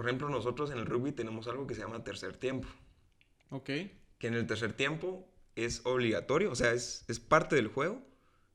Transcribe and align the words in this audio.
por 0.00 0.06
ejemplo, 0.08 0.30
nosotros 0.30 0.70
en 0.70 0.78
el 0.78 0.86
rugby 0.86 1.12
tenemos 1.12 1.46
algo 1.46 1.66
que 1.66 1.74
se 1.74 1.82
llama 1.82 2.02
tercer 2.02 2.34
tiempo. 2.34 2.66
Ok. 3.50 3.66
Que 3.66 4.28
en 4.28 4.32
el 4.32 4.46
tercer 4.46 4.72
tiempo 4.72 5.30
es 5.56 5.82
obligatorio, 5.84 6.50
o 6.50 6.54
sea, 6.54 6.72
es, 6.72 7.04
es 7.08 7.20
parte 7.20 7.54
del 7.54 7.68
juego. 7.68 8.00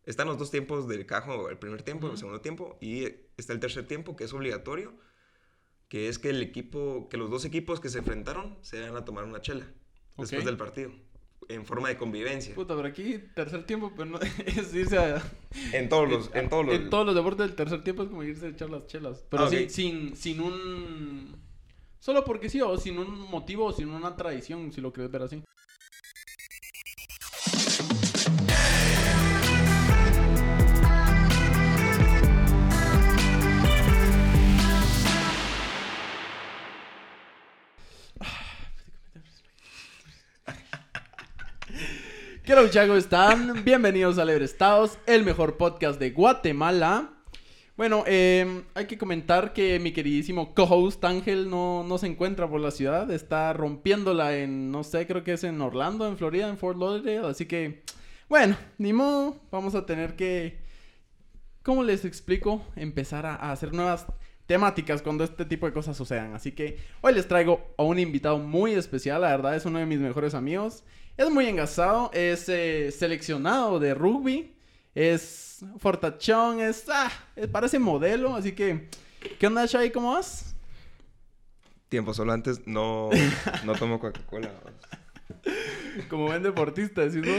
Están 0.06 0.26
los 0.26 0.40
dos 0.40 0.50
tiempos 0.50 0.88
del 0.88 1.06
cajo, 1.06 1.48
el 1.52 1.60
primer 1.60 1.84
tiempo, 1.84 2.08
el 2.08 2.14
Ujú. 2.14 2.18
segundo 2.18 2.42
tiempo, 2.42 2.80
y 2.82 3.04
está 3.38 3.54
el 3.54 3.60
tercer 3.60 3.86
tiempo 3.86 4.16
que 4.16 4.24
es 4.24 4.34
obligatorio, 4.34 4.96
que 5.88 6.10
es 6.10 6.18
que 6.18 6.32
el 6.32 6.42
equipo, 6.42 7.10
que 7.10 7.18
los 7.18 7.30
dos 7.30 7.46
equipos 7.46 7.80
que 7.80 7.90
se 7.90 8.00
enfrentaron 8.00 8.58
se 8.64 8.82
van 8.82 8.96
a 8.96 9.06
tomar 9.06 9.26
una 9.26 9.40
chela 9.40 9.68
después 10.18 10.46
del 10.46 10.58
partido, 10.58 10.94
en 11.50 11.66
forma 11.66 11.90
de 11.90 11.98
convivencia. 11.98 12.56
Puta, 12.56 12.76
pero 12.76 12.88
aquí 12.88 13.20
tercer 13.36 13.66
tiempo, 13.66 13.92
pero 13.96 14.10
no 14.12 14.20
es 14.46 14.74
irse 14.74 14.98
a... 14.98 15.22
En 15.74 15.90
todos 15.90 16.10
los, 16.10 16.32
en 16.34 16.50
todos 16.50 16.66
los, 16.66 16.76
En 16.76 16.90
todos 16.90 17.06
los 17.06 17.16
deportes 17.16 17.46
del 17.48 17.56
tercer 17.56 17.84
tiempo 17.84 18.04
es 18.04 18.10
como 18.10 18.24
irse 18.24 18.48
a 18.48 18.50
echar 18.50 18.70
las 18.70 18.88
chelas. 18.88 19.24
Pero 19.30 19.44
Ah, 19.44 19.50
sin, 19.50 19.64
ok. 19.64 19.70
sin, 19.70 20.16
sin 20.16 20.40
un... 20.42 21.36
Solo 22.00 22.24
porque 22.24 22.50
sí, 22.50 22.62
o 22.62 22.78
sin 22.78 23.00
un 23.00 23.20
motivo, 23.20 23.66
o 23.66 23.72
sin 23.74 23.90
una 23.90 24.16
tradición, 24.16 24.72
si 24.72 24.80
lo 24.82 24.94
quieres 24.94 25.12
ver 25.12 25.24
así. 25.24 25.44
¿Qué 42.46 42.54
tal, 42.54 42.70
¿Cómo 42.70 42.96
están? 42.96 43.64
Bienvenidos 43.66 44.20
a 44.20 44.24
Lebrestados, 44.24 45.00
el 45.08 45.24
mejor 45.26 45.58
podcast 45.58 46.00
de 46.00 46.12
Guatemala. 46.12 47.10
Bueno, 47.76 48.04
eh, 48.06 48.62
hay 48.76 48.86
que 48.86 49.00
comentar 49.00 49.52
que 49.52 49.80
mi 49.80 49.92
queridísimo 49.92 50.54
co-host 50.54 51.04
Ángel 51.06 51.50
no, 51.50 51.84
no 51.84 51.98
se 51.98 52.06
encuentra 52.06 52.48
por 52.48 52.62
la 52.62 52.70
ciudad. 52.70 53.10
Está 53.10 53.52
rompiéndola 53.54 54.38
en, 54.38 54.70
no 54.70 54.84
sé, 54.84 55.08
creo 55.08 55.24
que 55.24 55.34
es 55.34 55.44
en 55.44 55.60
Orlando, 55.60 56.08
en 56.08 56.20
Florida, 56.20 56.48
en 56.48 56.60
Fort 56.60 56.78
Lauderdale. 56.78 57.28
Así 57.28 57.48
que, 57.48 57.82
bueno, 58.30 58.56
ni 58.78 58.94
modo, 58.94 59.38
vamos 59.50 59.74
a 59.74 59.88
tener 59.88 60.16
que, 60.16 60.60
¿cómo 61.64 61.82
les 61.82 62.06
explico? 62.06 62.64
Empezar 62.76 63.26
a 63.26 63.52
hacer 63.52 63.74
nuevas 63.74 64.06
temáticas 64.46 65.02
cuando 65.02 65.24
este 65.24 65.46
tipo 65.46 65.66
de 65.66 65.74
cosas 65.74 65.98
sucedan. 65.98 66.36
Así 66.36 66.52
que 66.52 66.78
hoy 67.02 67.16
les 67.16 67.28
traigo 67.28 67.74
a 67.76 67.82
un 67.82 67.98
invitado 67.98 68.38
muy 68.38 68.74
especial, 68.74 69.22
la 69.22 69.30
verdad 69.30 69.56
es 69.56 69.66
uno 69.66 69.80
de 69.80 69.88
mis 69.88 70.00
mejores 70.00 70.36
amigos. 70.36 70.84
Es 71.18 71.30
muy 71.30 71.48
engasado, 71.48 72.12
es 72.14 72.50
eh, 72.50 72.92
seleccionado 72.92 73.80
de 73.80 73.94
rugby, 73.94 74.54
es 74.94 75.60
fortachón, 75.78 76.60
es, 76.60 76.86
ah, 76.90 77.12
parece 77.52 77.80
modelo, 77.80 78.36
así 78.36 78.52
que, 78.52 78.90
¿qué 79.40 79.48
onda, 79.48 79.66
Shai? 79.66 79.92
¿Cómo 79.92 80.14
vas? 80.14 80.56
tiempo 81.90 82.14
solo 82.14 82.34
antes 82.34 82.68
no, 82.68 83.10
no 83.64 83.74
tomo 83.76 84.00
Coca-Cola. 84.00 84.52
Como 86.10 86.26
buen 86.26 86.44
deportista, 86.44 87.10
¿sí, 87.10 87.22
no? 87.22 87.34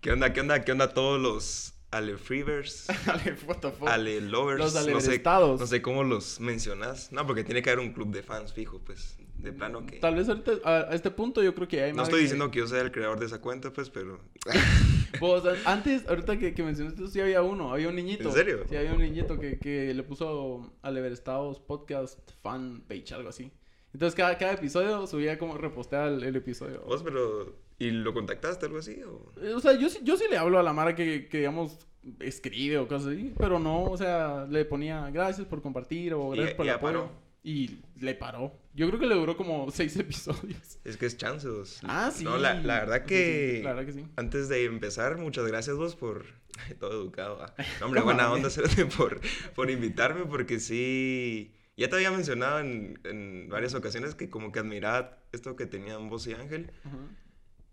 ¿Qué 0.00 0.12
onda, 0.12 0.32
qué 0.32 0.40
onda, 0.40 0.64
qué 0.64 0.70
onda 0.70 0.94
todos 0.94 1.20
los 1.20 1.74
Ale 1.90 2.16
Freevers, 2.16 2.88
Ale, 3.08 3.36
what 3.46 3.56
the 3.56 3.72
fuck. 3.72 3.88
Ale 3.88 4.20
Lovers? 4.20 4.60
Los 4.60 4.74
no 4.74 4.80
sé, 4.80 4.90
alebrestados. 4.90 5.58
no 5.58 5.66
sé 5.66 5.82
cómo 5.82 6.04
los 6.04 6.38
mencionas. 6.38 7.10
No, 7.10 7.26
porque 7.26 7.42
tiene 7.42 7.62
que 7.62 7.70
haber 7.70 7.84
un 7.84 7.92
club 7.92 8.12
de 8.12 8.22
fans 8.22 8.52
fijo, 8.52 8.78
pues, 8.84 9.18
de 9.38 9.52
plano 9.52 9.86
que... 9.86 9.98
Tal 9.98 10.14
vez 10.16 10.28
ahorita, 10.28 10.52
a, 10.64 10.94
este 10.94 11.10
punto 11.10 11.42
yo 11.42 11.54
creo 11.54 11.66
que 11.68 11.82
hay 11.82 11.90
No 11.92 11.98
más 11.98 12.08
estoy 12.08 12.18
que- 12.18 12.22
diciendo 12.24 12.50
que 12.50 12.58
yo 12.58 12.66
sea 12.66 12.80
el 12.82 12.90
creador 12.92 13.18
de 13.20 13.26
esa 13.26 13.40
cuenta, 13.40 13.72
pues, 13.72 13.90
pero... 13.90 14.18
Pues, 15.18 15.42
antes, 15.64 16.06
ahorita 16.06 16.38
que, 16.38 16.52
que 16.54 16.62
mencionaste 16.62 17.02
eso, 17.02 17.10
sí 17.10 17.18
había 17.20 17.42
uno, 17.42 17.72
había 17.72 17.88
un 17.88 17.96
niñito. 17.96 18.28
¿En 18.28 18.34
serio? 18.34 18.58
Sí, 18.68 18.76
había 18.76 18.92
un 18.92 19.00
niñito 19.00 19.38
que, 19.40 19.58
que 19.58 19.92
le 19.94 20.02
puso 20.02 20.70
al 20.82 20.96
Everestados 20.98 21.60
Podcast 21.60 22.18
Fan 22.42 22.82
Page, 22.86 23.14
algo 23.14 23.30
así. 23.30 23.50
Entonces 23.94 24.14
cada, 24.14 24.36
cada 24.36 24.52
episodio 24.52 25.06
subía 25.06 25.38
como 25.38 25.56
reposteaba 25.56 26.08
el, 26.08 26.22
el 26.22 26.36
episodio. 26.36 26.82
Vos, 26.86 27.02
pero... 27.02 27.56
¿Y 27.78 27.90
lo 27.90 28.12
contactaste 28.12 28.66
algo 28.66 28.78
así? 28.78 29.02
O... 29.02 29.32
Eh, 29.42 29.54
O 29.54 29.60
sea, 29.60 29.72
yo, 29.78 29.88
sí- 29.88 30.00
yo 30.02 30.16
sí 30.18 30.24
le 30.30 30.36
hablo 30.36 30.58
a 30.58 30.62
la 30.62 30.74
Mara 30.74 30.94
que, 30.94 31.26
que, 31.28 31.38
digamos, 31.38 31.78
escribe 32.20 32.78
o 32.78 32.86
cosas 32.86 33.12
así, 33.14 33.32
pero 33.38 33.58
no, 33.58 33.84
o 33.84 33.96
sea, 33.96 34.46
le 34.50 34.64
ponía 34.66 35.08
gracias 35.10 35.46
por 35.46 35.62
compartir 35.62 36.12
o 36.14 36.34
Y- 36.34 36.38
gracias 36.38 36.56
por 36.56 36.66
y 36.66 36.68
el 36.68 36.74
apoyo. 36.74 36.92
paró. 37.06 37.27
Y 37.42 37.80
le 38.00 38.14
paró. 38.14 38.58
Yo 38.74 38.86
creo 38.88 39.00
que 39.00 39.06
le 39.06 39.14
duró 39.14 39.36
como 39.36 39.70
seis 39.72 39.96
episodios. 39.96 40.78
Es 40.84 40.96
que 40.96 41.06
es 41.06 41.16
chance, 41.16 41.48
vos. 41.48 41.80
Ah, 41.84 42.10
sí. 42.14 42.24
No, 42.24 42.36
la, 42.36 42.54
la 42.54 42.80
verdad 42.80 43.04
que... 43.04 43.56
sí, 43.58 43.62
la 43.62 43.74
verdad 43.74 43.86
que 43.86 43.92
sí. 43.92 44.06
Antes 44.16 44.48
de 44.48 44.64
empezar, 44.64 45.18
muchas 45.18 45.46
gracias 45.46 45.76
vos 45.76 45.96
por... 45.96 46.24
Todo 46.80 46.92
educado. 46.92 47.42
ah. 47.42 47.54
No, 47.80 47.86
hombre, 47.86 48.00
¿Cómo, 48.02 48.12
buena 48.12 48.32
onda 48.32 48.48
por, 48.96 49.20
por 49.54 49.70
invitarme, 49.70 50.24
porque 50.26 50.60
sí... 50.60 51.54
Ya 51.76 51.88
te 51.88 51.94
había 51.94 52.10
mencionado 52.10 52.58
en, 52.58 52.98
en 53.04 53.48
varias 53.48 53.74
ocasiones 53.74 54.16
que 54.16 54.28
como 54.28 54.50
que 54.50 54.58
admiraba 54.58 55.18
esto 55.30 55.54
que 55.54 55.64
tenían 55.64 56.08
vos 56.08 56.26
y 56.26 56.32
Ángel. 56.32 56.72
Ajá. 56.82 56.96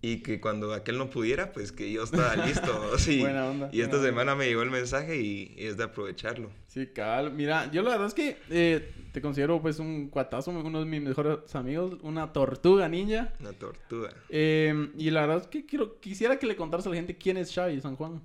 Y 0.07 0.21
que 0.21 0.39
cuando 0.39 0.71
aquel 0.71 0.99
no 0.99 1.09
pudiera, 1.09 1.51
pues 1.51 1.71
que 1.71 1.91
yo 1.91 2.03
estaba 2.03 2.35
listo. 2.35 2.95
sí. 2.99 3.21
Buena 3.21 3.49
onda, 3.49 3.69
Y 3.71 3.81
esta 3.81 3.95
onda. 3.95 4.07
semana 4.07 4.35
me 4.35 4.45
llegó 4.45 4.61
el 4.61 4.69
mensaje 4.69 5.17
y, 5.19 5.55
y 5.57 5.65
es 5.65 5.77
de 5.77 5.83
aprovecharlo. 5.85 6.51
Sí, 6.67 6.85
cabal. 6.93 7.31
Mira, 7.33 7.71
yo 7.71 7.81
la 7.81 7.89
verdad 7.89 8.05
es 8.05 8.13
que 8.13 8.37
eh, 8.51 8.93
te 9.13 9.19
considero 9.19 9.59
pues 9.63 9.79
un 9.79 10.09
cuatazo, 10.09 10.51
uno 10.51 10.79
de 10.79 10.85
mis 10.85 11.01
mejores 11.01 11.55
amigos, 11.55 11.97
una 12.03 12.31
tortuga 12.33 12.87
ninja. 12.87 13.33
Una 13.39 13.53
tortuga. 13.53 14.11
Eh, 14.29 14.91
y 14.95 15.09
la 15.09 15.21
verdad 15.21 15.41
es 15.41 15.47
que 15.47 15.65
quiero, 15.65 15.99
quisiera 15.99 16.37
que 16.37 16.45
le 16.45 16.55
contaras 16.55 16.85
a 16.85 16.89
la 16.91 16.97
gente 16.97 17.17
quién 17.17 17.37
es 17.37 17.49
Shai 17.49 17.81
San 17.81 17.95
Juan. 17.95 18.21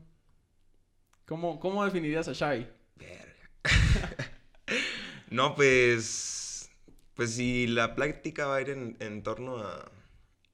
¿Cómo, 1.25 1.59
cómo 1.61 1.83
definirías 1.83 2.29
a 2.29 2.35
Shai? 2.35 2.69
Verga. 2.97 3.49
no, 5.31 5.55
pues. 5.55 6.71
Pues 7.15 7.35
si 7.35 7.67
la 7.67 7.95
plática 7.95 8.47
va 8.47 8.57
a 8.57 8.61
ir 8.61 8.71
en, 8.71 8.97
en 9.01 9.23
torno 9.23 9.59
a, 9.59 9.91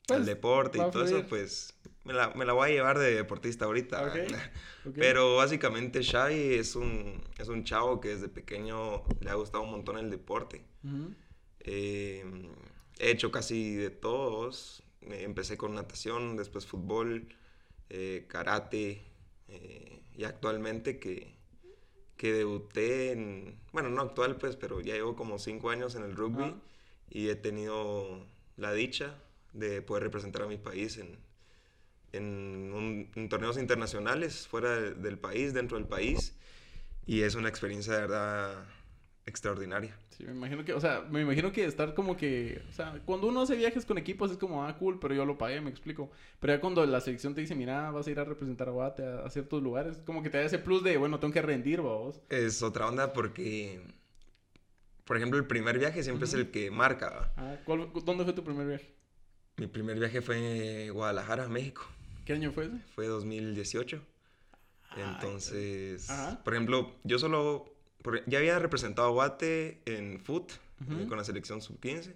Pues, 0.07 0.21
al 0.21 0.27
deporte 0.27 0.79
y 0.79 0.91
todo 0.91 1.05
eso, 1.05 1.27
pues 1.29 1.75
me 2.05 2.13
la, 2.13 2.31
me 2.31 2.45
la 2.45 2.53
voy 2.53 2.71
a 2.71 2.73
llevar 2.73 2.99
de 2.99 3.15
deportista 3.15 3.65
ahorita. 3.65 4.13
Pero 4.95 5.37
básicamente 5.37 6.03
Shai 6.03 6.55
es 6.55 6.77
un, 6.77 7.21
es 7.39 7.49
un 7.49 7.65
chavo 7.65 8.01
que 8.01 8.11
desde 8.11 8.29
pequeño 8.29 9.03
le 9.21 9.31
ha 9.31 9.35
gustado 9.35 9.65
un 9.65 9.73
montón 9.73 9.99
el 9.99 10.11
deporte. 10.11 10.65
Eh, 11.61 12.25
he 13.01 13.11
hecho 13.11 13.33
casi 13.33 13.75
de 13.75 13.91
todos. 13.91 14.85
Eh, 15.03 15.25
Empecé 15.25 15.57
con 15.57 15.75
natación, 15.75 16.37
después 16.37 16.67
fútbol, 16.67 17.27
eh, 17.91 18.27
karate 18.29 19.03
eh, 19.49 20.03
y 20.15 20.23
actualmente 20.23 21.01
que, 21.01 21.35
que 22.17 22.33
debuté 22.33 23.11
en, 23.11 23.59
bueno, 23.73 23.91
no 23.91 24.03
actual 24.03 24.37
pues, 24.37 24.55
pero 24.55 24.81
ya 24.81 24.95
llevo 24.95 25.17
como 25.17 25.41
cinco 25.41 25.71
años 25.71 25.97
en 25.97 26.05
el 26.05 26.15
rugby 26.15 26.55
y 27.11 27.29
he 27.29 27.35
tenido 27.35 28.25
la 28.57 28.73
dicha 28.73 29.17
de 29.59 29.83
poder 29.83 30.05
representar 30.05 30.43
a 30.43 30.47
mi 30.47 30.59
país 30.59 30.99
en, 30.99 31.19
en, 32.13 32.73
un- 32.75 33.11
en 33.15 33.29
torneos 33.29 33.59
internacionales 33.59 34.47
fuera 34.49 34.71
de- 34.81 34.95
del 34.95 35.19
país, 35.19 35.53
dentro 35.55 35.77
del 35.79 35.87
país 35.87 36.35
y 37.07 37.23
es 37.23 37.35
una 37.35 37.49
experiencia 37.49 37.95
de 37.95 38.01
verdad 38.03 38.65
extraordinaria. 39.27 39.97
Sí, 40.11 40.25
me 40.25 40.33
imagino 40.33 40.65
que, 40.65 40.73
o 40.73 40.81
sea, 40.81 41.03
me 41.11 41.21
imagino 41.23 41.53
que 41.53 41.65
estar 41.65 41.95
como 41.95 42.17
que, 42.17 42.63
o 42.71 42.73
sea, 42.73 43.01
cuando 43.05 43.27
uno 43.29 43.43
hace 43.43 43.57
viajes 43.57 43.85
con 43.85 43.99
equipos 43.99 44.31
es 44.31 44.39
como, 44.39 44.65
ah, 44.65 44.77
cool, 44.79 44.99
pero 45.01 45.15
yo 45.15 45.25
lo 45.27 45.37
pagué, 45.37 45.61
me 45.61 45.71
explico. 45.71 46.11
Pero 46.41 46.55
ya 46.55 46.61
cuando 46.61 46.87
la 46.87 47.01
selección 47.01 47.35
te 47.35 47.41
dice, 47.43 47.55
mira, 47.55 47.91
vas 47.91 48.07
a 48.07 48.11
ir 48.11 48.19
a 48.21 48.25
representar 48.25 48.69
a 48.69 48.73
Guate 48.73 49.05
a, 49.05 49.29
ciertos 49.31 49.63
lugares, 49.63 49.99
como 50.07 50.23
que 50.23 50.31
te 50.31 50.39
da 50.39 50.45
ese 50.45 50.59
plus 50.59 50.83
de, 50.85 50.97
bueno, 50.97 51.21
tengo 51.21 51.35
que 51.35 51.43
rendir, 51.43 51.81
vos. 51.81 52.21
Es 52.31 52.63
otra 52.63 52.89
onda 52.89 53.13
porque, 53.13 53.81
por 55.05 55.17
ejemplo, 55.17 55.39
el 55.39 55.47
primer 55.47 55.79
viaje 55.79 56.03
siempre 56.03 56.25
es 56.27 56.35
el 56.35 56.51
que 56.51 56.71
marca. 56.71 57.33
Ah, 57.37 57.57
¿cuál- 57.65 57.91
¿Dónde 58.05 58.25
fue 58.25 58.33
tu 58.33 58.43
primer 58.43 58.67
viaje? 58.67 58.96
Mi 59.59 59.67
primer 59.67 59.99
viaje 59.99 60.21
fue 60.21 60.91
Guadalajara, 60.91 61.49
México. 61.49 61.87
¿Qué 62.27 62.35
año 62.35 62.53
fue 62.53 62.67
ese? 62.67 62.79
Fue 62.95 63.07
2018. 63.07 64.03
Ay, 64.91 65.03
Entonces, 65.15 66.11
Ajá. 66.11 66.43
por 66.45 66.53
ejemplo, 66.53 66.95
yo 67.05 67.19
solo, 67.19 67.75
ya 68.27 68.39
había 68.39 68.59
representado 68.59 69.09
a 69.09 69.11
Guate 69.13 69.81
en 69.87 70.21
foot 70.21 70.53
eh, 70.53 71.07
con 71.09 71.17
la 71.17 71.25
selección 71.25 71.63
sub-15 71.63 72.13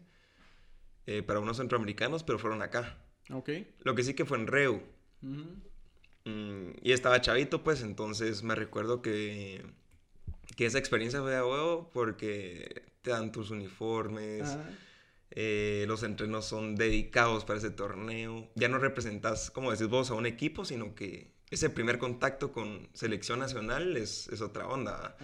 eh, 1.06 1.22
para 1.22 1.40
unos 1.40 1.56
centroamericanos, 1.56 2.24
pero 2.24 2.38
fueron 2.38 2.60
acá. 2.60 2.98
Ok. 3.30 3.48
Lo 3.84 3.94
que 3.94 4.02
sí 4.02 4.12
que 4.12 4.26
fue 4.26 4.36
en 4.36 4.46
Reu. 4.46 4.82
Mm, 5.22 6.72
y 6.82 6.92
estaba 6.92 7.22
chavito, 7.22 7.64
pues, 7.64 7.80
entonces 7.80 8.42
me 8.42 8.54
recuerdo 8.54 9.00
que, 9.00 9.64
que 10.56 10.66
esa 10.66 10.78
experiencia 10.78 11.22
fue 11.22 11.30
de 11.30 11.40
huevo 11.40 11.88
porque 11.90 12.82
te 13.00 13.12
dan 13.12 13.32
tus 13.32 13.50
uniformes. 13.50 14.42
Ajá. 14.42 14.62
Eh, 15.32 15.84
los 15.86 16.02
entrenos 16.02 16.44
son 16.44 16.74
dedicados 16.74 17.44
para 17.44 17.58
ese 17.58 17.70
torneo. 17.70 18.48
Ya 18.54 18.68
no 18.68 18.78
representas, 18.78 19.50
como 19.50 19.70
decís 19.70 19.88
vos, 19.88 20.10
a 20.10 20.14
un 20.14 20.26
equipo, 20.26 20.64
sino 20.64 20.94
que 20.94 21.32
ese 21.50 21.70
primer 21.70 21.98
contacto 21.98 22.52
con 22.52 22.88
selección 22.94 23.38
nacional 23.38 23.96
es, 23.96 24.28
es 24.28 24.40
otra 24.40 24.66
onda. 24.68 25.16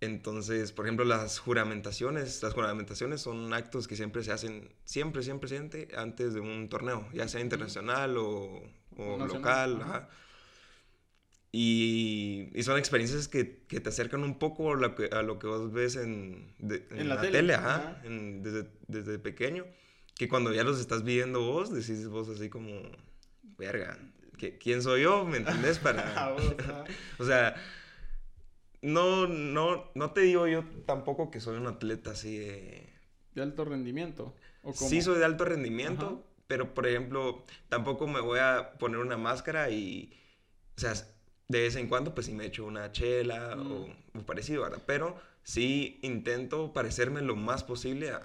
Entonces, 0.00 0.72
por 0.72 0.84
ejemplo, 0.86 1.04
las 1.04 1.38
juramentaciones, 1.38 2.42
las 2.42 2.52
juramentaciones 2.52 3.22
son 3.22 3.52
actos 3.54 3.88
que 3.88 3.96
siempre 3.96 4.22
se 4.22 4.32
hacen, 4.32 4.74
siempre, 4.84 5.22
siempre, 5.22 5.48
siempre, 5.48 5.88
antes 5.96 6.34
de 6.34 6.40
un 6.40 6.68
torneo, 6.68 7.08
ya 7.12 7.26
sea 7.28 7.40
internacional 7.40 8.16
o, 8.18 8.62
local. 8.96 9.80
ajá. 9.82 9.96
ajá. 9.96 10.08
Y, 11.56 12.50
y 12.52 12.64
son 12.64 12.78
experiencias 12.78 13.28
que, 13.28 13.62
que, 13.68 13.78
te 13.78 13.88
acercan 13.88 14.24
un 14.24 14.40
poco 14.40 14.72
a 14.72 14.76
lo 14.76 14.96
que, 14.96 15.06
a 15.12 15.22
lo 15.22 15.38
que 15.38 15.46
vos 15.46 15.72
ves 15.72 15.94
en, 15.94 16.52
en, 16.58 17.08
la, 17.08 17.20
tele, 17.20 17.54
ajá, 17.54 18.02
desde, 18.02 18.66
desde, 18.88 19.20
pequeño. 19.20 19.64
Que 20.16 20.28
cuando 20.28 20.52
ya 20.52 20.64
los 20.64 20.80
estás 20.80 21.04
viendo 21.04 21.42
vos, 21.42 21.72
decís 21.72 22.08
vos 22.08 22.28
así 22.28 22.50
como, 22.50 22.72
verga, 23.56 23.96
¿quién 24.58 24.82
soy 24.82 25.02
yo? 25.02 25.24
¿Me 25.24 25.36
entendés? 25.36 25.78
Para... 25.78 26.34
o 27.20 27.24
sea, 27.24 27.54
no, 28.82 29.28
no, 29.28 29.92
no 29.94 30.10
te 30.10 30.22
digo 30.22 30.48
yo 30.48 30.64
tampoco 30.86 31.30
que 31.30 31.38
soy 31.38 31.56
un 31.56 31.68
atleta 31.68 32.10
así 32.10 32.36
de... 32.36 32.92
De 33.32 33.42
alto 33.42 33.64
rendimiento. 33.64 34.34
¿o 34.64 34.72
Sí, 34.72 35.02
soy 35.02 35.20
de 35.20 35.24
alto 35.24 35.44
rendimiento, 35.44 36.26
pero 36.48 36.74
por 36.74 36.88
ejemplo, 36.88 37.44
tampoco 37.68 38.08
me 38.08 38.18
voy 38.18 38.40
a 38.40 38.72
poner 38.80 38.98
una 38.98 39.16
máscara 39.16 39.70
y, 39.70 40.20
o 40.76 40.80
sea, 40.80 40.94
de 41.48 41.60
vez 41.60 41.76
en 41.76 41.88
cuando 41.88 42.14
pues 42.14 42.26
sí 42.26 42.32
me 42.32 42.46
echo 42.46 42.64
una 42.64 42.90
chela 42.92 43.56
o, 43.56 43.88
mm. 44.14 44.20
parecido, 44.20 44.62
¿verdad? 44.62 44.82
Pero 44.86 45.16
sí 45.42 45.98
intento 46.02 46.72
parecerme 46.72 47.20
lo 47.22 47.36
más 47.36 47.64
posible 47.64 48.10
a, 48.10 48.22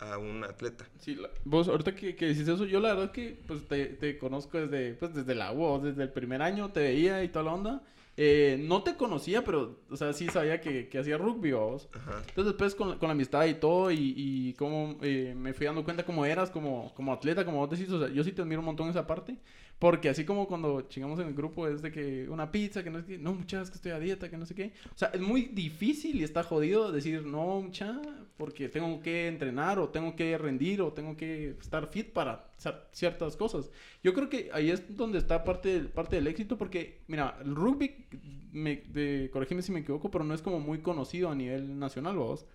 a 0.00 0.18
un 0.18 0.44
atleta. 0.44 0.86
Sí, 0.98 1.18
vos 1.44 1.68
ahorita 1.68 1.94
que, 1.94 2.16
que, 2.16 2.26
decís 2.26 2.48
eso, 2.48 2.64
yo 2.64 2.80
la 2.80 2.94
verdad 2.94 3.12
que 3.12 3.38
pues 3.46 3.66
te, 3.66 3.86
te 3.86 4.18
conozco 4.18 4.58
desde, 4.58 4.94
pues, 4.94 5.14
desde 5.14 5.34
la 5.34 5.52
U, 5.52 5.80
desde 5.80 6.02
el 6.02 6.10
primer 6.10 6.42
año 6.42 6.70
te 6.70 6.80
veía 6.80 7.22
y 7.22 7.28
toda 7.28 7.44
la 7.44 7.54
onda. 7.54 7.82
Eh, 8.20 8.58
no 8.60 8.82
te 8.82 8.96
conocía, 8.96 9.44
pero, 9.44 9.78
o 9.88 9.96
sea, 9.96 10.12
sí 10.12 10.26
sabía 10.26 10.60
que, 10.60 10.88
que 10.88 10.98
hacía 10.98 11.16
rugby, 11.16 11.52
vos. 11.52 11.88
Entonces, 11.94 12.46
después 12.46 12.74
con, 12.74 12.98
con, 12.98 13.06
la 13.06 13.12
amistad 13.12 13.46
y 13.46 13.54
todo, 13.54 13.92
y, 13.92 14.12
y 14.16 14.54
cómo 14.54 14.98
eh, 15.02 15.36
me 15.36 15.54
fui 15.54 15.66
dando 15.66 15.84
cuenta 15.84 16.04
cómo 16.04 16.26
eras 16.26 16.50
como, 16.50 16.92
como 16.96 17.12
atleta, 17.12 17.44
como 17.44 17.58
vos 17.58 17.70
decís, 17.70 17.88
o 17.92 18.00
sea, 18.00 18.12
yo 18.12 18.24
sí 18.24 18.32
te 18.32 18.42
admiro 18.42 18.58
un 18.58 18.64
montón 18.64 18.90
esa 18.90 19.06
parte. 19.06 19.36
Porque 19.78 20.08
así 20.08 20.24
como 20.24 20.48
cuando 20.48 20.82
chingamos 20.82 21.20
en 21.20 21.28
el 21.28 21.34
grupo 21.34 21.68
es 21.68 21.82
de 21.82 21.92
que 21.92 22.28
una 22.28 22.50
pizza, 22.50 22.82
que 22.82 22.90
no 22.90 22.98
sé 22.98 23.06
qué, 23.06 23.18
no, 23.18 23.32
muchas 23.32 23.70
que 23.70 23.76
estoy 23.76 23.92
a 23.92 24.00
dieta, 24.00 24.28
que 24.28 24.36
no 24.36 24.44
sé 24.44 24.54
qué. 24.54 24.72
O 24.92 24.98
sea, 24.98 25.08
es 25.14 25.20
muy 25.20 25.42
difícil 25.42 26.16
y 26.16 26.24
está 26.24 26.42
jodido 26.42 26.90
decir, 26.90 27.24
no, 27.24 27.60
mucha, 27.60 28.00
porque 28.36 28.68
tengo 28.68 29.00
que 29.00 29.28
entrenar 29.28 29.78
o 29.78 29.88
tengo 29.88 30.16
que 30.16 30.36
rendir 30.36 30.82
o 30.82 30.92
tengo 30.92 31.16
que 31.16 31.50
estar 31.60 31.86
fit 31.86 32.12
para 32.12 32.50
ciertas 32.92 33.36
cosas. 33.36 33.70
Yo 34.02 34.14
creo 34.14 34.28
que 34.28 34.50
ahí 34.52 34.70
es 34.70 34.96
donde 34.96 35.18
está 35.18 35.44
parte, 35.44 35.80
parte 35.80 36.16
del 36.16 36.26
éxito 36.26 36.58
porque, 36.58 37.02
mira, 37.06 37.38
el 37.44 37.54
rugby, 37.54 38.06
me, 38.50 38.82
de, 38.88 39.30
corrígeme 39.32 39.62
si 39.62 39.70
me 39.70 39.80
equivoco, 39.80 40.10
pero 40.10 40.24
no 40.24 40.34
es 40.34 40.42
como 40.42 40.58
muy 40.58 40.80
conocido 40.80 41.30
a 41.30 41.36
nivel 41.36 41.78
nacional, 41.78 42.16
vos 42.16 42.46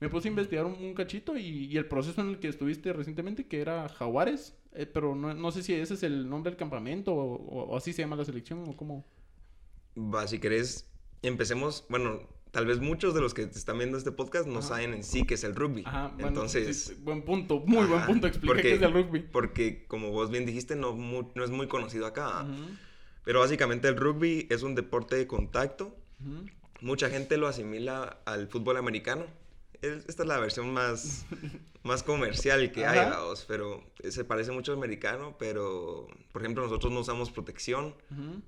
me 0.00 0.08
puse 0.08 0.28
a 0.28 0.30
investigar 0.30 0.66
un, 0.66 0.94
cachito 0.94 1.36
y, 1.36 1.76
el 1.76 1.86
proceso 1.86 2.20
en 2.20 2.30
el 2.30 2.38
que 2.38 2.48
estuviste 2.48 2.92
recientemente, 2.92 3.46
que 3.46 3.60
era 3.60 3.88
Jaguares, 3.88 4.54
eh, 4.72 4.86
pero 4.86 5.14
no, 5.14 5.34
no, 5.34 5.52
sé 5.52 5.62
si 5.62 5.72
ese 5.74 5.94
es 5.94 6.02
el 6.02 6.28
nombre 6.28 6.50
del 6.50 6.58
campamento 6.58 7.14
o, 7.14 7.76
así 7.76 7.92
se 7.92 8.02
llama 8.02 8.16
la 8.16 8.24
selección 8.24 8.64
o 8.68 8.76
cómo. 8.76 9.06
Va, 9.96 10.26
si 10.26 10.40
querés, 10.40 10.90
empecemos, 11.22 11.86
bueno, 11.88 12.20
tal 12.50 12.66
vez 12.66 12.80
muchos 12.80 13.14
de 13.14 13.20
los 13.20 13.34
que 13.34 13.42
están 13.42 13.78
viendo 13.78 13.96
este 13.96 14.10
podcast 14.10 14.46
no 14.48 14.62
saben 14.62 14.94
en 14.94 15.04
sí 15.04 15.24
qué 15.24 15.34
es 15.34 15.44
el 15.44 15.54
rugby. 15.54 15.84
Ajá, 15.86 16.08
bueno, 16.08 16.28
Entonces, 16.28 16.96
buen 17.02 17.22
punto, 17.22 17.60
muy 17.60 17.86
buen 17.86 18.04
punto 18.04 18.26
explicar 18.26 18.62
qué 18.62 18.74
es 18.74 18.82
el 18.82 18.92
rugby. 18.92 19.20
Porque, 19.20 19.86
como 19.86 20.10
vos 20.10 20.30
bien 20.30 20.44
dijiste, 20.44 20.74
no, 20.74 20.94
no 20.96 21.44
es 21.44 21.50
muy 21.50 21.68
conocido 21.68 22.06
acá. 22.06 22.46
Pero 23.24 23.40
básicamente 23.40 23.88
el 23.88 23.96
rugby 23.96 24.48
es 24.50 24.62
un 24.62 24.74
deporte 24.74 25.16
de 25.16 25.26
contacto. 25.26 25.96
Mucha 26.80 27.08
gente 27.08 27.38
lo 27.38 27.46
asimila 27.46 28.18
al 28.26 28.48
fútbol 28.48 28.76
americano 28.76 29.24
esta 29.84 30.22
es 30.22 30.28
la 30.28 30.38
versión 30.38 30.72
más, 30.72 31.26
más 31.82 32.02
comercial 32.02 32.72
que 32.72 32.86
hay, 32.86 33.10
vamos, 33.10 33.44
pero 33.46 33.84
se 34.08 34.24
parece 34.24 34.52
mucho 34.52 34.72
al 34.72 34.78
americano, 34.78 35.36
pero 35.38 36.06
por 36.32 36.42
ejemplo 36.42 36.62
nosotros 36.62 36.92
no 36.92 37.00
usamos 37.00 37.30
protección, 37.30 37.94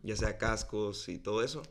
ya 0.02 0.16
sea 0.16 0.38
cascos 0.38 1.08
y 1.08 1.18
todo 1.18 1.42
eso. 1.42 1.62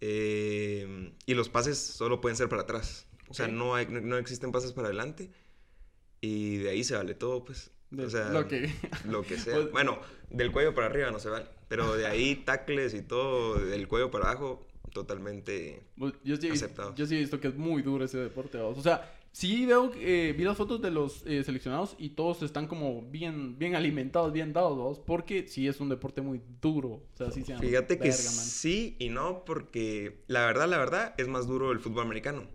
Eh, 0.00 1.12
y 1.24 1.34
los 1.34 1.48
pases 1.48 1.78
solo 1.78 2.20
pueden 2.20 2.36
ser 2.36 2.48
para 2.48 2.62
atrás. 2.62 3.06
O 3.28 3.34
sea, 3.34 3.48
no, 3.48 3.74
hay, 3.74 3.86
no, 3.86 4.18
existen 4.18 4.52
pases 4.52 4.72
para 4.72 4.88
adelante. 4.88 5.30
Y 6.20 6.58
de 6.58 6.70
ahí 6.70 6.84
se 6.84 6.94
vale 6.94 7.14
todo, 7.14 7.44
pues. 7.44 7.70
o 7.98 8.10
sea, 8.10 8.28
lo 8.28 8.46
que, 8.46 8.70
lo 9.08 9.22
que 9.22 9.38
sea. 9.38 9.54
Pues 9.54 9.70
bueno, 9.72 9.98
del 10.30 10.52
cuello 10.52 10.74
para 10.74 10.88
arriba 10.88 11.10
no 11.10 11.18
se 11.18 11.30
vale. 11.30 11.46
Pero 11.68 11.96
de 11.96 12.06
ahí 12.06 12.36
tacles 12.36 12.92
y 12.94 13.02
todo, 13.02 13.54
del 13.54 13.88
cuello 13.88 14.10
para 14.10 14.26
abajo, 14.30 14.66
totalmente 14.94 15.82
pues, 15.98 16.14
yo 16.24 16.36
sí. 16.36 16.48
Yo 16.96 17.06
sí 17.06 17.16
he 17.16 17.18
visto 17.18 17.38
que 17.40 17.48
es 17.48 17.56
muy 17.56 17.82
duro 17.82 18.04
ese 18.04 18.16
deporte. 18.16 18.58
O 18.58 18.80
sea, 18.80 19.12
sí 19.32 19.66
veo, 19.66 19.92
eh, 19.96 20.34
vi 20.38 20.44
las 20.44 20.56
fotos 20.56 20.80
de 20.80 20.90
los 20.90 21.26
eh, 21.26 21.42
seleccionados 21.44 21.96
y 21.98 22.10
todos 22.10 22.42
están 22.42 22.68
como 22.68 23.02
bien, 23.02 23.58
bien 23.58 23.74
alimentados, 23.74 24.32
bien 24.32 24.52
dados, 24.52 25.00
porque 25.00 25.48
sí 25.48 25.66
es 25.66 25.80
un 25.80 25.88
deporte 25.90 26.22
muy 26.22 26.40
duro. 26.62 27.02
O 27.12 27.16
sea, 27.16 27.30
sí 27.32 27.42
se 27.42 27.58
Fíjate 27.58 27.98
que 27.98 28.12
sí 28.12 28.96
y 28.98 29.10
no, 29.10 29.44
porque 29.44 30.22
la 30.28 30.46
verdad, 30.46 30.68
la 30.68 30.78
verdad, 30.78 31.14
es 31.18 31.28
más 31.28 31.46
duro 31.46 31.72
el 31.72 31.80
fútbol 31.80 32.04
americano. 32.04 32.46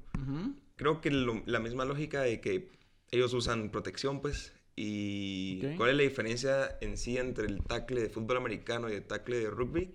Creo 0.77 1.01
que 1.01 1.11
la 1.11 1.59
misma 1.59 1.83
lógica 1.83 2.21
de 2.21 2.39
que 2.39 2.69
ellos 3.11 3.33
usan 3.33 3.69
protección, 3.69 4.21
pues, 4.21 4.53
y 4.75 5.59
cuál 5.75 5.89
es 5.89 5.97
la 5.97 6.03
diferencia 6.03 6.77
en 6.79 6.97
sí 6.97 7.17
entre 7.17 7.47
el 7.47 7.61
tackle 7.61 8.01
de 8.01 8.09
fútbol 8.09 8.37
americano 8.37 8.89
y 8.89 8.93
el 8.93 9.03
tackle 9.03 9.39
de 9.39 9.49
rugby 9.49 9.93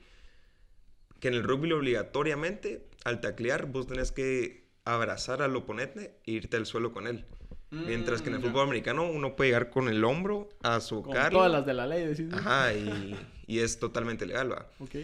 que 1.24 1.28
en 1.28 1.34
el 1.36 1.42
rugby 1.42 1.72
obligatoriamente, 1.72 2.86
al 3.02 3.22
taclear, 3.22 3.64
vos 3.64 3.86
tenés 3.86 4.12
que 4.12 4.68
abrazar 4.84 5.40
al 5.40 5.56
oponente 5.56 6.20
e 6.26 6.32
irte 6.32 6.58
al 6.58 6.66
suelo 6.66 6.92
con 6.92 7.06
él. 7.06 7.24
Mientras 7.70 8.20
que 8.20 8.28
en 8.28 8.34
el 8.34 8.40
mm, 8.42 8.44
fútbol 8.44 8.64
americano 8.64 9.10
uno 9.10 9.34
puede 9.34 9.48
llegar 9.48 9.70
con 9.70 9.88
el 9.88 10.04
hombro 10.04 10.50
a 10.62 10.80
su 10.80 11.00
con 11.00 11.14
todas 11.30 11.50
las 11.50 11.64
de 11.64 11.72
la 11.72 11.86
ley, 11.86 12.04
decís. 12.04 12.30
Ajá, 12.30 12.74
y, 12.74 13.16
y, 13.46 13.60
es 13.60 13.78
totalmente 13.78 14.26
legal, 14.26 14.52
¿va? 14.52 14.70
Ok. 14.80 14.96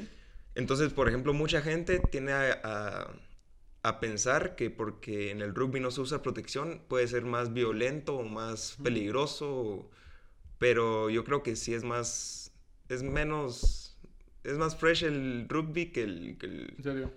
Entonces, 0.54 0.92
por 0.92 1.08
ejemplo, 1.08 1.32
mucha 1.32 1.62
gente 1.62 2.00
tiene 2.00 2.32
a, 2.32 3.08
a, 3.82 4.00
pensar 4.00 4.56
que 4.56 4.68
porque 4.68 5.30
en 5.30 5.40
el 5.40 5.54
rugby 5.54 5.80
no 5.80 5.90
se 5.90 6.02
usa 6.02 6.20
protección 6.20 6.82
puede 6.86 7.08
ser 7.08 7.24
más 7.24 7.54
violento 7.54 8.16
o 8.16 8.24
más 8.24 8.76
peligroso, 8.82 9.88
pero 10.58 11.08
yo 11.08 11.24
creo 11.24 11.42
que 11.42 11.56
sí 11.56 11.72
es 11.72 11.82
más, 11.82 12.52
es 12.90 13.02
menos 13.02 13.79
es 14.44 14.58
más 14.58 14.76
fresh 14.76 15.04
el 15.04 15.46
rugby 15.48 15.86
que 15.86 16.02
el... 16.02 16.36
¿En 16.76 16.82
serio? 16.82 17.12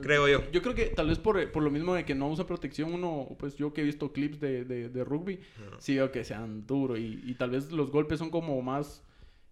Creo 0.00 0.28
yo. 0.28 0.50
Yo 0.50 0.60
creo 0.62 0.74
que 0.74 0.86
tal 0.86 1.08
vez 1.08 1.18
por, 1.18 1.50
por, 1.52 1.62
lo 1.62 1.70
mismo 1.70 1.94
de 1.94 2.04
que 2.04 2.14
no 2.14 2.28
usa 2.28 2.46
protección, 2.46 2.92
uno, 2.92 3.34
pues 3.38 3.56
yo 3.56 3.72
que 3.72 3.80
he 3.80 3.84
visto 3.84 4.12
clips 4.12 4.40
de, 4.40 4.64
de, 4.64 5.04
rugby, 5.04 5.40
sí 5.78 5.94
veo 5.94 6.12
que 6.12 6.22
sean 6.22 6.66
duros 6.66 6.98
y, 6.98 7.22
y, 7.24 7.34
tal 7.34 7.50
vez 7.50 7.72
los 7.72 7.90
golpes 7.90 8.18
son 8.18 8.30
como 8.30 8.60
más 8.60 9.02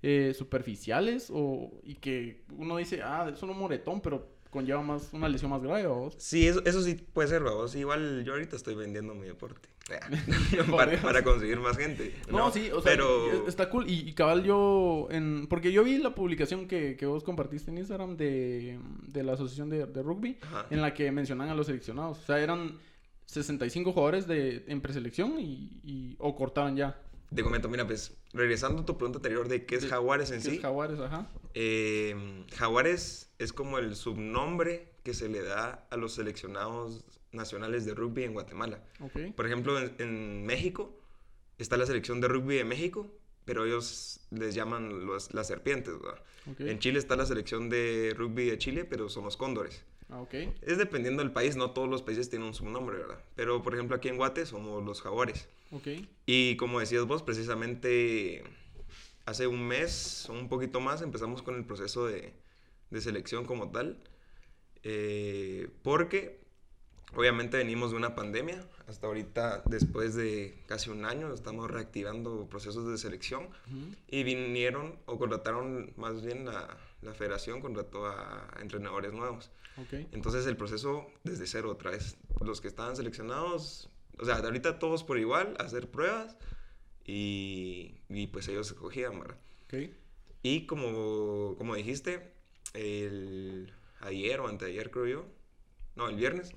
eh, 0.03 0.35
superficiales 0.35 1.31
o, 1.33 1.81
y 1.83 1.95
que 1.95 2.45
uno 2.59 2.77
dice, 2.77 3.01
ah, 3.03 3.31
es 3.33 3.43
un 3.43 3.57
moretón, 3.57 4.03
pero 4.03 4.34
conlleva 4.55 4.83
más 4.83 5.13
una 5.13 5.29
lesión 5.29 5.51
más 5.51 5.61
grave, 5.61 5.85
¿vos? 5.89 6.15
Sí, 6.17 6.47
eso, 6.47 6.65
eso 6.65 6.81
sí 6.81 6.95
puede 6.95 7.29
ser, 7.29 7.43
vos. 7.43 7.75
Igual 7.75 8.23
yo 8.25 8.35
ahorita 8.35 8.55
estoy 8.55 8.77
vendiendo 8.77 9.13
mi 9.13 9.27
deporte. 9.27 9.69
para, 10.71 10.97
para, 11.03 11.25
conseguir 11.25 11.59
más 11.59 11.77
gente. 11.77 12.15
No, 12.31 12.53
sí, 12.53 12.71
o 12.71 12.81
sea, 12.81 12.93
pero... 12.93 13.49
está 13.49 13.69
cool. 13.69 13.85
Y, 13.91 14.13
cabal 14.15 14.45
yo, 14.45 15.09
en, 15.11 15.49
porque 15.49 15.73
yo 15.73 15.83
vi 15.83 15.99
la 15.99 16.15
publicación 16.15 16.69
que, 16.69 16.97
que 16.97 17.05
vos 17.05 17.25
compartiste 17.25 17.73
en 17.73 17.79
Instagram 17.79 18.17
de, 18.17 18.79
de 19.09 19.23
la 19.25 19.33
asociación 19.33 19.69
de, 19.71 19.87
de 19.87 20.03
rugby, 20.03 20.39
en 20.71 20.81
la 20.81 20.95
que 20.95 21.11
mencionan 21.11 21.49
a 21.49 21.55
los 21.55 21.67
seleccionados. 21.67 22.21
O 22.21 22.23
sea, 22.23 22.39
eran 22.39 22.79
65 23.27 23.93
jugadores 23.93 24.29
de, 24.29 24.65
en 24.69 24.81
preselección 24.81 25.41
y, 25.41 25.81
y, 25.83 26.17
o 26.21 26.37
cortaban 26.37 26.77
ya. 26.77 26.97
Te 27.35 27.43
comento, 27.43 27.69
mira, 27.69 27.87
pues, 27.87 28.17
regresando 28.33 28.83
a 28.83 28.87
tu 28.87 28.97
pregunta 28.97 29.19
anterior 29.19 29.49
de 29.49 29.67
qué 29.67 29.77
es 29.77 29.87
Jaguares 29.87 30.31
en 30.31 30.43
¿qué 30.43 30.51
sí. 30.51 30.57
Es 30.57 30.63
Jaguares, 30.63 31.01
ajá. 31.01 31.31
Eh, 31.55 32.45
Jaguares 32.57 33.31
es 33.39 33.53
como 33.53 33.79
el 33.79 33.97
subnombre 33.97 34.93
que 35.03 35.15
se 35.15 35.29
le 35.29 35.43
da 35.43 35.87
a 35.91 35.97
los 35.97 36.15
seleccionados 36.15 37.05
nacionales 37.33 37.85
de 37.85 37.95
rugby 37.95 38.25
en 38.25 38.33
Guatemala. 38.33 38.83
Por 39.37 39.47
ejemplo, 39.47 39.79
en, 39.79 40.47
México 40.47 40.99
está 41.59 41.77
la 41.77 41.87
selección 41.87 42.21
de 42.21 42.29
rugby 42.29 42.57
de 42.57 42.65
México, 42.65 43.13
pero 43.45 43.67
ellos 43.67 44.21
les 44.31 44.55
llaman 44.55 45.07
los, 45.07 45.35
las 45.35 45.47
serpientes. 45.49 45.95
En 46.59 46.79
Chile 46.79 46.99
está 46.99 47.17
la 47.17 47.27
selección 47.27 47.69
de 47.69 48.15
rugby 48.17 48.47
de 48.47 48.59
Chile, 48.59 48.85
pero 48.85 49.09
son 49.09 49.25
los 49.25 49.37
cóndores. 49.37 49.85
Ah, 50.11 50.25
es 50.63 50.79
dependiendo 50.79 51.23
del 51.23 51.33
país, 51.33 51.57
no 51.57 51.71
todos 51.71 51.89
los 51.89 52.03
países 52.03 52.31
tienen 52.31 52.49
un 52.49 52.55
subnombre, 52.55 52.99
¿verdad? 52.99 53.19
Pero 53.35 53.63
por 53.63 53.75
ejemplo 53.75 53.97
aquí 53.97 54.09
en 54.09 54.17
Guate 54.17 54.47
somos 54.47 54.85
los 54.85 55.03
jaguares. 55.03 55.49
Y 56.27 56.57
como 56.57 56.81
decías 56.81 57.05
vos, 57.05 57.23
precisamente 57.23 58.45
hace 59.27 59.47
un 59.47 59.67
mes 59.67 60.29
o 60.29 60.33
un 60.35 60.49
poquito 60.49 60.81
más 60.81 61.03
empezamos 61.03 61.43
con 61.43 61.57
el 61.57 61.65
proceso 61.65 62.07
de, 62.07 62.33
de 62.91 63.01
selección 63.01 63.45
como 63.45 63.71
tal. 63.71 63.99
Eh, 64.83 65.69
porque 65.83 66.45
Obviamente 67.17 67.57
venimos 67.57 67.93
de 67.93 67.97
una 67.97 68.15
pandemia, 68.17 68.65
hasta 68.89 69.07
ahorita 69.07 69.63
después 69.67 70.15
de 70.15 70.59
casi 70.67 70.91
un 70.91 71.05
año 71.05 71.33
estamos 71.33 71.71
reactivando 71.71 72.49
procesos 72.49 72.89
de 72.89 72.99
selección 72.99 73.49
y 74.09 74.25
vinieron 74.25 74.97
o 75.07 75.17
contrataron 75.17 75.93
más 75.97 76.25
bien 76.25 76.45
la, 76.47 76.77
la 77.05 77.15
federación 77.15 77.61
contrató 77.61 78.07
a 78.07 78.49
entrenadores 78.61 79.13
nuevos. 79.13 79.51
Entonces 80.13 80.47
el 80.47 80.57
proceso 80.57 81.07
desde 81.25 81.47
cero 81.47 81.71
otra 81.71 81.91
vez. 81.91 82.17
Los 82.41 82.61
que 82.61 82.69
estaban 82.69 82.97
seleccionados, 82.97 83.91
o 84.19 84.25
sea, 84.25 84.37
ahorita 84.37 84.79
todos 84.79 85.05
por 85.05 85.19
igual, 85.19 85.57
hacer 85.59 85.91
pruebas 85.91 86.37
y, 87.05 88.01
y 88.09 88.29
pues 88.29 88.49
ellos 88.49 88.69
se 88.69 88.75
cogían, 88.75 89.19
¿verdad? 89.19 89.39
Y 90.43 90.67
como, 90.67 91.57
como 91.57 91.75
dijiste, 91.75 92.35
el 92.75 93.73
ayer 94.01 94.41
o 94.41 94.49
anteayer, 94.49 94.91
creo 94.91 95.07
yo. 95.07 95.27
No, 95.97 96.09
el 96.09 96.17
viernes. 96.17 96.53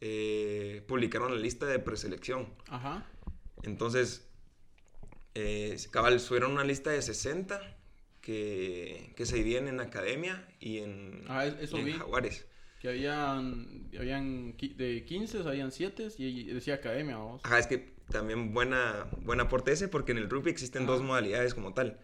Eh, 0.00 0.84
publicaron 0.86 1.32
la 1.34 1.40
lista 1.40 1.66
de 1.66 1.78
preselección. 1.78 2.52
Ajá. 2.68 3.06
Entonces, 3.62 4.28
eh, 5.34 5.76
cabal, 5.90 6.20
subieron 6.20 6.52
una 6.52 6.64
lista 6.64 6.90
de 6.90 7.00
60 7.00 7.60
que, 8.22 9.12
que 9.16 9.26
se 9.26 9.36
dividen 9.36 9.68
en 9.68 9.80
academia 9.80 10.48
y 10.60 10.78
en, 10.78 11.24
Ah, 11.28 11.44
es- 11.46 11.56
eso 11.60 11.76
y 11.76 11.80
en 11.80 11.86
vi. 11.86 11.92
jaguares. 11.92 12.46
Que 12.80 12.88
habían, 12.88 13.88
habían 13.96 14.56
de 14.56 15.04
15, 15.04 15.38
habían 15.40 15.70
7 15.70 16.08
y 16.18 16.44
decía 16.46 16.74
academia, 16.74 17.16
vamos. 17.16 17.40
Ajá, 17.44 17.58
es 17.58 17.66
que 17.68 17.92
también 18.10 18.52
buena, 18.52 19.06
buen 19.20 19.38
aporte 19.40 19.70
ese 19.72 19.86
porque 19.88 20.10
en 20.12 20.18
el 20.18 20.28
rugby 20.28 20.50
existen 20.50 20.86
dos 20.86 21.02
modalidades 21.02 21.54
como 21.54 21.74
tal. 21.74 21.98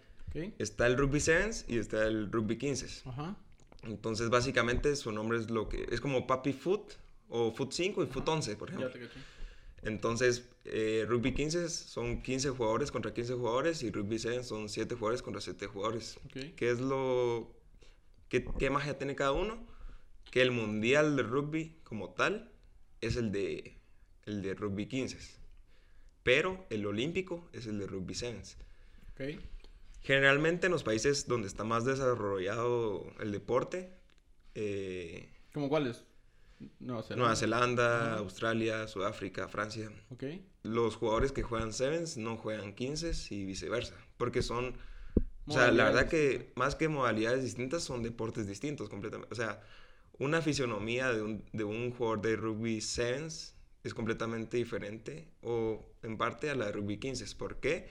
Está 0.58 0.86
el 0.86 0.96
rugby 0.96 1.18
sevens 1.18 1.64
y 1.68 1.78
está 1.78 2.06
el 2.06 2.30
rugby 2.30 2.58
15. 2.58 3.08
Ajá. 3.08 3.36
Entonces, 3.82 4.28
básicamente, 4.30 4.94
su 4.94 5.10
nombre 5.10 5.38
es 5.38 5.50
lo 5.50 5.68
que... 5.68 5.86
Es 5.90 6.00
como 6.00 6.26
papi 6.28 6.52
foot 6.52 6.92
o 7.28 7.50
foot 7.52 7.72
5 7.72 8.04
y 8.04 8.06
foot 8.06 8.28
11, 8.28 8.54
por 8.56 8.68
ejemplo. 8.68 8.88
Ya 8.88 8.92
te 8.92 9.00
caché. 9.00 9.18
Entonces, 9.88 10.48
eh, 10.64 11.04
rugby 11.08 11.34
15 11.34 11.68
son 11.68 12.22
15 12.22 12.50
jugadores 12.50 12.90
contra 12.90 13.12
15 13.12 13.34
jugadores 13.34 13.82
y 13.82 13.90
rugby 13.90 14.18
7 14.18 14.44
son 14.44 14.68
7 14.68 14.94
jugadores 14.94 15.22
contra 15.22 15.40
7 15.40 15.66
jugadores. 15.66 16.18
Ok. 16.26 16.54
¿Qué 16.56 16.70
es 16.70 16.80
lo... 16.80 17.54
¿Qué, 18.28 18.44
qué 18.58 18.70
magia 18.70 18.98
tiene 18.98 19.16
cada 19.16 19.32
uno? 19.32 19.66
Que 20.30 20.42
el 20.42 20.50
mundial 20.50 21.16
de 21.16 21.22
rugby 21.22 21.80
como 21.84 22.10
tal 22.10 22.52
es 23.00 23.16
el 23.16 23.32
de, 23.32 23.78
el 24.24 24.42
de 24.42 24.54
rugby 24.54 24.86
15. 24.86 25.18
Pero 26.22 26.66
el 26.70 26.86
olímpico 26.86 27.48
es 27.52 27.66
el 27.66 27.78
de 27.78 27.86
rugby 27.86 28.14
7. 28.14 28.42
Ok. 29.12 29.42
Generalmente 30.02 30.66
en 30.66 30.72
los 30.72 30.84
países 30.84 31.26
donde 31.26 31.48
está 31.48 31.64
más 31.64 31.84
desarrollado 31.84 33.10
el 33.20 33.32
deporte, 33.32 33.98
eh, 34.54 35.28
¿Cómo 35.52 35.68
cuáles? 35.68 36.04
Nueva 36.80 37.02
Zelanda. 37.02 37.16
Nueva 37.16 37.36
Zelanda, 37.36 38.06
Ajá. 38.06 38.18
Australia, 38.18 38.88
Sudáfrica, 38.88 39.48
Francia, 39.48 39.90
los 40.62 40.96
jugadores 40.96 41.32
que 41.32 41.42
juegan 41.42 41.72
sevens 41.72 42.16
no 42.16 42.36
juegan 42.36 42.74
15 42.74 43.12
y 43.34 43.44
viceversa, 43.44 43.94
porque 44.16 44.42
son, 44.42 44.76
o 45.46 45.52
sea, 45.52 45.70
la 45.70 45.84
verdad 45.84 46.08
que 46.08 46.52
más 46.56 46.74
que 46.74 46.88
modalidades 46.88 47.44
distintas 47.44 47.82
son 47.82 48.02
deportes 48.02 48.46
distintos 48.46 48.88
completamente, 48.88 49.32
o 49.32 49.36
sea, 49.36 49.62
una 50.18 50.42
fisionomía 50.42 51.12
de 51.12 51.22
un, 51.22 51.44
de 51.52 51.64
un 51.64 51.92
jugador 51.92 52.22
de 52.22 52.36
rugby 52.36 52.80
sevens 52.80 53.54
es 53.84 53.94
completamente 53.94 54.56
diferente 54.56 55.28
o 55.42 55.84
en 56.02 56.18
parte 56.18 56.50
a 56.50 56.54
la 56.54 56.66
de 56.66 56.72
rugby 56.72 56.98
15, 56.98 57.36
¿por 57.36 57.60
qué? 57.60 57.88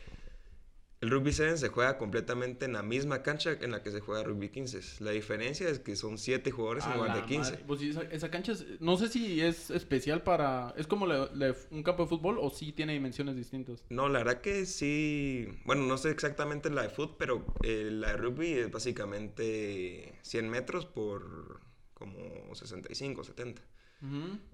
El 0.99 1.11
rugby 1.11 1.31
7 1.31 1.57
se 1.57 1.67
juega 1.69 1.97
completamente 1.99 2.65
en 2.65 2.73
la 2.73 2.81
misma 2.81 3.21
cancha 3.21 3.51
en 3.51 3.71
la 3.71 3.83
que 3.83 3.91
se 3.91 3.99
juega 3.99 4.23
rugby 4.23 4.49
15. 4.49 5.03
La 5.03 5.11
diferencia 5.11 5.69
es 5.69 5.77
que 5.77 5.95
son 5.95 6.17
7 6.17 6.49
jugadores 6.49 6.85
en 6.85 6.93
lugar 6.93 7.15
de 7.15 7.25
15. 7.25 7.51
madre. 7.51 7.65
Pues 7.67 7.81
esa, 7.83 8.01
esa 8.03 8.31
cancha 8.31 8.53
es, 8.53 8.65
no 8.79 8.97
sé 8.97 9.07
si 9.09 9.41
es 9.41 9.69
especial 9.69 10.23
para, 10.23 10.73
es 10.75 10.87
como 10.87 11.05
un 11.05 11.83
campo 11.83 12.03
de 12.03 12.09
fútbol 12.09 12.37
o 12.39 12.49
sí 12.49 12.71
tiene 12.71 12.93
dimensiones 12.93 13.35
distintas. 13.35 13.83
No, 13.89 14.09
la 14.09 14.19
verdad 14.19 14.41
que 14.41 14.65
sí. 14.65 15.47
Bueno, 15.65 15.83
no 15.83 15.99
sé 15.99 16.09
exactamente 16.09 16.71
la 16.71 16.81
de 16.81 16.89
foot, 16.89 17.15
pero 17.17 17.45
eh, 17.61 17.89
la 17.91 18.13
de 18.13 18.17
rugby 18.17 18.53
es 18.53 18.71
básicamente 18.71 20.17
100 20.23 20.49
metros 20.49 20.87
por 20.87 21.59
como 21.93 22.55
65, 22.55 23.23
70. 23.23 23.61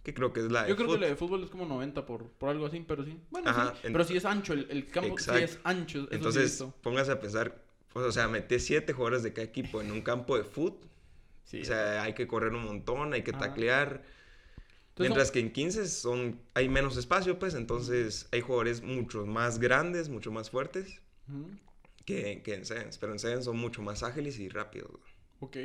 Que 0.04 0.14
creo 0.14 0.32
que 0.34 0.40
es 0.42 0.52
la 0.52 0.64
de 0.64 0.70
Yo 0.70 0.76
creo 0.76 0.90
que 0.90 0.98
la 1.00 1.08
de 1.08 1.16
fútbol 1.16 1.44
es 1.44 1.50
como 1.50 1.66
90 1.66 2.06
por, 2.06 2.28
por 2.30 2.50
algo 2.50 2.66
así, 2.66 2.84
pero 2.88 3.04
sí. 3.04 3.18
Bueno, 3.30 3.50
Ajá, 3.50 3.74
sí. 3.76 3.88
en- 3.88 3.94
Pero 3.94 4.04
sí 4.06 4.16
es 4.18 4.26
ancho, 4.26 4.54
el, 4.54 4.68
el 4.70 4.88
campo 4.88 5.18
sí 5.18 5.32
Exacto. 5.32 5.40
es 5.44 5.60
ancho. 5.64 6.00
eso 6.00 6.08
sí 6.10 6.16
Entonces, 6.16 6.44
visto. 6.52 6.74
póngase 6.82 7.12
a 7.12 7.20
pensar, 7.20 7.62
pues, 7.92 8.06
o 8.06 8.12
sea, 8.12 8.28
meter 8.28 8.60
7 8.60 8.94
jugadores 8.94 9.24
de 9.24 9.34
cada 9.34 9.46
equipo 9.46 9.82
en 9.82 9.92
un 9.92 10.02
campo 10.02 10.38
de. 10.38 10.46
Sí, 11.46 11.62
o 11.62 11.66
sea, 11.66 12.04
hay 12.04 12.14
que 12.14 12.26
correr 12.28 12.54
un 12.54 12.64
montón, 12.64 13.14
hay 13.14 13.24
que 13.24 13.32
Ajá. 13.32 13.40
taclear. 13.40 14.04
Entonces, 14.90 15.00
Mientras 15.00 15.32
que 15.32 15.40
en 15.40 15.52
15 15.52 15.88
son, 15.88 16.40
hay 16.54 16.70
menos 16.70 16.98
espacio, 16.98 17.40
pues, 17.40 17.56
entonces 17.56 18.28
hay 18.32 18.42
jugadores 18.42 18.82
mucho 18.82 19.26
más 19.26 19.60
grandes, 19.60 20.10
mucho 20.10 20.32
más 20.32 20.50
fuertes 20.52 21.02
que, 22.06 22.42
que 22.44 22.54
en 22.56 22.66
Sevens. 22.66 22.98
Pero 22.98 23.14
en 23.14 23.20
Sevens 23.20 23.46
son 23.46 23.58
mucho 23.58 23.82
más 23.82 24.04
ágiles 24.04 24.40
y 24.40 24.50
rápidos. 24.50 25.00
Ok. 25.40 25.58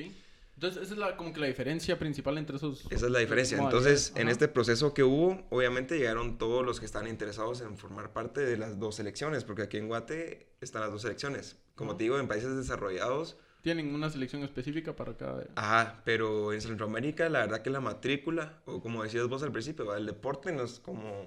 Entonces, 0.59 0.83
esa 0.83 0.95
es 0.95 0.99
la, 0.99 1.17
como 1.17 1.33
que 1.33 1.39
la 1.39 1.47
diferencia 1.47 2.01
principal 2.01 2.37
entre 2.37 2.57
esos. 2.57 2.85
Esa 2.91 3.07
es 3.07 3.13
la 3.13 3.21
diferencia. 3.21 3.59
Entonces, 3.59 4.13
en 4.17 4.29
este 4.29 4.49
proceso 4.49 4.93
que 4.93 5.05
hubo, 5.05 5.47
obviamente 5.51 5.97
llegaron 5.97 6.37
todos 6.37 6.67
los 6.67 6.81
que 6.81 6.87
están 6.87 7.07
interesados 7.07 7.61
en 7.61 7.79
formar 7.79 8.13
parte 8.13 8.41
de 8.41 8.57
las 8.57 8.77
dos 8.81 8.97
selecciones, 8.97 9.45
porque 9.45 9.63
aquí 9.63 9.77
en 9.77 9.87
Guate 9.87 10.49
están 10.61 10.83
las 10.83 10.91
dos 10.91 11.03
selecciones. 11.03 11.59
Como 11.77 11.93
Ajá. 11.93 11.99
te 11.99 12.05
digo, 12.05 12.19
en 12.19 12.27
países 12.27 12.57
desarrollados, 12.57 13.37
Tienen 13.63 13.95
una 13.95 14.11
selección 14.11 14.43
específica 14.43 14.97
para 14.97 15.17
cada. 15.17 15.47
ajá, 15.55 16.03
pero 16.05 16.53
en 16.53 16.61
Centroamérica, 16.61 17.29
la 17.29 17.41
verdad 17.41 17.63
que 17.63 17.71
la 17.71 17.81
matrícula, 17.81 18.61
o 18.67 18.81
como 18.83 19.05
decías 19.05 19.29
vos 19.29 19.45
al 19.45 19.53
principio, 19.53 19.95
el 19.95 20.07
deporte 20.07 20.51
no 20.51 20.65
es 20.65 20.81
como, 20.81 21.25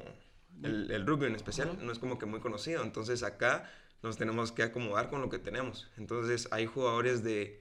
el, 0.61 0.91
el 0.91 1.07
rugby 1.07 1.27
en 1.27 1.35
especial, 1.35 1.69
Ajá. 1.69 1.81
no 1.81 1.93
es 1.93 1.99
como 1.99 2.19
que 2.19 2.25
muy 2.25 2.41
conocido. 2.41 2.83
Entonces, 2.83 3.23
acá 3.23 3.71
nos 4.03 4.17
tenemos 4.17 4.51
que 4.51 4.63
acomodar 4.63 5.09
con 5.09 5.21
lo 5.21 5.29
que 5.29 5.39
tenemos. 5.39 5.89
Entonces, 5.95 6.49
hay 6.51 6.65
jugadores 6.65 7.23
de, 7.23 7.60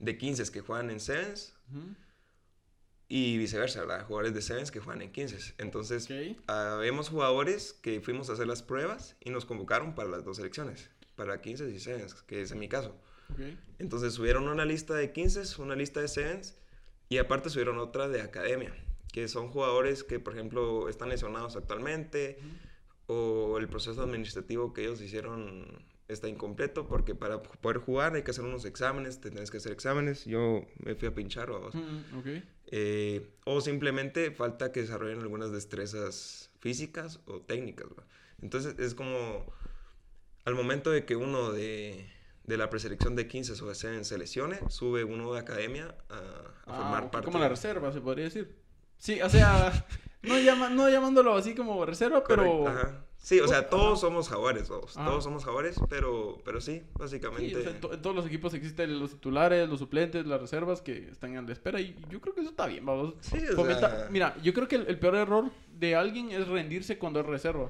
de 0.00 0.18
15 0.18 0.50
que 0.50 0.60
juegan 0.60 0.90
en 0.90 0.98
sevens 0.98 1.54
y 3.08 3.38
viceversa, 3.38 3.80
¿verdad? 3.80 4.06
Jugadores 4.06 4.34
de 4.34 4.42
sevens 4.42 4.70
que 4.70 4.80
juegan 4.80 5.02
en 5.02 5.12
15. 5.12 5.54
Entonces, 5.58 6.04
Ok. 6.04 6.36
ah, 6.48 6.76
vemos 6.80 7.08
jugadores 7.08 7.72
que 7.72 8.00
fuimos 8.00 8.30
a 8.30 8.34
hacer 8.34 8.46
las 8.46 8.62
pruebas 8.62 9.16
y 9.20 9.30
nos 9.30 9.44
convocaron 9.44 9.94
para 9.94 10.08
las 10.08 10.24
dos 10.24 10.36
selecciones, 10.36 10.90
para 11.16 11.40
15 11.40 11.68
y 11.70 11.80
sevens, 11.80 12.14
que 12.22 12.42
es 12.42 12.50
en 12.52 12.58
mi 12.58 12.68
caso. 12.68 12.94
Entonces, 13.78 14.14
subieron 14.14 14.48
una 14.48 14.64
lista 14.64 14.94
de 14.94 15.12
15, 15.12 15.60
una 15.62 15.76
lista 15.76 16.00
de 16.00 16.08
sevens 16.08 16.56
y 17.08 17.18
aparte 17.18 17.48
subieron 17.50 17.78
otra 17.78 18.08
de 18.08 18.22
academia, 18.22 18.74
que 19.12 19.28
son 19.28 19.48
jugadores 19.48 20.02
que, 20.02 20.18
por 20.18 20.32
ejemplo, 20.34 20.88
están 20.88 21.08
lesionados 21.10 21.54
actualmente 21.56 22.38
o 23.06 23.58
el 23.58 23.68
proceso 23.68 24.02
administrativo 24.02 24.72
que 24.72 24.82
ellos 24.82 25.00
hicieron 25.00 25.84
está 26.12 26.28
incompleto 26.28 26.86
porque 26.86 27.14
para 27.14 27.42
poder 27.42 27.78
jugar 27.78 28.14
hay 28.14 28.22
que 28.22 28.30
hacer 28.30 28.44
unos 28.44 28.64
exámenes, 28.64 29.20
te 29.20 29.30
tienes 29.30 29.50
que 29.50 29.56
hacer 29.58 29.72
exámenes. 29.72 30.24
Yo 30.24 30.64
me 30.84 30.94
fui 30.94 31.08
a 31.08 31.14
pinchar 31.14 31.50
o 31.50 31.70
Mm, 31.72 32.18
ok. 32.18 32.26
eh, 32.72 33.30
o 33.44 33.60
simplemente 33.60 34.30
falta 34.30 34.72
que 34.72 34.80
desarrollen 34.82 35.20
algunas 35.20 35.50
destrezas 35.52 36.50
físicas 36.60 37.20
o 37.26 37.40
técnicas. 37.40 37.88
¿va? 37.98 38.04
Entonces 38.42 38.76
es 38.78 38.94
como 38.94 39.52
al 40.44 40.54
momento 40.54 40.90
de 40.90 41.04
que 41.04 41.16
uno 41.16 41.52
de, 41.52 42.06
de 42.44 42.56
la 42.56 42.70
preselección 42.70 43.14
de 43.16 43.26
15 43.28 43.62
o 43.62 43.66
de 43.68 43.74
7 43.74 44.04
se 44.04 44.18
lesione, 44.18 44.58
sube 44.68 45.04
uno 45.04 45.32
de 45.32 45.40
academia 45.40 45.94
a, 46.08 46.14
a 46.16 46.54
Ah, 46.66 46.76
formar 46.76 47.04
ok, 47.04 47.10
parte. 47.12 47.24
Como 47.26 47.38
la 47.38 47.48
reserva, 47.48 47.92
se 47.92 48.00
podría 48.00 48.24
decir. 48.24 48.56
Sí, 48.98 49.20
o 49.22 49.28
sea, 49.28 49.86
no, 50.22 50.38
llama, 50.38 50.68
no 50.70 50.88
llamándolo 50.88 51.34
así 51.34 51.54
como 51.54 51.84
reserva, 51.86 52.22
pero. 52.24 52.66
Ajá. 52.68 53.04
Sí, 53.22 53.38
o 53.38 53.46
sea, 53.46 53.68
todos 53.68 54.00
somos 54.00 54.30
jaguares. 54.30 54.70
Ajá. 54.70 55.04
Todos 55.04 55.24
somos 55.24 55.44
jaguares, 55.44 55.76
pero, 55.90 56.38
pero 56.42 56.58
sí, 56.60 56.82
básicamente. 56.98 57.50
Sí, 57.50 57.54
o 57.54 57.60
sea, 57.60 57.70
en, 57.72 57.80
to- 57.80 57.92
en 57.92 58.00
todos 58.00 58.16
los 58.16 58.26
equipos 58.26 58.54
existen 58.54 58.98
los 58.98 59.10
titulares, 59.10 59.68
los 59.68 59.78
suplentes, 59.78 60.26
las 60.26 60.40
reservas 60.40 60.80
que 60.80 61.08
están 61.10 61.36
en 61.36 61.46
la 61.46 61.52
espera 61.52 61.80
y 61.82 61.94
yo 62.10 62.18
creo 62.20 62.34
que 62.34 62.40
eso 62.40 62.48
está 62.50 62.66
bien, 62.66 62.84
vamos. 62.86 63.14
Sí, 63.20 63.36
o 63.52 63.56
Fomenta- 63.56 63.90
sea- 63.90 64.08
Mira, 64.10 64.34
yo 64.42 64.54
creo 64.54 64.66
que 64.66 64.76
el, 64.76 64.86
el 64.88 64.98
peor 64.98 65.16
error 65.16 65.50
de 65.78 65.94
alguien 65.96 66.30
es 66.30 66.48
rendirse 66.48 66.96
cuando 66.98 67.20
es 67.20 67.26
reserva. 67.26 67.68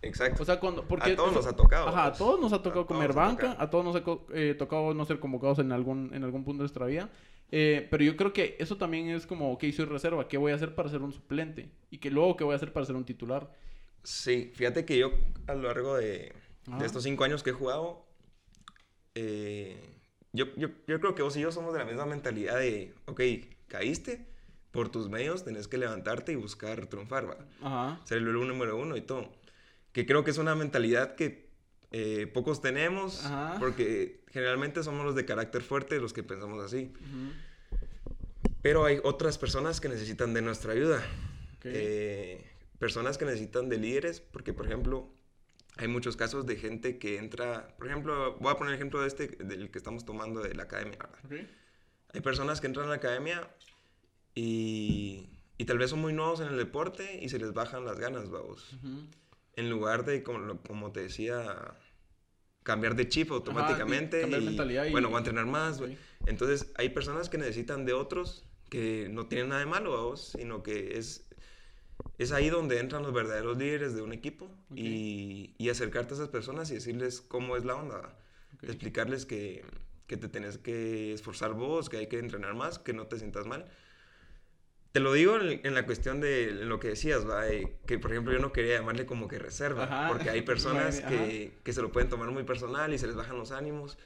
Exacto. 0.00 0.42
O 0.42 0.46
sea, 0.46 0.60
cuando... 0.60 0.84
Porque 0.84 1.12
a 1.12 1.16
todos 1.16 1.30
eso- 1.32 1.38
nos 1.40 1.46
ha 1.48 1.56
tocado. 1.56 1.88
Ajá, 1.88 2.04
a 2.04 2.08
pues. 2.10 2.18
todos 2.18 2.40
nos 2.40 2.52
ha 2.52 2.62
tocado 2.62 2.82
A 2.82 2.86
comer 2.86 3.12
todos 3.12 3.16
banca, 3.26 3.56
a 3.58 3.70
todos 3.70 3.84
nos 3.84 3.96
ha 3.96 4.02
eh, 4.32 4.54
tocado 4.56 4.94
no 4.94 5.04
ser 5.06 5.18
convocados 5.18 5.58
en 5.58 5.72
algún, 5.72 6.12
en 6.14 6.22
algún 6.22 6.44
punto 6.44 6.58
de 6.58 6.64
nuestra 6.64 6.86
vida. 6.86 7.10
Eh, 7.50 7.88
pero 7.90 8.04
yo 8.04 8.16
creo 8.16 8.32
que 8.32 8.56
eso 8.60 8.76
también 8.76 9.08
es 9.08 9.26
como, 9.26 9.52
ok, 9.52 9.64
soy 9.74 9.86
reserva, 9.86 10.28
¿qué 10.28 10.36
voy 10.38 10.52
a 10.52 10.54
hacer 10.54 10.74
para 10.74 10.88
ser 10.88 11.02
un 11.02 11.12
suplente? 11.12 11.68
Y 11.90 11.98
que 11.98 12.10
luego, 12.10 12.36
¿qué 12.36 12.44
voy 12.44 12.52
a 12.52 12.56
hacer 12.56 12.72
para 12.72 12.86
ser 12.86 12.94
un 12.96 13.04
titular? 13.04 13.50
Sí, 14.04 14.52
fíjate 14.54 14.84
que 14.84 14.96
yo 14.98 15.12
a 15.46 15.54
lo 15.54 15.62
largo 15.62 15.96
de, 15.96 16.32
Ajá. 16.68 16.78
de 16.78 16.86
estos 16.86 17.02
cinco 17.02 17.24
años 17.24 17.42
que 17.42 17.50
he 17.50 17.54
jugado, 17.54 18.04
eh, 19.14 19.76
yo, 20.32 20.46
yo, 20.56 20.68
yo 20.86 21.00
creo 21.00 21.14
que 21.14 21.22
vos 21.22 21.36
y 21.36 21.40
yo 21.40 21.50
somos 21.52 21.72
de 21.72 21.78
la 21.80 21.84
misma 21.84 22.06
mentalidad 22.06 22.58
de, 22.58 22.94
ok, 23.06 23.20
caíste, 23.68 24.26
por 24.70 24.88
tus 24.88 25.08
medios 25.08 25.44
tenés 25.44 25.68
que 25.68 25.78
levantarte 25.78 26.32
y 26.32 26.34
buscar 26.34 26.86
triunfar, 26.86 27.30
¿va? 27.30 27.36
Ajá. 27.62 28.00
ser 28.04 28.18
el 28.18 28.32
número 28.32 28.76
uno 28.76 28.96
y 28.96 29.00
todo. 29.00 29.30
Que 29.92 30.04
creo 30.04 30.24
que 30.24 30.32
es 30.32 30.38
una 30.38 30.54
mentalidad 30.56 31.14
que 31.14 31.48
eh, 31.92 32.26
pocos 32.26 32.60
tenemos, 32.60 33.24
Ajá. 33.24 33.56
porque 33.60 34.24
generalmente 34.32 34.82
somos 34.82 35.04
los 35.06 35.14
de 35.14 35.24
carácter 35.24 35.62
fuerte 35.62 36.00
los 36.00 36.12
que 36.12 36.24
pensamos 36.24 36.62
así. 36.62 36.92
Ujú. 37.00 37.78
Pero 38.62 38.84
hay 38.84 38.98
otras 39.04 39.38
personas 39.38 39.80
que 39.80 39.88
necesitan 39.88 40.34
de 40.34 40.42
nuestra 40.42 40.72
ayuda. 40.72 40.98
Ok. 41.58 41.66
Eh, 41.66 42.44
personas 42.84 43.16
que 43.16 43.24
necesitan 43.24 43.70
de 43.70 43.78
líderes, 43.78 44.20
porque 44.20 44.52
por 44.52 44.66
ejemplo, 44.66 45.08
hay 45.78 45.88
muchos 45.88 46.18
casos 46.18 46.44
de 46.44 46.56
gente 46.56 46.98
que 46.98 47.16
entra, 47.16 47.74
por 47.78 47.86
ejemplo, 47.86 48.36
voy 48.40 48.52
a 48.52 48.56
poner 48.58 48.72
el 48.74 48.76
ejemplo 48.76 49.00
de 49.00 49.08
este, 49.08 49.26
del 49.42 49.70
que 49.70 49.78
estamos 49.78 50.04
tomando 50.04 50.42
de 50.42 50.52
la 50.54 50.64
academia. 50.64 50.98
Hay 52.12 52.20
personas 52.20 52.60
que 52.60 52.66
entran 52.66 52.84
a 52.84 52.90
la 52.90 52.96
academia 52.96 53.48
y, 54.34 55.30
y 55.56 55.64
tal 55.64 55.78
vez 55.78 55.88
son 55.88 56.00
muy 56.00 56.12
nuevos 56.12 56.40
en 56.40 56.48
el 56.48 56.58
deporte 56.58 57.20
y 57.22 57.30
se 57.30 57.38
les 57.38 57.54
bajan 57.54 57.86
las 57.86 57.98
ganas, 57.98 58.28
vamos. 58.28 58.74
Ujú. 58.74 59.06
En 59.56 59.70
lugar 59.70 60.04
de, 60.04 60.22
como, 60.22 60.60
como 60.60 60.92
te 60.92 61.00
decía, 61.00 61.74
cambiar 62.64 62.96
de 62.96 63.08
chip 63.08 63.32
automáticamente. 63.32 64.20
cambiar 64.20 64.42
y, 64.42 64.44
mentalidad 64.44 64.84
y- 64.84 64.90
Bueno, 64.92 65.08
voy 65.08 65.16
a 65.16 65.18
entrenar 65.20 65.46
más. 65.46 65.80
Entonces, 66.26 66.70
hay 66.76 66.90
personas 66.90 67.30
que 67.30 67.38
necesitan 67.38 67.86
de 67.86 67.94
otros 67.94 68.44
que 68.68 69.08
no 69.10 69.26
tiene 69.26 69.48
nada 69.48 69.60
de 69.60 69.66
malo, 69.66 69.90
vos, 70.10 70.32
sino 70.36 70.62
que 70.62 70.98
es, 70.98 71.26
es 72.18 72.32
ahí 72.32 72.48
donde 72.50 72.78
entran 72.78 73.02
los 73.02 73.12
verdaderos 73.12 73.56
líderes 73.56 73.94
de 73.94 74.02
un 74.02 74.12
equipo 74.12 74.50
y, 74.74 75.54
y 75.58 75.68
acercarte 75.68 76.14
a 76.14 76.16
esas 76.16 76.28
personas 76.28 76.70
y 76.70 76.74
decirles 76.74 77.20
cómo 77.20 77.56
es 77.56 77.64
la 77.64 77.74
onda, 77.76 78.16
explicarles 78.62 79.26
que, 79.26 79.64
que 80.06 80.16
te 80.16 80.28
tenés 80.28 80.58
que 80.58 81.12
esforzar 81.12 81.54
vos, 81.54 81.88
que 81.88 81.98
hay 81.98 82.06
que 82.08 82.18
entrenar 82.18 82.54
más, 82.54 82.78
que 82.78 82.92
no 82.92 83.06
te 83.06 83.18
sientas 83.18 83.46
mal. 83.46 83.66
Te 84.92 85.00
lo 85.00 85.12
digo 85.12 85.40
en, 85.40 85.60
en 85.66 85.74
la 85.74 85.86
cuestión 85.86 86.20
de 86.20 86.52
lo 86.52 86.78
que 86.78 86.88
decías, 86.88 87.28
¿va? 87.28 87.46
Que 87.84 87.98
por 87.98 88.12
ejemplo 88.12 88.32
yo 88.32 88.38
no 88.38 88.52
quería 88.52 88.78
llamarle 88.78 89.06
como 89.06 89.26
que 89.26 89.40
reserva, 89.40 89.84
Ajá. 89.84 90.08
porque 90.08 90.30
hay 90.30 90.42
personas 90.52 91.00
que, 91.00 91.58
que 91.64 91.72
se 91.72 91.82
lo 91.82 91.90
pueden 91.90 92.08
tomar 92.08 92.30
muy 92.30 92.44
personal 92.44 92.94
y 92.94 92.98
se 92.98 93.08
les 93.08 93.16
bajan 93.16 93.36
los 93.36 93.50
ánimos. 93.50 93.98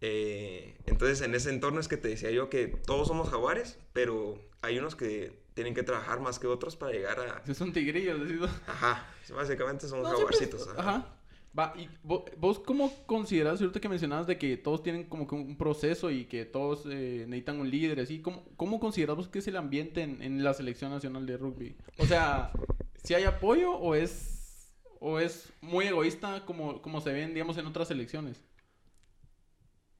Eh, 0.00 0.76
entonces, 0.86 1.20
en 1.20 1.34
ese 1.34 1.50
entorno 1.50 1.78
es 1.78 1.86
que 1.86 1.96
te 1.96 2.08
decía 2.08 2.30
yo 2.32 2.50
que 2.50 2.66
todos 2.66 3.06
somos 3.06 3.30
jaguares, 3.30 3.78
pero 3.92 4.42
hay 4.62 4.78
unos 4.78 4.96
que 4.96 5.43
tienen 5.54 5.74
que 5.74 5.82
trabajar 5.82 6.20
más 6.20 6.38
que 6.38 6.46
otros 6.48 6.76
para 6.76 6.92
llegar 6.92 7.18
a... 7.20 7.54
Son 7.54 7.72
tigrillos, 7.72 8.20
decido. 8.20 8.46
Ajá, 8.66 9.06
básicamente 9.34 9.86
somos 9.88 10.04
No, 10.10 10.16
siempre- 10.16 10.36
jaguarcitos. 10.36 10.68
ajá. 10.78 10.90
Ajá. 10.96 11.18
Va, 11.56 11.72
y 11.76 11.88
vo- 12.04 12.28
vos, 12.36 12.58
cómo 12.58 12.92
consideras, 13.06 13.60
ahorita 13.60 13.78
que 13.78 13.88
mencionabas 13.88 14.26
de 14.26 14.36
que 14.36 14.56
todos 14.56 14.82
tienen 14.82 15.04
como 15.04 15.28
que 15.28 15.36
un 15.36 15.56
proceso 15.56 16.10
y 16.10 16.24
que 16.24 16.44
todos 16.44 16.84
eh, 16.86 17.26
necesitan 17.28 17.60
un 17.60 17.70
líder, 17.70 18.00
así, 18.00 18.20
¿cómo, 18.20 18.44
cómo 18.56 18.80
consideras 18.80 19.14
vos 19.14 19.28
que 19.28 19.38
es 19.38 19.46
el 19.46 19.56
ambiente 19.56 20.02
en, 20.02 20.20
en 20.20 20.42
la 20.42 20.52
selección 20.52 20.90
nacional 20.90 21.24
de 21.26 21.36
rugby? 21.36 21.76
O 21.98 22.06
sea, 22.06 22.50
si 23.04 23.14
hay 23.14 23.22
apoyo 23.22 23.70
o 23.76 23.94
es, 23.94 24.72
o 24.98 25.20
es 25.20 25.52
muy 25.60 25.84
egoísta 25.86 26.44
como, 26.44 26.82
como 26.82 27.00
se 27.00 27.12
ven, 27.12 27.34
digamos, 27.34 27.56
en 27.56 27.66
otras 27.66 27.86
selecciones? 27.86 28.42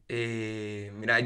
Eh, 0.09 0.93
mira, 0.97 1.21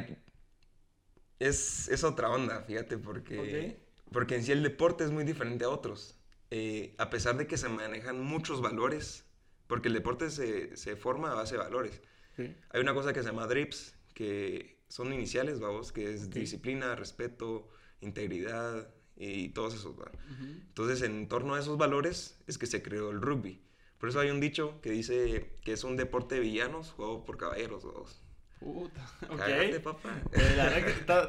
es, 1.39 1.89
es 1.89 2.05
otra 2.05 2.31
onda, 2.31 2.63
fíjate, 2.65 2.99
porque, 2.99 3.79
porque 4.13 4.35
en 4.37 4.43
sí 4.45 4.53
el 4.53 4.63
deporte 4.63 5.05
es 5.05 5.11
muy 5.11 5.25
diferente 5.25 5.65
a 5.65 5.69
otros. 5.69 6.17
Eh, 6.51 6.95
a 6.99 7.11
pesar 7.11 7.37
de 7.37 7.47
que 7.47 7.57
se 7.59 7.69
manejan 7.69 8.21
muchos 8.21 8.61
valores, 8.63 9.25
porque 9.67 9.89
el 9.89 9.95
deporte 9.95 10.31
se, 10.31 10.77
se 10.77 10.97
forma 10.97 11.31
a 11.33 11.35
base 11.35 11.55
de 11.57 11.59
valores. 11.63 12.01
Sí. 12.37 12.55
Hay 12.71 12.81
una 12.81 12.95
cosa 12.95 13.13
que 13.13 13.21
se 13.23 13.27
llama 13.29 13.47
DRIPS, 13.47 13.95
que 14.15 14.79
son 14.89 15.13
iniciales, 15.13 15.61
vamos, 15.61 15.93
que 15.93 16.15
es 16.15 16.25
Ok. 16.27 16.35
disciplina, 16.35 16.95
respeto, 16.97 17.69
integridad 18.01 18.89
y 19.17 19.51
todos 19.51 19.75
esos. 19.75 19.99
¿va? 19.99 20.05
Ujú. 20.33 20.45
Entonces, 20.69 21.03
en 21.03 21.29
torno 21.29 21.55
a 21.55 21.61
esos 21.61 21.77
valores 21.77 22.39
es 22.47 22.57
que 22.57 22.67
se 22.67 22.83
creó 22.83 23.11
el 23.11 23.21
rugby. 23.21 23.61
Por 23.99 24.09
eso 24.09 24.21
hay 24.21 24.31
un 24.31 24.41
dicho 24.41 24.81
que 24.81 24.91
dice 24.91 25.57
que 25.65 25.73
es 25.73 25.85
un 25.85 25.97
deporte 25.97 26.37
de 26.37 26.41
villanos 26.43 26.93
jugado 26.93 27.25
por 27.25 27.37
caballeros. 27.37 27.85
vamos. 27.85 28.23
Puta, 28.61 29.07
Cágate, 29.21 29.77
ok. 29.77 29.83
papá. 29.83 30.21
Eh, 30.33 30.85
estaba. 30.99 31.23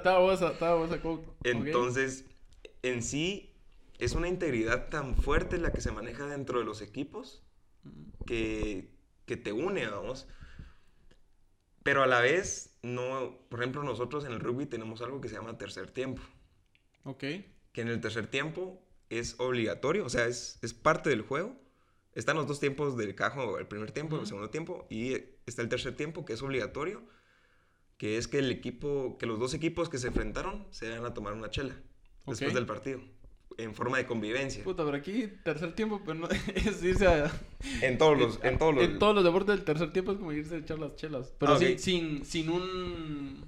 Entonces, 1.43 2.25
en 2.83 3.03
sí, 3.03 3.55
es 3.99 4.13
una 4.13 4.27
integridad 4.27 4.89
tan 4.89 5.15
fuerte 5.15 5.57
la 5.57 5.71
que 5.71 5.81
se 5.81 5.91
maneja 5.91 6.25
dentro 6.27 6.59
de 6.59 6.65
los 6.65 6.81
equipos 6.81 7.43
que, 8.25 8.89
que 9.25 9.37
te 9.37 9.51
une, 9.51 9.87
vamos. 9.87 10.27
Pero 11.83 12.03
a 12.03 12.07
la 12.07 12.19
vez, 12.21 12.77
no, 12.83 13.39
por 13.49 13.59
ejemplo, 13.59 13.83
nosotros 13.83 14.25
en 14.25 14.31
el 14.33 14.39
rugby 14.39 14.65
tenemos 14.65 15.01
algo 15.01 15.21
que 15.21 15.29
se 15.29 15.35
llama 15.35 15.57
tercer 15.57 15.89
tiempo. 15.91 16.21
Ok. 17.03 17.19
Que 17.71 17.81
en 17.81 17.87
el 17.87 18.01
tercer 18.01 18.27
tiempo 18.27 18.81
es 19.09 19.39
obligatorio, 19.39 20.05
o 20.05 20.09
sea, 20.09 20.27
es, 20.27 20.59
es 20.61 20.73
parte 20.73 21.09
del 21.09 21.21
juego. 21.21 21.55
Están 22.13 22.35
los 22.35 22.47
dos 22.47 22.59
tiempos 22.59 22.97
del 22.97 23.15
cajo, 23.15 23.59
el 23.59 23.67
primer 23.67 23.91
tiempo, 23.91 24.15
el 24.15 24.21
Ujú. 24.21 24.27
segundo 24.27 24.49
tiempo, 24.49 24.87
y 24.89 25.13
está 25.45 25.61
el 25.61 25.69
tercer 25.69 25.95
tiempo 25.95 26.25
que 26.25 26.33
es 26.33 26.41
obligatorio, 26.41 27.03
que 27.97 28.17
es 28.17 28.27
que 28.27 28.39
el 28.39 28.51
equipo, 28.51 29.17
que 29.17 29.25
los 29.25 29.39
dos 29.39 29.53
equipos 29.53 29.89
que 29.89 29.97
se 29.97 30.07
enfrentaron 30.07 30.67
se 30.71 30.89
van 30.89 31.05
a 31.05 31.13
tomar 31.13 31.33
una 31.33 31.49
chela 31.49 31.75
después 32.29 32.53
del 32.53 32.65
partido, 32.65 32.99
en 33.57 33.73
forma 33.75 33.97
de 33.97 34.05
convivencia. 34.05 34.63
Puta, 34.63 34.83
pero 34.85 34.97
aquí 34.97 35.27
tercer 35.43 35.73
tiempo, 35.75 36.01
pero 36.05 36.19
no, 36.19 36.27
es 36.55 36.83
irse 36.83 37.07
a... 37.07 37.31
En 37.81 37.97
todos 37.97 38.17
los, 38.17 38.39
en 38.43 38.57
todos 38.57 38.75
los, 38.75 38.83
En 38.83 38.99
todos 38.99 39.15
los 39.15 39.23
deportes 39.23 39.55
del 39.55 39.65
tercer 39.65 39.91
tiempo 39.91 40.11
es 40.13 40.17
como 40.17 40.31
irse 40.31 40.55
a 40.55 40.57
echar 40.59 40.79
las 40.79 40.95
chelas. 40.95 41.33
Pero 41.39 41.53
Ah, 41.53 41.59
sin, 41.77 42.23
sin 42.25 42.49
un... 42.49 43.45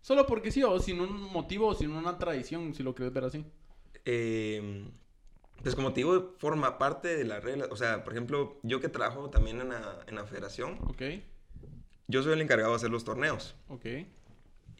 Solo 0.00 0.26
porque 0.26 0.50
sí, 0.50 0.62
o 0.64 0.78
sin 0.80 1.00
un 1.00 1.20
motivo, 1.32 1.68
o 1.68 1.74
sin 1.74 1.92
una 1.92 2.18
tradición, 2.18 2.74
si 2.74 2.82
lo 2.82 2.94
quieres 2.94 3.12
ver 3.14 3.24
así. 3.24 3.44
eh, 4.04 4.84
pues 5.62 5.76
como 5.76 5.92
te 5.92 6.00
digo, 6.00 6.34
forma 6.38 6.76
parte 6.76 7.16
de 7.16 7.24
las 7.24 7.44
reglas. 7.44 7.68
O 7.70 7.76
sea, 7.76 8.02
por 8.02 8.12
ejemplo, 8.14 8.58
yo 8.64 8.80
que 8.80 8.88
trabajo 8.88 9.30
también 9.30 9.60
en 9.60 9.68
la, 9.68 10.00
en 10.08 10.16
la 10.16 10.24
federación, 10.24 10.76
Ok, 10.88 11.02
yo 12.08 12.20
soy 12.24 12.32
el 12.32 12.40
encargado 12.40 12.70
de 12.72 12.76
hacer 12.76 12.90
los 12.90 13.04
torneos. 13.04 13.54
ok. 13.68 13.86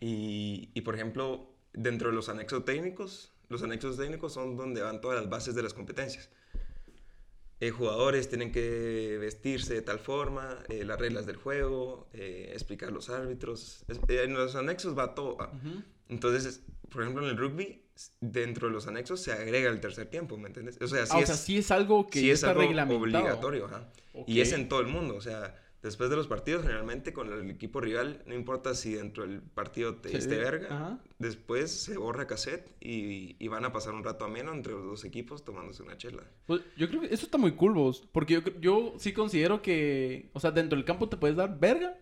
Y, 0.01 0.71
y, 0.75 0.81
por 0.81 0.97
ejemplo, 0.97 1.55
dentro 1.73 2.09
de 2.11 2.17
los 2.17 2.29
anexos 2.29 2.64
técnicos, 2.64 3.32
los 3.53 3.62
anexos 3.62 3.97
técnicos 3.97 4.33
son 4.33 4.57
donde 4.57 4.83
van 4.83 5.01
todas 5.01 5.21
las 5.21 5.29
bases 5.31 5.55
de 5.55 5.62
las 5.62 5.75
competencias. 5.75 6.29
Eh, 7.61 7.71
jugadores 7.71 8.29
tienen 8.29 8.51
que 8.51 9.19
vestirse 9.21 9.75
de 9.75 9.83
tal 9.83 10.01
forma, 10.01 10.59
eh, 10.69 10.85
las 10.85 10.99
reglas 10.99 11.27
del 11.27 11.37
juego, 11.37 12.09
eh, 12.12 12.51
explicar 12.53 12.91
los 12.91 13.09
árbitros. 13.09 13.85
Es- 13.87 13.99
eh, 14.09 14.23
en 14.25 14.35
los 14.35 14.57
anexos 14.57 14.99
va 14.99 15.15
todo. 15.15 15.37
ah. 15.41 15.53
Ujú. 15.55 15.83
Entonces, 16.09 16.62
por 16.91 17.03
ejemplo, 17.03 17.23
en 17.25 17.31
el 17.31 17.37
rugby, 17.37 17.85
dentro 18.21 18.67
de 18.67 18.75
los 18.75 18.88
anexos 18.88 19.21
se 19.21 19.33
agrega 19.33 19.71
el 19.71 19.81
tercer 19.81 20.07
tiempo, 20.11 20.37
¿me 20.37 20.49
entiendes? 20.49 20.77
O 20.83 20.88
sea, 20.88 21.07
sí 21.07 21.12
ah, 21.15 21.19
es, 21.21 21.25
o 21.25 21.27
sea, 21.27 21.37
sí 21.37 21.59
es 21.59 21.71
algo 21.71 22.09
que 22.09 22.19
sí 22.19 22.27
ya 22.27 22.33
es 22.33 22.38
está 22.41 22.51
algo 22.51 22.62
reglamentado. 22.62 23.01
obligatorio. 23.01 23.67
ajá. 23.67 23.88
Y 24.27 24.41
es 24.41 24.53
en 24.53 24.69
todo 24.69 24.81
el 24.81 24.88
mundo. 24.88 25.15
O 25.15 25.21
sea, 25.21 25.62
después 25.83 26.09
de 26.11 26.16
los 26.16 26.29
partidos, 26.29 26.62
generalmente 26.62 27.12
con 27.12 27.33
el 27.33 27.51
equipo 27.51 27.81
rival, 27.81 28.23
no 28.27 28.35
importa 28.35 28.75
si 28.75 28.95
dentro 28.95 29.27
del 29.27 29.42
partido 29.42 29.97
te 29.97 30.11
Sí, 30.11 30.16
diste 30.16 30.37
verga, 30.38 30.66
ajá. 30.75 30.99
después 31.18 31.71
se 31.73 31.97
borra 31.97 32.27
cassette 32.27 32.71
y, 32.81 33.37
y 33.45 33.49
van 33.49 33.64
a 33.64 33.73
pasar 33.73 33.95
un 33.95 34.05
rato 34.05 34.25
ameno 34.25 34.53
entre 34.55 34.73
los 34.73 34.85
dos 34.85 35.05
equipos 35.05 35.45
tomándose 35.45 35.83
una 35.83 35.97
chela. 35.99 36.23
Pues, 36.47 36.62
yo 36.77 36.88
creo 36.88 37.01
que 37.01 37.09
eso 37.12 37.25
está 37.27 37.37
muy 37.38 37.53
cool, 37.53 37.75
vos. 37.75 38.09
Porque 38.12 38.35
yo, 38.35 38.40
yo 38.61 38.95
sí 38.99 39.12
considero 39.12 39.61
que, 39.61 40.31
o 40.35 40.40
sea, 40.40 40.51
dentro 40.53 40.77
del 40.77 40.85
campo 40.85 41.09
te 41.09 41.16
puedes 41.16 41.37
dar 41.37 41.59
verga, 41.59 41.99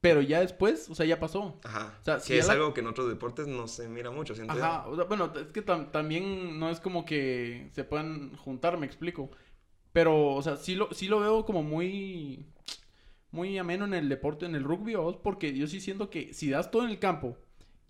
pero 0.00 0.22
ya 0.22 0.40
después, 0.40 0.88
o 0.90 0.94
sea, 0.94 1.04
ya 1.06 1.20
pasó. 1.20 1.60
Ajá. 1.62 1.98
O 2.00 2.04
sea, 2.04 2.14
que 2.16 2.20
si 2.22 2.34
es 2.36 2.46
la- 2.46 2.54
algo 2.54 2.72
que 2.74 2.80
en 2.80 2.86
otros 2.86 3.08
deportes 3.08 3.46
no 3.46 3.68
se 3.68 3.86
mira 3.88 4.10
mucho. 4.10 4.32
Ajá, 4.48 4.88
o 4.88 4.96
sea, 4.96 5.04
bueno, 5.04 5.30
es 5.36 5.48
que 5.52 5.64
tam- 5.64 5.90
también 5.92 6.58
no 6.58 6.70
es 6.70 6.80
como 6.80 7.04
que 7.04 7.68
se 7.74 7.84
puedan 7.84 8.34
juntar, 8.38 8.78
me 8.78 8.86
explico. 8.86 9.30
Pero, 9.92 10.28
o 10.34 10.42
sea, 10.42 10.56
sí 10.56 10.74
lo, 10.74 10.92
sí 10.94 11.06
lo 11.08 11.20
veo 11.20 11.44
como 11.44 11.62
muy, 11.62 12.46
muy 13.32 13.56
ameno 13.58 13.84
en 13.84 13.94
el 13.94 14.08
deporte, 14.08 14.46
en 14.46 14.54
el 14.54 14.64
rugby, 14.64 14.94
¿vos? 14.94 15.16
porque 15.16 15.56
yo 15.56 15.66
sí 15.66 15.80
siento 15.80 16.10
que 16.10 16.34
si 16.34 16.50
das 16.50 16.70
todo 16.70 16.84
en 16.84 16.90
el 16.90 16.98
campo 16.98 17.36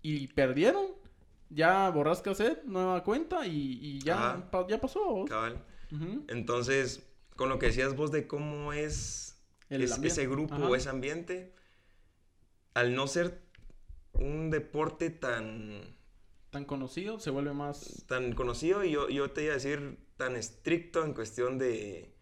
y 0.01 0.27
perdieron, 0.27 0.85
ya 1.49 1.89
borras 1.89 2.21
cassette, 2.21 2.63
nueva 2.65 3.03
cuenta 3.03 3.45
y, 3.47 3.79
y 3.81 3.99
ya, 3.99 4.49
pa- 4.51 4.67
ya 4.67 4.79
pasó. 4.79 5.25
Entonces, 6.27 7.05
con 7.35 7.49
lo 7.49 7.59
que 7.59 7.67
decías 7.67 7.95
vos 7.95 8.11
de 8.11 8.27
cómo 8.27 8.71
es, 8.73 9.41
ese 9.69 10.27
grupo 10.27 10.53
Ajá. 10.55 10.67
o 10.69 10.75
ese 10.75 10.89
ambiente, 10.89 11.53
al 12.73 12.95
no 12.95 13.07
ser 13.07 13.41
un 14.13 14.49
deporte 14.49 15.09
tan, 15.09 15.95
Tan 16.51 16.65
conocido, 16.65 17.19
se 17.19 17.29
vuelve 17.29 17.53
más... 17.53 18.03
tan 18.07 18.33
conocido, 18.33 18.83
y 18.83 18.91
yo, 18.91 19.07
yo 19.09 19.31
te 19.31 19.43
iba 19.43 19.51
a 19.51 19.55
decir 19.55 19.97
tan 20.17 20.35
estricto 20.35 21.03
en 21.05 21.13
cuestión 21.13 21.57
de... 21.57 22.13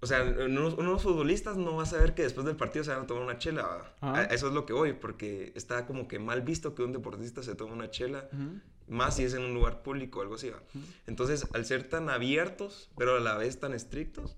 O 0.00 0.06
sea, 0.06 0.22
unos, 0.22 0.74
unos 0.74 1.02
futbolistas 1.02 1.56
no 1.56 1.74
vas 1.76 1.92
a 1.94 1.98
ver 1.98 2.14
que 2.14 2.22
después 2.22 2.44
del 2.46 2.56
partido 2.56 2.84
se 2.84 2.90
van 2.92 3.02
a 3.02 3.06
tomar 3.06 3.22
una 3.24 3.38
chela. 3.38 3.62
¿va? 3.62 3.94
Ajá. 4.00 4.20
A- 4.20 4.24
Eso 4.24 4.48
es 4.48 4.52
lo 4.54 4.66
que 4.66 4.72
voy, 4.74 4.92
porque 4.92 5.52
está 5.56 5.86
como 5.86 6.06
que 6.06 6.18
mal 6.18 6.42
visto 6.42 6.74
que 6.74 6.82
un 6.82 6.92
deportista 6.92 7.42
se 7.42 7.54
tome 7.54 7.72
una 7.72 7.90
chela, 7.90 8.28
Ujú, 8.32 8.60
más 8.88 9.16
si 9.16 9.24
es 9.24 9.32
en 9.34 9.42
un 9.42 9.54
lugar 9.54 9.82
público 9.82 10.18
o 10.18 10.22
algo 10.22 10.34
así. 10.34 10.50
¿va? 10.50 10.58
ujú. 10.74 10.84
Entonces, 11.06 11.46
al 11.54 11.64
ser 11.64 11.88
tan 11.88 12.10
abiertos, 12.10 12.90
pero 12.98 13.16
a 13.16 13.20
la 13.20 13.36
vez 13.38 13.58
tan 13.58 13.72
estrictos, 13.72 14.36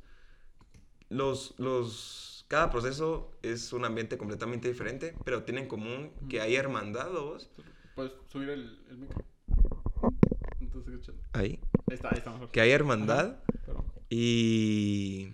los, 1.09 1.55
los, 1.59 2.45
cada 2.49 2.71
proceso 2.71 3.33
es 3.43 3.73
un 3.73 3.85
ambiente 3.85 4.17
completamente 4.17 4.69
diferente, 4.69 5.17
pero 5.25 5.43
tiene 5.43 5.63
en 5.63 5.69
común 5.69 6.13
que 6.29 6.41
hay 6.41 6.55
hermandad, 6.55 7.15
¿o 7.17 7.31
vos? 7.33 7.51
Puedes 7.97 8.13
subir 8.31 8.51
el, 8.51 8.85
el 8.91 8.99
micro. 8.99 9.25
Entonces. 10.61 11.11
Ahí. 11.33 11.59
Ahí 11.89 11.95
está, 11.95 12.09
ahí 12.11 12.19
está 12.19 12.31
mejor. 12.31 12.51
Que 12.51 12.61
hay 12.61 12.71
hermandad 12.71 13.37
Pero- 13.67 13.85
y, 14.11 15.33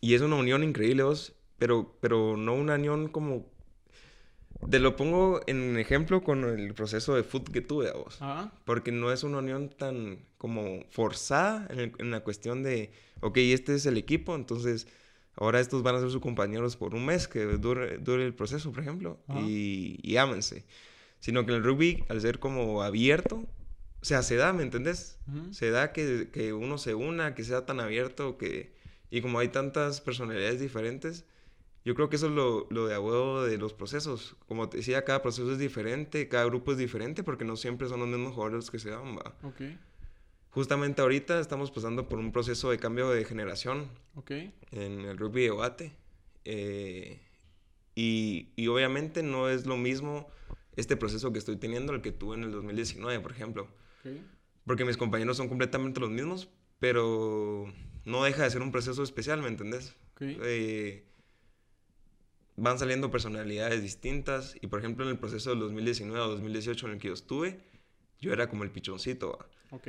y 0.00 0.14
es 0.14 0.20
una 0.22 0.36
unión 0.36 0.62
increíble, 0.62 1.02
vos, 1.02 1.34
pero, 1.58 1.96
pero 2.00 2.36
no 2.36 2.54
una 2.54 2.74
unión 2.74 3.08
como... 3.08 3.46
Te 4.70 4.78
lo 4.78 4.96
pongo 4.96 5.42
en 5.46 5.76
ejemplo 5.78 6.24
con 6.24 6.44
el 6.44 6.72
proceso 6.74 7.14
de 7.14 7.22
foot 7.22 7.50
que 7.50 7.60
tuve, 7.60 7.92
vos. 7.92 8.20
Ajá. 8.22 8.52
Porque 8.64 8.90
no 8.90 9.12
es 9.12 9.22
una 9.22 9.38
unión 9.38 9.68
tan 9.68 10.24
como 10.38 10.82
forzada 10.90 11.66
en, 11.70 11.78
el- 11.78 11.92
en 11.98 12.10
la 12.10 12.20
cuestión 12.20 12.62
de, 12.62 12.90
ok, 13.20 13.36
este 13.38 13.74
es 13.74 13.84
el 13.86 13.98
equipo, 13.98 14.34
entonces 14.34 14.88
ahora 15.36 15.60
estos 15.60 15.82
van 15.82 15.96
a 15.96 16.00
ser 16.00 16.10
sus 16.10 16.22
compañeros 16.22 16.76
por 16.76 16.94
un 16.94 17.04
mes 17.04 17.28
que 17.28 17.44
dure, 17.44 17.98
dure 17.98 18.24
el 18.24 18.34
proceso, 18.34 18.72
por 18.72 18.80
ejemplo, 18.82 19.18
Ajá. 19.28 19.40
y, 19.42 19.98
y 20.02 20.16
ámense. 20.16 20.64
Sino 21.20 21.44
que 21.44 21.52
en 21.52 21.58
el 21.58 21.64
rugby, 21.64 22.04
al 22.08 22.20
ser 22.22 22.38
como 22.38 22.82
abierto, 22.82 23.36
o 24.00 24.04
sea, 24.04 24.22
se 24.22 24.36
da, 24.36 24.52
¿me 24.54 24.62
entendés? 24.62 25.18
Ujú. 25.28 25.52
Se 25.52 25.70
da 25.70 25.92
que, 25.92 26.30
que 26.32 26.54
uno 26.54 26.78
se 26.78 26.94
una, 26.94 27.34
que 27.34 27.44
sea 27.44 27.66
tan 27.66 27.78
abierto, 27.80 28.38
que... 28.38 28.74
Y 29.16 29.22
como 29.22 29.38
hay 29.38 29.48
tantas 29.48 30.02
personalidades 30.02 30.60
diferentes, 30.60 31.24
yo 31.86 31.94
creo 31.94 32.10
que 32.10 32.16
eso 32.16 32.26
es 32.26 32.32
lo, 32.32 32.66
lo 32.68 32.86
de 32.86 32.94
a 32.94 33.00
huevo 33.00 33.44
de 33.44 33.56
los 33.56 33.72
procesos. 33.72 34.36
Como 34.46 34.68
te 34.68 34.76
decía, 34.76 35.06
cada 35.06 35.22
proceso 35.22 35.50
es 35.52 35.58
diferente, 35.58 36.28
cada 36.28 36.44
grupo 36.44 36.72
es 36.72 36.76
diferente 36.76 37.22
porque 37.22 37.46
no 37.46 37.56
siempre 37.56 37.88
son 37.88 38.00
los 38.00 38.10
mismos 38.10 38.34
jugadores 38.34 38.70
que 38.70 38.78
se 38.78 38.90
dan, 38.90 39.16
va. 39.16 39.34
Justamente 40.50 41.00
ahorita 41.00 41.40
estamos 41.40 41.70
pasando 41.70 42.10
por 42.10 42.18
un 42.18 42.30
proceso 42.30 42.70
de 42.70 42.76
cambio 42.76 43.08
de 43.08 43.24
generación 43.24 43.88
en 44.70 45.00
el 45.00 45.16
rugby 45.16 45.44
de 45.44 45.50
Guate. 45.50 45.96
Eh, 46.44 47.18
y, 47.94 48.50
y 48.54 48.68
obviamente 48.68 49.22
no 49.22 49.48
es 49.48 49.64
lo 49.64 49.78
mismo 49.78 50.28
este 50.76 50.98
proceso 50.98 51.32
que 51.32 51.38
estoy 51.38 51.56
teniendo 51.56 51.94
al 51.94 52.02
que 52.02 52.12
tuve 52.12 52.36
en 52.36 52.44
el 52.44 52.52
2019, 52.52 53.18
por 53.20 53.32
ejemplo. 53.32 53.62
Ok. 54.04 54.12
Porque 54.66 54.84
mis 54.84 54.98
compañeros 54.98 55.38
son 55.38 55.48
completamente 55.48 56.00
los 56.00 56.10
mismos, 56.10 56.50
pero 56.78 57.72
no 58.06 58.22
deja 58.24 58.44
de 58.44 58.50
ser 58.50 58.62
un 58.62 58.72
proceso 58.72 59.02
especial, 59.02 59.42
¿me 59.42 59.48
entendés? 59.48 59.94
Eh, 60.20 61.04
van 62.56 62.78
saliendo 62.78 63.10
personalidades 63.10 63.82
distintas 63.82 64.56
y 64.62 64.68
por 64.68 64.78
ejemplo 64.78 65.04
en 65.04 65.10
el 65.10 65.18
proceso 65.18 65.50
del 65.50 65.58
2019 65.58 66.18
o 66.18 66.28
2018 66.28 66.86
en 66.86 66.92
el 66.94 66.98
que 66.98 67.08
yo 67.08 67.14
estuve, 67.14 67.60
yo 68.20 68.32
era 68.32 68.48
como 68.48 68.64
el 68.64 68.70
pichoncito. 68.70 69.32
¿va? 69.32 69.46
Ok. 69.76 69.88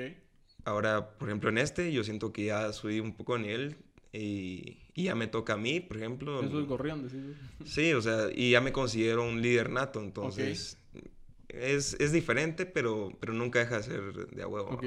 Ahora, 0.65 1.11
por 1.17 1.29
ejemplo, 1.29 1.49
en 1.49 1.59
este 1.59 1.93
yo 1.93 2.03
siento 2.03 2.33
que 2.33 2.45
ya 2.45 2.73
subí 2.73 2.99
un 2.99 3.15
poco 3.15 3.35
de 3.35 3.43
nivel 3.43 3.77
y, 4.11 4.79
y 4.95 5.03
ya 5.03 5.15
me 5.15 5.27
toca 5.27 5.53
a 5.53 5.57
mí, 5.57 5.79
por 5.79 5.97
ejemplo. 5.97 6.43
Eso 6.43 6.59
es 6.59 6.65
gorrión, 6.65 7.07
decís. 7.07 7.37
Sí, 7.65 7.93
o 7.93 8.01
sea, 8.01 8.29
y 8.33 8.51
ya 8.51 8.61
me 8.61 8.73
considero 8.73 9.23
un 9.23 9.41
líder 9.41 9.69
nato, 9.69 10.01
entonces 10.01 10.77
es, 11.49 11.95
es 11.99 12.11
diferente, 12.11 12.65
pero, 12.65 13.11
pero 13.19 13.33
nunca 13.33 13.59
deja 13.59 13.77
de 13.77 13.83
ser 13.83 14.27
de 14.27 14.41
a 14.41 14.47
huevo. 14.47 14.81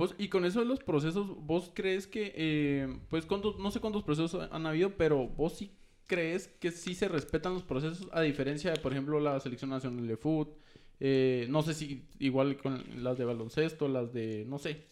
Pues, 0.00 0.14
y 0.16 0.28
con 0.28 0.46
eso 0.46 0.60
de 0.60 0.64
los 0.64 0.80
procesos, 0.80 1.28
¿vos 1.44 1.70
crees 1.74 2.06
que, 2.06 2.32
eh, 2.34 2.88
pues, 3.10 3.26
cuántos, 3.26 3.58
no 3.58 3.70
sé 3.70 3.80
cuántos 3.80 4.02
procesos 4.02 4.48
han 4.50 4.64
habido, 4.64 4.96
pero 4.96 5.28
vos 5.28 5.58
sí 5.58 5.76
crees 6.06 6.48
que 6.48 6.70
sí 6.70 6.94
se 6.94 7.06
respetan 7.06 7.52
los 7.52 7.64
procesos, 7.64 8.08
a 8.12 8.22
diferencia 8.22 8.72
de, 8.72 8.80
por 8.80 8.92
ejemplo, 8.92 9.20
la 9.20 9.38
selección 9.40 9.68
nacional 9.68 10.08
de 10.08 10.16
fútbol, 10.16 10.54
eh, 11.00 11.44
no 11.50 11.60
sé 11.60 11.74
si 11.74 12.08
igual 12.18 12.56
con 12.56 12.82
las 13.04 13.18
de 13.18 13.26
baloncesto, 13.26 13.88
las 13.88 14.10
de, 14.14 14.46
no 14.48 14.58
sé, 14.58 14.86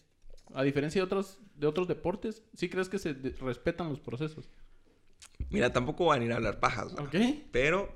a 0.53 0.61
diferencia 0.61 1.01
de 1.01 1.05
otros, 1.05 1.39
de 1.55 1.65
otros 1.65 1.87
deportes, 1.87 2.43
¿sí 2.53 2.69
crees 2.69 2.87
que 2.87 2.99
se 2.99 3.15
de- 3.15 3.31
respetan 3.31 3.89
los 3.89 3.99
procesos? 3.99 4.47
Mira, 5.49 5.73
tampoco 5.73 6.05
van 6.05 6.21
a 6.21 6.25
ir 6.25 6.33
a 6.33 6.35
hablar 6.35 6.59
pajas, 6.59 6.95
¿va? 6.95 7.01
¿Ok? 7.01 7.15
pero 7.51 7.89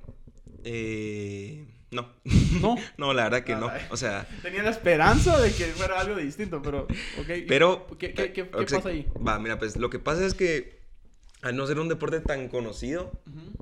eh, 0.63 1.67
no. 1.93 2.09
No. 2.61 2.75
no, 2.97 3.13
la 3.13 3.23
verdad 3.25 3.43
que 3.43 3.55
no. 3.55 3.69
O 3.89 3.97
sea, 3.97 4.27
Tenía 4.41 4.63
la 4.63 4.69
esperanza 4.71 5.39
de 5.39 5.51
que 5.53 5.65
fuera 5.65 5.99
algo 5.99 6.15
distinto, 6.17 6.61
pero, 6.61 6.87
pero... 7.47 7.87
¿Qué, 7.97 8.13
qué, 8.13 8.31
qué- 8.33 8.45
pasa 8.45 8.89
ahí? 8.89 9.07
Va, 9.25 9.39
mira, 9.39 9.57
pues 9.59 9.77
lo 9.77 9.89
que 9.89 9.99
pasa 9.99 10.25
es 10.25 10.33
que 10.33 10.81
al 11.41 11.55
no 11.57 11.67
ser 11.67 11.79
un 11.79 11.89
deporte 11.89 12.19
tan 12.21 12.47
conocido, 12.47 13.11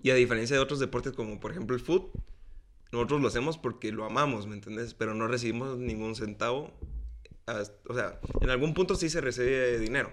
y 0.03 0.11
a 0.11 0.15
diferencia 0.15 0.55
de 0.55 0.61
otros 0.61 0.79
deportes 0.79 1.13
como 1.13 1.39
por 1.39 1.51
ejemplo 1.51 1.75
el 1.75 1.81
fútbol, 1.81 2.11
nosotros 2.91 3.21
lo 3.21 3.27
hacemos 3.29 3.57
porque 3.57 3.91
lo 3.91 4.05
amamos, 4.05 4.45
¿me 4.47 4.53
entiendes? 4.55 4.93
Pero 4.93 5.13
no 5.15 5.27
recibimos 5.27 5.77
ningún 5.77 6.15
centavo. 6.15 6.71
hasta- 7.45 7.73
O 7.89 7.93
sea, 7.95 8.19
en 8.41 8.49
algún 8.49 8.73
punto 8.73 8.95
sí 8.95 9.09
se 9.09 9.19
recibe 9.21 9.79
dinero. 9.79 10.11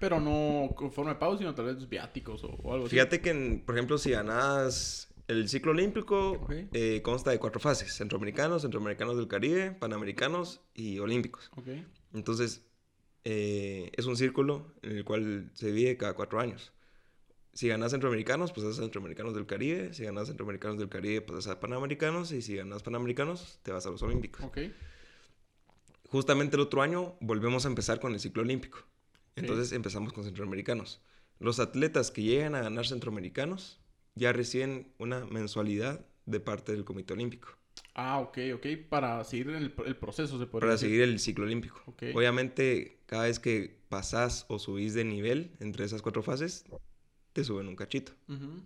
Pero 0.00 0.18
no 0.18 0.70
con 0.74 0.90
forma 0.90 1.12
de 1.12 1.20
pago, 1.20 1.38
sino 1.38 1.54
tal 1.54 1.66
vez 1.66 1.88
viáticos 1.88 2.42
o, 2.42 2.48
o 2.48 2.72
algo 2.72 2.86
así. 2.86 2.96
Fíjate 2.96 3.20
que, 3.20 3.30
en- 3.30 3.60
por 3.64 3.76
ejemplo, 3.76 3.96
si 3.98 4.10
ganas 4.10 5.08
el 5.28 5.48
ciclo 5.48 5.72
olímpico, 5.72 6.32
Ok. 6.32 6.52
eh, 6.72 7.00
consta 7.02 7.30
de 7.30 7.38
cuatro 7.38 7.60
fases: 7.60 7.94
centroamericanos, 7.94 8.62
centroamericanos 8.62 9.16
del 9.16 9.28
Caribe, 9.28 9.72
panamericanos 9.72 10.60
y 10.74 10.98
olímpicos. 10.98 11.50
Ok. 11.56 11.68
Entonces, 12.12 12.66
eh, 13.24 13.90
es 13.96 14.06
un 14.06 14.16
círculo 14.16 14.74
en 14.82 14.96
el 14.98 15.04
cual 15.04 15.50
se 15.54 15.66
divide 15.66 15.96
cada 15.96 16.14
cuatro 16.14 16.40
años. 16.40 16.72
Si 17.54 17.68
ganas 17.68 17.92
centroamericanos, 17.92 18.50
pues 18.52 18.66
a 18.66 18.72
centroamericanos 18.72 19.34
del 19.34 19.46
Caribe. 19.46 19.92
Si 19.92 20.04
ganas 20.04 20.28
centroamericanos 20.28 20.78
del 20.78 20.88
Caribe, 20.88 21.20
pues 21.20 21.46
a 21.48 21.60
panamericanos. 21.60 22.32
Y 22.32 22.40
si 22.40 22.56
ganas 22.56 22.82
panamericanos, 22.82 23.60
te 23.62 23.72
vas 23.72 23.84
a 23.86 23.90
los 23.90 24.02
olímpicos. 24.02 24.42
Ok. 24.42 24.58
Justamente 26.08 26.56
el 26.56 26.62
otro 26.62 26.80
año 26.80 27.14
volvemos 27.20 27.66
a 27.66 27.68
empezar 27.68 28.00
con 28.00 28.14
el 28.14 28.20
ciclo 28.20 28.42
olímpico. 28.42 28.78
Entonces 29.36 29.72
empezamos 29.72 30.12
con 30.14 30.24
centroamericanos. 30.24 31.02
Los 31.38 31.60
atletas 31.60 32.10
que 32.10 32.22
llegan 32.22 32.54
a 32.54 32.62
ganar 32.62 32.86
centroamericanos 32.86 33.81
ya 34.14 34.32
reciben 34.32 34.92
una 34.98 35.24
mensualidad 35.26 36.04
de 36.26 36.40
parte 36.40 36.72
del 36.72 36.84
Comité 36.84 37.14
Olímpico 37.14 37.48
Ah, 37.94 38.20
ok, 38.20 38.38
ok. 38.54 38.66
Para 38.88 39.22
seguir 39.24 39.50
el, 39.50 39.74
el 39.84 39.96
proceso, 39.96 40.38
se 40.38 40.46
podría 40.46 40.60
para 40.60 40.72
decir. 40.72 40.88
seguir 40.88 41.02
el 41.02 41.18
ciclo 41.18 41.44
olímpico. 41.44 41.82
Ok. 41.86 42.04
Obviamente, 42.14 42.98
cada 43.06 43.24
vez 43.24 43.38
que 43.38 43.78
pasás 43.90 44.46
o 44.48 44.58
subís 44.58 44.94
de 44.94 45.04
nivel 45.04 45.56
entre 45.60 45.84
esas 45.84 46.00
cuatro 46.00 46.22
fases, 46.22 46.64
te 47.34 47.44
suben 47.44 47.68
un 47.68 47.76
cachito. 47.76 48.12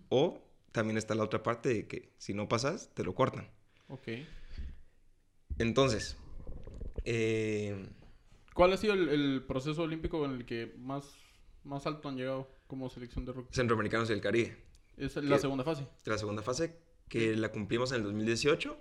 O 0.09 0.41
también 0.71 0.97
está 0.97 1.13
la 1.15 1.23
otra 1.23 1.43
parte 1.43 1.69
de 1.69 1.87
que 1.87 2.13
si 2.17 2.33
no 2.33 2.47
pasas, 2.47 2.93
te 2.93 3.03
lo 3.03 3.15
cortan. 3.15 3.49
Ok. 3.89 4.07
Entonces, 5.57 6.17
eh, 7.05 7.87
¿Cuál 8.53 8.73
ha 8.73 8.77
sido 8.77 8.93
el, 8.93 9.09
el 9.09 9.43
proceso 9.45 9.83
olímpico 9.83 10.23
en 10.25 10.31
el 10.31 10.45
que 10.45 10.73
más, 10.77 11.15
más 11.63 11.85
alto 11.85 12.09
han 12.09 12.15
llegado 12.17 12.49
como 12.67 12.89
selección 12.89 13.25
de 13.25 13.33
rugby? 13.33 13.47
Centroamericanos 13.51 14.09
y 14.09 14.13
el 14.13 14.21
Caribe. 14.21 14.57
Es 14.97 15.15
la 15.15 15.35
¿Qué? 15.35 15.41
segunda 15.41 15.63
fase. 15.63 15.87
La 16.05 16.17
segunda 16.17 16.41
fase 16.41 16.75
que 17.07 17.35
la 17.35 17.49
cumplimos 17.51 17.91
en 17.91 17.97
el 17.97 18.03
2018 18.03 18.77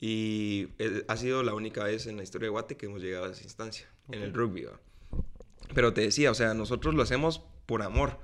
y 0.00 0.68
eh, 0.78 1.04
ha 1.08 1.16
sido 1.16 1.42
la 1.42 1.54
única 1.54 1.84
vez 1.84 2.06
en 2.06 2.16
la 2.16 2.22
historia 2.22 2.46
de 2.46 2.50
Guate 2.50 2.76
que 2.76 2.86
hemos 2.86 3.02
llegado 3.02 3.26
a 3.26 3.30
esa 3.30 3.42
instancia, 3.42 3.86
en 4.10 4.22
el 4.22 4.32
rugby. 4.32 4.64
¿va? 4.64 4.80
Pero 5.74 5.92
te 5.92 6.00
decía, 6.02 6.30
o 6.30 6.34
sea, 6.34 6.54
nosotros 6.54 6.94
lo 6.94 7.02
hacemos 7.02 7.42
por 7.66 7.82
amor, 7.82 8.18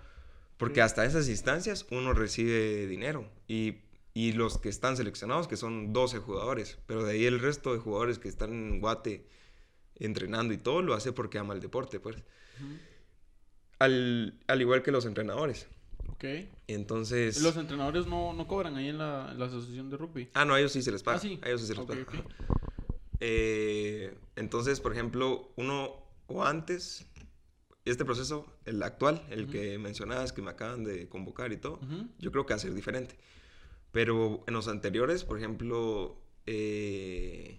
porque 0.57 0.81
hasta 0.81 1.05
esas 1.05 1.29
instancias 1.29 1.87
uno 1.91 2.13
recibe 2.15 2.87
dinero 2.87 3.29
y, 3.47 3.79
y 4.15 4.33
los 4.33 4.59
que 4.59 4.69
están 4.71 4.97
seleccionados, 4.97 5.49
que 5.49 5.57
son 5.57 5.93
12 5.93 6.19
jugadores, 6.19 6.79
pero 6.87 7.05
de 7.05 7.13
ahí 7.13 7.27
el 7.27 7.41
resto 7.41 7.75
de 7.75 7.79
jugadores 7.81 8.19
que 8.19 8.29
están 8.29 8.53
en 8.53 8.81
Guate 8.81 9.27
entrenando 9.97 10.55
y 10.55 10.59
todo, 10.59 10.81
lo 10.83 10.95
hace 10.95 11.13
porque 11.13 11.39
ama 11.39 11.53
el 11.55 11.61
deporte, 11.61 12.01
pues. 12.01 12.17
Ujú, 12.17 12.79
Al, 13.81 14.39
al 14.47 14.61
igual 14.61 14.83
que 14.83 14.93
los 14.93 15.05
entrenadores. 15.05 15.69
Ok. 16.11 16.25
Entonces... 16.69 17.43
Los 17.43 17.57
entrenadores 17.57 18.07
no, 18.07 18.33
no 18.33 18.47
cobran 18.47 18.77
ahí 18.77 18.89
en 18.89 18.99
la, 18.99 19.31
en 19.33 19.39
la 19.39 19.47
asociación 19.47 19.91
de 19.91 19.97
rugby. 19.97 20.31
Ah, 20.35 20.45
no, 20.45 20.55
a 20.55 20.59
ellos 20.59 20.73
sí 20.73 20.83
se 20.83 20.93
les 20.93 21.03
paga. 21.03 21.19
Ah, 21.19 21.21
sí. 21.21 21.39
A 21.43 21.49
ellos 21.49 21.61
sí 21.61 21.67
se 21.67 21.75
les 21.75 21.85
paga. 21.85 22.07
Eh, 23.19 24.15
entonces, 24.37 24.81
por 24.81 24.93
ejemplo, 24.93 25.51
uno 25.57 25.95
o 26.27 26.45
antes, 26.45 27.07
este 27.87 28.05
proceso, 28.05 28.47
el 28.67 28.83
actual, 28.83 29.25
el 29.31 29.49
que 29.49 29.79
mencionabas, 29.79 30.35
que 30.35 30.43
me 30.43 30.51
acaban 30.51 30.85
de 30.85 31.09
convocar 31.09 31.51
y 31.51 31.57
todo, 31.57 31.81
yo 32.19 32.31
creo 32.31 32.45
que 32.45 32.53
va 32.53 32.57
a 32.57 32.61
ser 32.61 32.75
diferente. 32.75 33.17
Pero 33.91 34.45
en 34.47 34.53
los 34.53 34.69
anteriores, 34.69 35.25
por 35.25 35.39
ejemplo, 35.39 36.21
eh, 36.45 37.57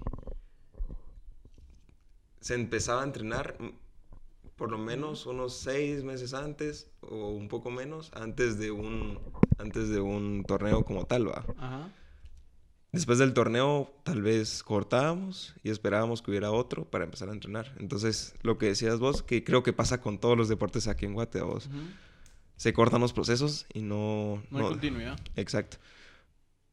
se 2.39 2.53
empezaba 2.53 3.01
a 3.01 3.05
entrenar 3.05 3.57
por 4.57 4.69
lo 4.71 4.77
menos 4.77 5.25
unos 5.25 5.57
seis 5.57 6.03
meses 6.03 6.33
antes 6.33 6.89
o 7.01 7.29
un 7.29 7.47
poco 7.47 7.71
menos 7.71 8.11
antes 8.13 8.57
de 8.59 8.71
un 8.71 9.19
antes 9.59 9.89
de 9.89 9.99
un 10.01 10.43
torneo 10.45 10.83
como 10.83 11.05
tal, 11.05 11.29
¿va? 11.29 11.45
Ajá. 11.57 11.89
Después 12.91 13.19
del 13.19 13.33
torneo, 13.33 13.93
tal 14.03 14.21
vez 14.21 14.63
cortábamos 14.63 15.53
y 15.63 15.69
esperábamos 15.69 16.21
que 16.21 16.31
hubiera 16.31 16.51
otro 16.51 16.85
para 16.85 17.03
empezar 17.03 17.29
a 17.29 17.33
entrenar. 17.33 17.75
Entonces, 17.79 18.33
lo 18.41 18.57
que 18.57 18.67
decías 18.67 18.97
vos, 18.97 19.21
que 19.23 19.43
creo 19.43 19.61
que 19.61 19.73
pasa 19.73 20.01
con 20.01 20.19
todos 20.19 20.37
los 20.37 20.47
deportes 20.49 20.87
aquí 20.87 21.05
en 21.05 21.13
Guate, 21.13 21.41
vos. 21.41 21.69
Se 22.55 22.73
cortan 22.73 23.01
los 23.01 23.13
procesos 23.13 23.67
y 23.73 23.81
no... 23.81 24.41
No 24.49 24.57
hay 24.57 24.63
no- 24.63 24.69
continuidad. 24.69 25.19
exacto. 25.35 25.77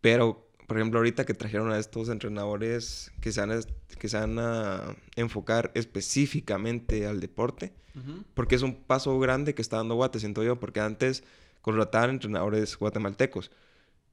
Pero, 0.01 0.49
por 0.66 0.77
ejemplo, 0.79 0.98
ahorita 1.00 1.24
que 1.24 1.35
trajeron 1.35 1.70
a 1.70 1.79
estos 1.79 2.09
entrenadores 2.09 3.12
que 3.20 3.33
se 3.33 3.40
van 3.40 3.53
a, 3.53 3.61
que 3.98 4.09
se 4.09 4.16
van 4.18 4.38
a 4.38 4.96
enfocar 5.16 5.70
específicamente 5.74 7.07
al 7.07 7.20
deporte, 7.20 7.72
Ujú, 7.94 8.24
porque 8.35 8.55
es 8.57 8.62
un 8.62 8.74
paso 8.74 9.18
grande 9.18 9.55
que 9.55 9.62
está 9.62 9.77
dando 9.77 9.94
Guate, 9.94 10.18
siento 10.20 10.42
yo, 10.42 10.59
porque 10.59 10.81
antes 10.81 11.22
contrataban 11.62 12.11
entrenadores 12.11 12.77
guatemaltecos. 12.77 13.50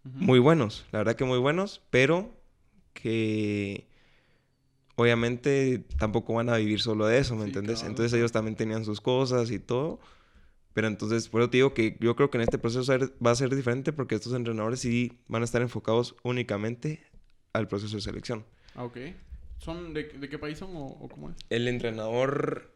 Muy 0.04 0.40
buenos, 0.40 0.86
la 0.92 1.00
verdad 1.00 1.16
que 1.16 1.26
muy 1.26 1.38
buenos, 1.38 1.82
pero 1.90 2.32
que 2.94 3.88
obviamente 4.96 5.84
tampoco 5.98 6.34
van 6.34 6.50
a 6.50 6.58
vivir 6.58 6.82
solo 6.82 7.06
de 7.08 7.18
eso, 7.20 7.36
¿me 7.36 7.42
Sí, 7.44 7.48
entiendes? 7.48 7.84
Entonces 7.84 8.14
ellos 8.14 8.32
también 8.32 8.56
tenían 8.56 8.86
sus 8.86 9.02
cosas 9.02 9.52
y 9.52 9.60
todo, 9.60 10.00
pero 10.74 10.88
entonces 10.88 11.28
por 11.30 11.42
eso 11.42 11.50
te 11.50 11.58
digo 11.58 11.74
que 11.74 11.98
yo 12.00 12.16
creo 12.16 12.30
que 12.30 12.38
en 12.38 12.44
este 12.44 12.58
proceso 12.58 12.94
va 13.26 13.32
a 13.32 13.36
ser 13.36 13.56
diferente 13.56 13.94
porque 13.94 14.16
estos 14.16 14.34
entrenadores 14.34 14.80
sí 14.80 15.20
van 15.28 15.42
a 15.42 15.46
estar 15.46 15.62
enfocados 15.62 16.16
únicamente 16.24 17.02
al 17.54 17.68
proceso 17.68 17.96
de 17.96 18.02
selección. 18.02 18.46
Ah, 18.76 18.84
ok. 18.84 18.98
¿Son 19.58 19.94
de, 19.94 20.06
de 20.06 20.30
qué 20.30 20.40
país 20.40 20.58
son 20.58 20.76
o, 20.76 20.86
o 20.86 21.10
cómo 21.10 21.30
es? 21.30 21.36
El 21.50 21.68
entrenador 21.68 22.72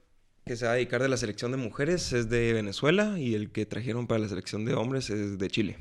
que 0.45 0.55
se 0.55 0.65
va 0.65 0.73
a 0.73 0.75
dedicar 0.75 1.01
de 1.01 1.09
la 1.09 1.17
selección 1.17 1.51
de 1.51 1.57
mujeres 1.57 2.13
es 2.13 2.29
de 2.29 2.53
Venezuela 2.53 3.19
y 3.19 3.33
el 3.33 3.51
que 3.51 3.65
trajeron 3.65 4.05
para 4.05 4.19
la 4.19 4.27
selección 4.27 4.65
de 4.65 4.75
hombres 4.75 5.09
es 5.09 5.39
de 5.39 5.47
Chile. 5.49 5.77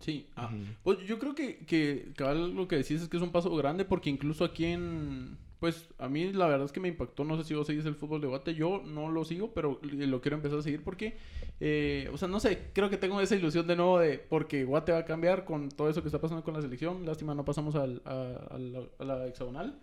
Sí. 0.00 0.26
Ah. 0.36 0.50
Pues 0.82 1.00
yo 1.06 1.18
creo 1.18 1.34
que, 1.34 1.58
que 1.66 2.12
cabal, 2.16 2.54
lo 2.54 2.68
que 2.68 2.76
decís 2.76 3.02
es 3.02 3.08
que 3.08 3.16
es 3.16 3.22
un 3.22 3.32
paso 3.32 3.54
grande 3.56 3.84
porque 3.84 4.08
incluso 4.08 4.44
aquí 4.44 4.64
en, 4.64 5.36
Pues 5.58 5.88
a 5.98 6.08
mí 6.08 6.32
la 6.32 6.46
verdad 6.48 6.66
es 6.66 6.72
que 6.72 6.80
me 6.80 6.88
impactó. 6.88 7.24
No 7.24 7.36
sé 7.36 7.44
si 7.44 7.54
vos 7.54 7.66
seguís 7.66 7.86
el 7.86 7.94
fútbol 7.94 8.20
de 8.20 8.26
Guate. 8.28 8.54
Yo 8.54 8.82
no 8.84 9.10
lo 9.10 9.24
sigo, 9.24 9.52
pero 9.54 9.80
lo 9.82 10.20
quiero 10.20 10.36
empezar 10.36 10.58
a 10.58 10.62
seguir 10.62 10.82
porque, 10.84 11.16
eh, 11.60 12.10
o 12.12 12.18
sea, 12.18 12.28
no 12.28 12.40
sé, 12.40 12.70
creo 12.74 12.90
que 12.90 12.98
tengo 12.98 13.20
esa 13.20 13.36
ilusión 13.36 13.66
de 13.66 13.76
nuevo 13.76 13.98
de 13.98 14.18
porque 14.18 14.64
Guate 14.64 14.92
va 14.92 14.98
a 14.98 15.04
cambiar 15.06 15.44
con 15.46 15.70
todo 15.70 15.88
eso 15.88 16.02
que 16.02 16.08
está 16.08 16.20
pasando 16.20 16.44
con 16.44 16.54
la 16.54 16.60
selección. 16.62 17.06
Lástima, 17.06 17.34
no 17.34 17.44
pasamos 17.44 17.74
al, 17.74 18.02
a, 18.04 18.58
la, 19.04 19.26
hexagonal. 19.26 19.78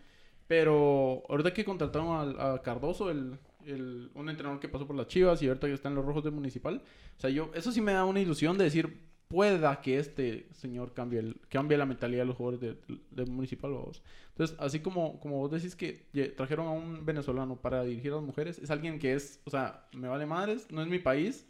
Pero 0.47 1.23
ahorita 1.29 1.53
que 1.53 1.65
contrataron 1.65 2.35
a, 2.39 2.61
Cardoso, 2.61 3.09
el, 3.09 3.39
el- 3.65 4.11
un 4.13 4.29
entrenador 4.29 4.59
que 4.59 4.69
pasó 4.69 4.85
por 4.85 4.95
las 4.95 5.07
Chivas 5.07 5.41
y 5.41 5.47
ahorita 5.47 5.67
que 5.67 5.73
está 5.73 5.89
en 5.89 5.95
los 5.95 6.05
Rojos 6.05 6.23
de 6.23 6.31
Municipal, 6.31 6.83
o 7.17 7.19
sea, 7.19 7.29
yo, 7.29 7.49
eso 7.55 7.71
sí 7.71 7.81
me 7.81 7.93
da 7.93 8.05
una 8.05 8.19
ilusión 8.19 8.57
de 8.57 8.65
decir, 8.65 8.99
pueda 9.33 9.81
que 9.81 9.97
este 9.97 10.47
señor 10.53 10.93
cambie, 10.93 11.19
el, 11.19 11.41
cambie 11.49 11.75
la 11.75 11.87
mentalidad 11.87 12.21
de 12.21 12.27
los 12.27 12.35
jugadores 12.37 12.61
de, 12.61 12.97
de 13.09 13.25
Municipal. 13.25 13.71
vamos. 13.73 14.03
Entonces, 14.29 14.55
así 14.59 14.79
como, 14.79 15.19
como 15.19 15.39
vos 15.39 15.49
decís 15.51 15.75
que 15.75 16.05
trajeron 16.37 16.67
a 16.67 16.71
un 16.71 17.03
venezolano 17.03 17.55
para 17.55 17.83
dirigir 17.83 18.11
a 18.11 18.17
las 18.17 18.23
mujeres, 18.23 18.59
es 18.59 18.69
alguien 18.69 18.99
que 18.99 19.13
es, 19.15 19.41
o 19.45 19.49
sea, 19.49 19.87
me 19.93 20.07
vale 20.07 20.27
madres, 20.27 20.67
no 20.71 20.83
es 20.83 20.87
mi 20.87 20.99
país, 20.99 21.47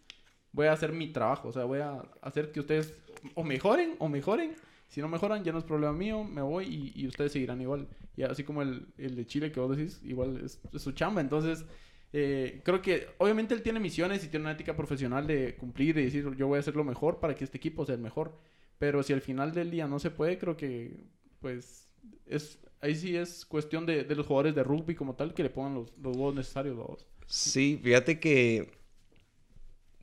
voy 0.53 0.67
a 0.67 0.71
hacer 0.73 0.93
mi 0.93 1.09
trabajo, 1.09 1.49
o 1.49 1.51
sea, 1.51 1.65
voy 1.65 1.79
a 1.79 2.01
hacer 2.21 2.51
que 2.53 2.61
ustedes 2.61 2.93
o 3.35 3.43
mejoren 3.43 3.95
o 3.99 4.07
mejoren. 4.09 4.55
Si 4.87 5.01
no 5.01 5.09
mejoran, 5.09 5.43
ya 5.43 5.51
no 5.51 5.57
es 5.57 5.65
problema 5.65 5.91
mío, 5.93 6.23
me 6.23 6.41
voy 6.41 6.65
y, 6.95 7.01
y 7.03 7.07
ustedes 7.07 7.33
seguirán 7.33 7.61
igual. 7.61 7.89
Y 8.15 8.23
así 8.23 8.43
como 8.45 8.61
el, 8.61 8.87
el 8.97 9.15
de 9.15 9.25
Chile 9.25 9.51
que 9.51 9.59
vos 9.59 9.75
decís, 9.75 9.99
igual 10.05 10.39
es, 10.45 10.59
es 10.71 10.81
su 10.81 10.93
chamba. 10.93 11.19
Entonces, 11.21 11.65
eh, 12.13 12.61
creo 12.63 12.81
que 12.81 13.07
obviamente 13.17 13.53
él 13.53 13.61
tiene 13.63 13.79
misiones 13.79 14.23
y 14.23 14.27
tiene 14.27 14.43
una 14.45 14.53
ética 14.53 14.75
profesional 14.75 15.25
de 15.27 15.55
cumplir 15.55 15.97
y 15.97 16.03
decir 16.03 16.23
yo 16.37 16.47
voy 16.47 16.57
a 16.57 16.59
hacer 16.59 16.75
lo 16.75 16.83
mejor 16.83 17.19
para 17.19 17.35
que 17.35 17.43
este 17.43 17.57
equipo 17.57 17.85
sea 17.85 17.95
el 17.95 18.01
mejor. 18.01 18.37
Pero 18.79 19.01
si 19.03 19.13
al 19.13 19.21
final 19.21 19.53
del 19.53 19.71
día 19.71 19.87
no 19.87 19.99
se 19.99 20.11
puede, 20.11 20.37
creo 20.37 20.55
que 20.57 21.03
pues 21.39 21.87
es 22.27 22.59
ahí 22.81 22.95
sí 22.95 23.15
es 23.15 23.45
cuestión 23.45 23.85
de, 23.85 24.03
de 24.03 24.15
los 24.15 24.25
jugadores 24.27 24.55
de 24.55 24.63
rugby 24.63 24.93
como 24.95 25.15
tal 25.15 25.33
que 25.33 25.41
le 25.43 25.49
pongan 25.49 25.73
los, 25.75 25.97
los 25.97 26.15
huevos 26.15 26.35
necesarios. 26.35 26.77
vamos. 26.77 27.05
Sí, 27.27 27.79
fíjate 27.81 28.19
que. 28.19 28.69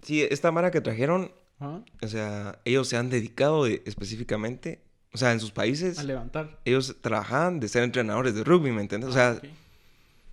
Sí, 0.02 0.22
esta 0.22 0.50
mara 0.50 0.70
que 0.70 0.80
trajeron, 0.80 1.30
o 1.60 2.08
sea, 2.08 2.58
ellos 2.64 2.88
se 2.88 2.96
han 2.96 3.10
dedicado 3.10 3.64
de- 3.64 3.82
específicamente, 3.84 4.80
o 5.12 5.18
sea, 5.18 5.32
en 5.32 5.40
sus 5.40 5.50
países, 5.50 5.98
A 5.98 6.04
levantar. 6.04 6.58
ellos 6.64 6.96
trabajan 7.02 7.60
de 7.60 7.68
ser 7.68 7.82
entrenadores 7.82 8.34
de 8.34 8.42
rugby, 8.44 8.70
¿me 8.72 8.80
entiendes? 8.80 9.10
O 9.10 9.12
sea, 9.12 9.32
Ah. 9.42 9.46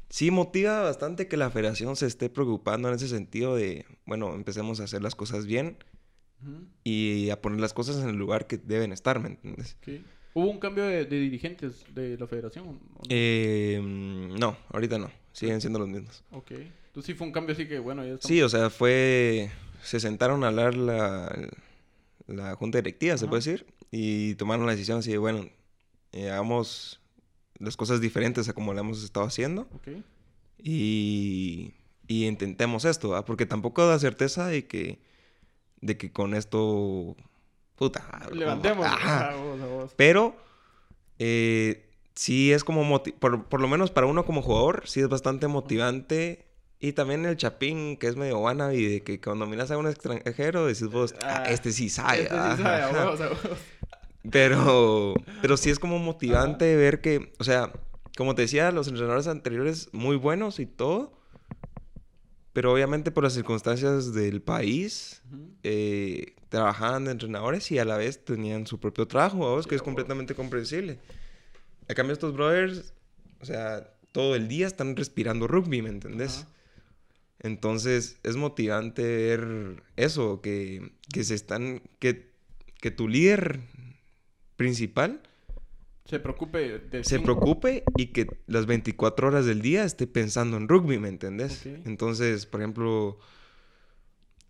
Sí 0.09 0.31
motiva 0.31 0.81
bastante 0.81 1.27
que 1.27 1.37
la 1.37 1.49
federación 1.51 1.95
se 1.95 2.05
esté 2.07 2.29
preocupando 2.29 2.87
en 2.89 2.95
ese 2.95 3.07
sentido 3.07 3.55
de, 3.55 3.85
bueno, 4.05 4.33
empecemos 4.35 4.79
a 4.79 4.85
hacer 4.85 5.01
las 5.01 5.15
cosas 5.15 5.45
bien 5.45 5.77
y 6.83 7.29
a 7.29 7.41
poner 7.41 7.59
las 7.59 7.73
cosas 7.73 7.97
en 7.97 8.09
el 8.09 8.15
lugar 8.15 8.47
que 8.47 8.57
deben 8.57 8.91
estar, 8.93 9.19
¿me 9.19 9.29
entiendes? 9.29 9.77
ok. 9.81 9.93
¿Hubo 10.33 10.51
un 10.51 10.59
cambio 10.59 10.83
de, 10.85 11.05
de 11.05 11.19
dirigentes 11.19 11.83
de 11.95 12.15
la 12.15 12.27
federación? 12.27 12.65
no? 12.67 12.79
Eh, 13.09 13.79
no, 13.81 14.55
ahorita 14.69 14.99
no, 14.99 15.09
siguen 15.31 15.61
siendo 15.61 15.79
los 15.79 15.87
mismos. 15.87 16.23
Ok. 16.29 16.51
Entonces 16.51 17.05
sí 17.05 17.13
fue 17.15 17.25
un 17.25 17.33
cambio 17.33 17.53
así 17.53 17.67
que 17.67 17.79
bueno, 17.79 18.03
ya 18.05 18.13
estamos- 18.13 18.27
Sí, 18.27 18.41
o 18.43 18.49
sea, 18.49 18.69
fue. 18.69 19.49
Se 19.81 19.99
sentaron 19.99 20.43
a 20.43 20.47
hablar 20.49 20.75
la, 20.75 21.49
la 22.27 22.55
junta 22.55 22.77
directiva, 22.77 23.17
se 23.17 23.25
puede 23.27 23.39
decir, 23.39 23.65
y 23.89 24.35
tomaron 24.35 24.67
la 24.67 24.73
decisión 24.73 24.99
así 24.99 25.09
de, 25.11 25.17
bueno, 25.17 25.49
eh, 26.11 26.29
hagamos 26.29 26.99
las 27.59 27.77
cosas 27.77 28.01
diferentes 28.01 28.47
a 28.49 28.53
como 28.53 28.73
lo 28.73 28.79
hemos 28.79 29.03
estado 29.03 29.25
haciendo 29.25 29.67
y, 30.57 31.73
y 32.07 32.25
intentemos 32.25 32.85
esto. 32.85 33.23
Porque 33.25 33.45
tampoco 33.45 33.85
da 33.87 33.99
certeza 33.99 34.47
de 34.47 34.67
que, 34.67 34.99
de 35.81 35.97
que 35.97 36.11
con 36.11 36.33
esto. 36.33 37.15
Puta. 37.75 38.27
Levantemos. 38.31 38.85
Ajá. 38.85 39.35
Pero 39.95 40.35
eh, 41.19 41.89
sí 42.15 42.51
es 42.51 42.63
como, 42.63 43.03
por, 43.03 43.45
por 43.45 43.61
lo 43.61 43.67
menos 43.67 43.91
para 43.91 44.07
uno 44.07 44.25
como 44.25 44.41
jugador, 44.41 44.83
sí 44.85 44.99
es 44.99 45.09
bastante 45.09 45.47
motivante. 45.47 46.45
Y 46.79 46.93
también 46.93 47.25
el 47.25 47.37
chapín, 47.37 47.97
que 47.97 48.05
es 48.05 48.15
medio 48.15 48.37
wannabe, 48.37 48.77
de 48.77 49.01
que 49.01 49.19
cuando 49.19 49.47
miras 49.47 49.71
a 49.71 49.79
un 49.79 49.87
extranjero 49.87 50.67
decís 50.67 50.87
vos, 50.87 51.15
ah, 51.23 51.43
Ah, 51.45 51.49
este 51.49 51.71
sí 51.71 51.89
sabe. 51.89 52.23
Este 52.23 52.35
sí 52.35 52.61
sabe, 52.61 53.29
ajá". 54.23 54.31
Pero, 54.31 55.15
pero 55.41 55.57
sí 55.57 55.69
es 55.69 55.79
como 55.79 55.99
motivante 55.99 56.75
ver 56.75 57.01
que, 57.01 57.33
o 57.39 57.43
sea, 57.43 57.71
como 58.17 58.35
te 58.35 58.41
decía, 58.43 58.71
los 58.71 58.87
entrenadores 58.87 59.27
anteriores 59.27 59.89
muy 59.93 60.15
buenos 60.15 60.59
y 60.59 60.65
todo. 60.65 61.17
Pero 62.53 62.73
obviamente 62.73 63.11
por 63.11 63.23
las 63.23 63.33
circunstancias 63.33 64.15
del 64.15 64.41
país, 64.41 65.21
eh, 65.61 66.35
trabajaban 66.49 67.05
de 67.05 67.11
entrenadores 67.11 67.71
y 67.71 67.77
a 67.77 67.85
la 67.85 67.97
vez 67.97 68.25
tenían 68.25 68.65
su 68.65 68.79
propio 68.79 69.07
trabajo. 69.07 69.61
Sí, 69.61 69.69
que 69.69 69.75
es 69.75 69.83
completamente 69.83 70.33
comprensible. 70.33 70.97
A 71.87 71.93
cambio, 71.93 72.13
estos 72.13 72.33
brothers, 72.33 72.95
o 73.41 73.45
sea, 73.45 73.93
todo 74.11 74.35
el 74.35 74.47
día 74.47 74.65
están 74.65 74.95
respirando 74.95 75.47
rugby, 75.47 75.83
¿me 75.83 75.89
entendés? 75.89 76.39
Ajá. 76.39 76.49
Entonces, 77.39 78.17
es 78.23 78.35
motivante 78.35 79.03
ver 79.03 79.83
eso, 79.95 80.41
que, 80.41 80.93
que 81.13 81.23
se 81.23 81.35
están, 81.35 81.83
que, 81.99 82.31
que 82.81 82.89
tu 82.89 83.07
líder 83.07 83.59
principal 84.57 85.21
Se 86.05 86.19
preocupe 86.19 86.79
del 86.79 87.05
se 87.05 87.19
preocupe 87.19 87.83
y 87.95 88.07
que 88.07 88.27
las 88.47 88.65
24 88.65 89.27
horas 89.27 89.45
del 89.45 89.61
día 89.61 89.83
esté 89.85 90.07
pensando 90.07 90.57
en 90.57 90.67
rugby, 90.67 90.99
¿me 90.99 91.09
entendés? 91.09 91.65
Entonces, 91.65 92.45
por 92.45 92.61
ejemplo, 92.61 93.19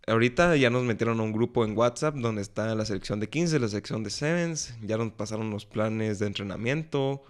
ahorita 0.06 0.56
ya 0.56 0.70
nos 0.70 0.84
metieron 0.84 1.20
a 1.20 1.22
un 1.22 1.32
grupo 1.32 1.64
en 1.64 1.76
WhatsApp 1.76 2.16
donde 2.16 2.42
está 2.42 2.74
la 2.74 2.84
selección 2.84 3.20
de 3.20 3.28
15, 3.28 3.60
la 3.60 3.68
sección 3.68 4.02
de 4.02 4.10
Sevens, 4.10 4.74
ya 4.82 4.96
nos 4.96 5.12
pasaron 5.12 5.50
los 5.50 5.66
planes 5.66 6.18
de 6.18 6.26
entrenamiento. 6.26 7.22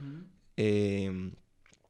Eh, 0.56 1.32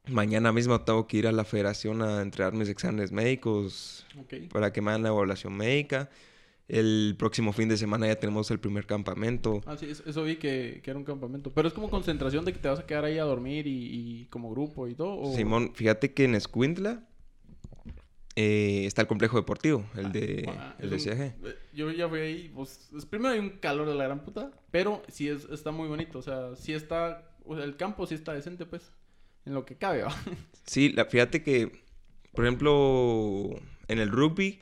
mañana 0.09 0.53
mismo 0.53 0.81
tengo 0.83 1.07
que 1.07 1.19
ir 1.19 1.27
a 1.27 1.33
la 1.33 1.45
federación 1.45 2.03
a 2.03 2.23
entregar 2.23 2.55
mis 2.55 2.69
exámenes 2.69 3.13
médicos 3.13 4.07
para 4.53 4.73
que 4.73 4.81
me 4.81 4.91
hagan 4.91 5.03
la 5.03 5.09
evaluación 5.11 5.57
médica. 5.57 6.11
El 6.69 7.17
próximo 7.19 7.53
fin 7.55 7.69
de 7.71 7.79
semana 7.79 8.07
ya 8.07 8.17
tenemos 8.21 8.51
el 8.51 8.61
primer 8.61 8.85
campamento. 8.87 9.63
Ah, 9.65 9.77
sí, 9.79 9.87
eso, 9.87 10.23
vi 10.23 10.37
que, 10.37 10.81
que 10.85 10.91
era 10.91 10.99
un 10.99 11.05
campamento. 11.05 11.51
Pero 11.55 11.67
es 11.67 11.73
como 11.75 11.89
concentración 11.89 12.45
de 12.45 12.53
que 12.53 12.59
te 12.59 12.69
vas 12.69 12.79
a 12.79 12.87
quedar 12.87 13.05
ahí 13.07 13.17
a 13.19 13.25
dormir 13.25 13.67
y, 13.67 13.87
y 14.21 14.25
como 14.27 14.51
grupo 14.51 14.87
y 14.87 14.95
todo. 14.95 15.19
o- 15.19 15.35
Simón, 15.35 15.73
fíjate 15.75 16.13
que 16.13 16.25
en 16.25 16.35
Escuintla 16.35 17.09
eh, 18.37 18.85
está 18.87 19.03
el 19.03 19.09
complejo 19.09 19.37
deportivo, 19.39 19.85
el 19.97 20.13
de, 20.13 20.45
Ah, 20.47 20.77
el 20.79 20.91
de 20.91 20.97
CAG. 21.03 21.21
eh, 21.21 21.35
Yo 21.73 21.91
ya 21.91 22.09
fui 22.09 22.21
ahí, 22.21 22.53
pues, 22.55 22.91
es- 22.97 23.07
primero 23.07 23.33
hay 23.33 23.41
un 23.41 23.51
calor 23.59 23.89
de 23.89 23.95
la 23.95 24.05
gran 24.05 24.23
puta, 24.23 24.53
pero 24.71 25.03
sí 25.09 25.29
es, 25.29 25.45
está 25.51 25.71
muy 25.73 25.89
bonito, 25.89 26.19
o 26.19 26.23
sea, 26.23 26.55
sí 26.55 26.73
está, 26.75 27.35
o 27.45 27.57
sea, 27.57 27.65
el 27.65 27.77
campo 27.77 28.07
sí 28.07 28.15
está 28.15 28.35
decente, 28.35 28.67
pues, 28.67 28.93
en 29.47 29.55
lo 29.55 29.65
que 29.65 29.77
cabe, 29.77 30.03
¿va? 30.03 30.15
Sí, 30.67 30.91
la, 30.93 31.07
fíjate 31.07 31.43
que, 31.43 31.73
por 32.35 32.45
ejemplo, 32.45 33.59
en 33.89 33.99
el 33.99 34.11
rugby 34.11 34.61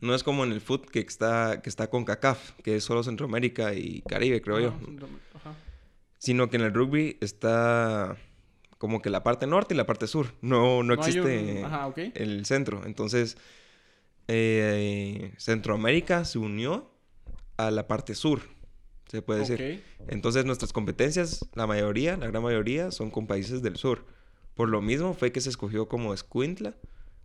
no 0.00 0.14
es 0.14 0.22
como 0.22 0.44
en 0.44 0.52
el 0.52 0.60
foot 0.60 0.88
que 0.88 1.00
está, 1.00 1.60
que 1.62 1.68
está 1.68 1.90
con 1.90 2.04
CACAF, 2.04 2.52
que 2.62 2.76
es 2.76 2.84
solo 2.84 3.02
Centroamérica 3.02 3.74
y 3.74 4.02
Caribe, 4.02 4.40
creo 4.40 4.60
yo. 4.60 4.72
Síndrome- 4.80 5.18
ajá. 5.34 5.54
Sino 6.18 6.48
que 6.48 6.56
en 6.56 6.62
el 6.62 6.72
rugby 6.74 7.16
está 7.20 8.16
como 8.78 9.02
que 9.02 9.10
la 9.10 9.22
parte 9.24 9.46
norte 9.46 9.74
y 9.74 9.76
la 9.76 9.86
parte 9.86 10.06
sur. 10.06 10.28
No, 10.40 10.82
no, 10.82 10.94
existe 10.94 11.58
un- 11.58 11.64
Ajá, 11.64 11.86
ok. 11.88 11.98
el 12.14 12.46
centro. 12.46 12.84
Entonces, 12.86 13.36
eh, 14.28 15.32
Centroamérica 15.38 16.24
se 16.24 16.38
unió 16.38 16.90
a 17.56 17.70
la 17.70 17.86
parte 17.88 18.14
sur, 18.14 18.40
se 19.08 19.22
puede 19.22 19.40
decir. 19.40 19.84
Entonces 20.08 20.44
nuestras 20.44 20.72
competencias, 20.72 21.44
la 21.54 21.66
mayoría, 21.66 22.16
la 22.16 22.26
gran 22.28 22.42
mayoría, 22.42 22.90
son 22.90 23.10
con 23.10 23.26
países 23.26 23.62
del 23.62 23.76
sur. 23.76 24.04
Por 24.54 24.68
lo 24.68 24.80
mismo 24.82 25.14
fue 25.14 25.32
que 25.32 25.40
se 25.40 25.48
escogió 25.50 25.88
como 25.88 26.14
Escuintla 26.14 26.74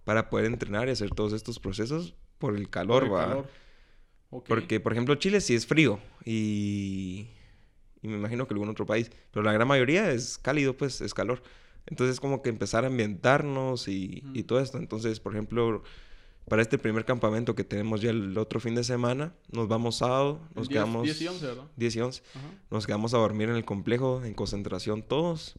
para 0.04 0.30
poder 0.30 0.46
entrenar 0.46 0.88
y 0.88 0.92
hacer 0.92 1.12
todos 1.12 1.34
estos 1.34 1.60
procesos 1.60 2.16
por 2.38 2.56
el 2.56 2.70
calor, 2.70 3.10
Por 3.10 3.38
el. 3.38 3.44
Porque, 4.48 4.80
por 4.80 4.94
ejemplo, 4.94 5.16
Chile 5.16 5.42
sí 5.42 5.54
es 5.54 5.68
frío 5.68 6.00
y, 6.26 7.28
y 8.02 8.08
me 8.08 8.16
imagino 8.16 8.48
que 8.48 8.54
algún 8.54 8.70
otro 8.70 8.86
país, 8.86 9.12
pero 9.32 9.44
la 9.44 9.54
gran 9.54 9.68
mayoría 9.68 10.12
es 10.12 10.40
cálido, 10.40 10.76
pues 10.76 11.02
es 11.02 11.14
calor. 11.14 11.44
Entonces 11.86 12.20
como 12.20 12.42
que 12.42 12.50
empezar 12.50 12.84
a 12.84 12.88
ambientarnos 12.88 13.88
y, 13.88 14.24
y 14.34 14.44
todo 14.44 14.60
esto. 14.60 14.78
Entonces, 14.78 15.20
por 15.20 15.34
ejemplo, 15.34 15.84
para 16.48 16.62
este 16.62 16.78
primer 16.78 17.06
campamento 17.06 17.56
que 17.56 17.64
tenemos 17.64 18.02
ya 18.02 18.10
el 18.10 18.38
otro 18.38 18.60
fin 18.60 18.76
de 18.76 18.84
semana, 18.84 19.34
nos 19.52 19.68
vamos 19.68 19.98
sábado, 19.98 20.42
nos 20.56 20.68
10 20.68 20.70
quedamos... 20.70 21.04
10 21.04 21.22
y 21.22 21.28
11, 21.28 21.46
¿verdad? 21.46 21.64
10 21.76 21.96
y 21.96 22.02
11. 22.02 22.24
Ajá. 22.34 22.48
Nos 22.72 22.88
quedamos 22.88 23.14
a 23.14 23.18
dormir 23.18 23.50
en 23.50 23.56
el 23.56 23.66
complejo, 23.66 24.24
en 24.24 24.34
concentración 24.34 25.04
todos. 25.04 25.56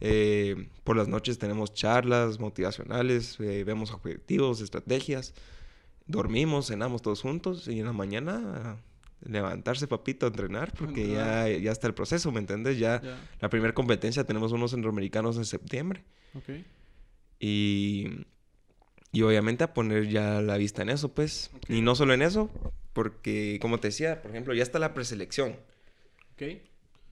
Eh, 0.00 0.68
por 0.84 0.96
las 0.96 1.08
noches 1.08 1.38
tenemos 1.38 1.74
charlas 1.74 2.38
motivacionales, 2.40 3.38
eh, 3.40 3.64
vemos 3.64 3.90
objetivos, 3.92 4.60
estrategias. 4.60 5.34
Dormimos, 6.06 6.66
cenamos 6.68 7.02
todos 7.02 7.20
juntos 7.22 7.68
y 7.68 7.78
en 7.80 7.86
la 7.86 7.92
mañana 7.92 8.78
levantarse 9.22 9.86
papito 9.86 10.24
a 10.24 10.28
entrenar 10.30 10.72
porque 10.72 11.06
ya, 11.08 11.46
ya 11.48 11.70
está 11.70 11.86
el 11.86 11.92
proceso, 11.94 12.32
¿me 12.32 12.40
entiendes? 12.40 12.78
Ya 12.78 13.02
Ya. 13.02 13.18
la 13.40 13.50
primera 13.50 13.74
competencia 13.74 14.24
tenemos 14.24 14.52
unos 14.52 14.70
centroamericanos 14.70 15.36
en 15.36 15.44
septiembre 15.44 16.02
Ok. 16.34 16.64
y, 17.38 18.24
y 19.12 19.22
obviamente 19.22 19.64
a 19.64 19.74
poner 19.74 20.08
ya 20.08 20.40
la 20.40 20.56
vista 20.56 20.82
en 20.82 20.88
eso, 20.90 21.12
pues. 21.14 21.50
Ok. 21.54 21.68
Y 21.70 21.82
no 21.82 21.94
solo 21.94 22.14
en 22.14 22.22
eso, 22.22 22.50
porque 22.92 23.58
como 23.60 23.78
te 23.78 23.88
decía, 23.88 24.22
por 24.22 24.30
ejemplo, 24.30 24.54
ya 24.54 24.62
está 24.62 24.78
la 24.78 24.94
preselección. 24.94 25.56
Ok. 26.34 26.42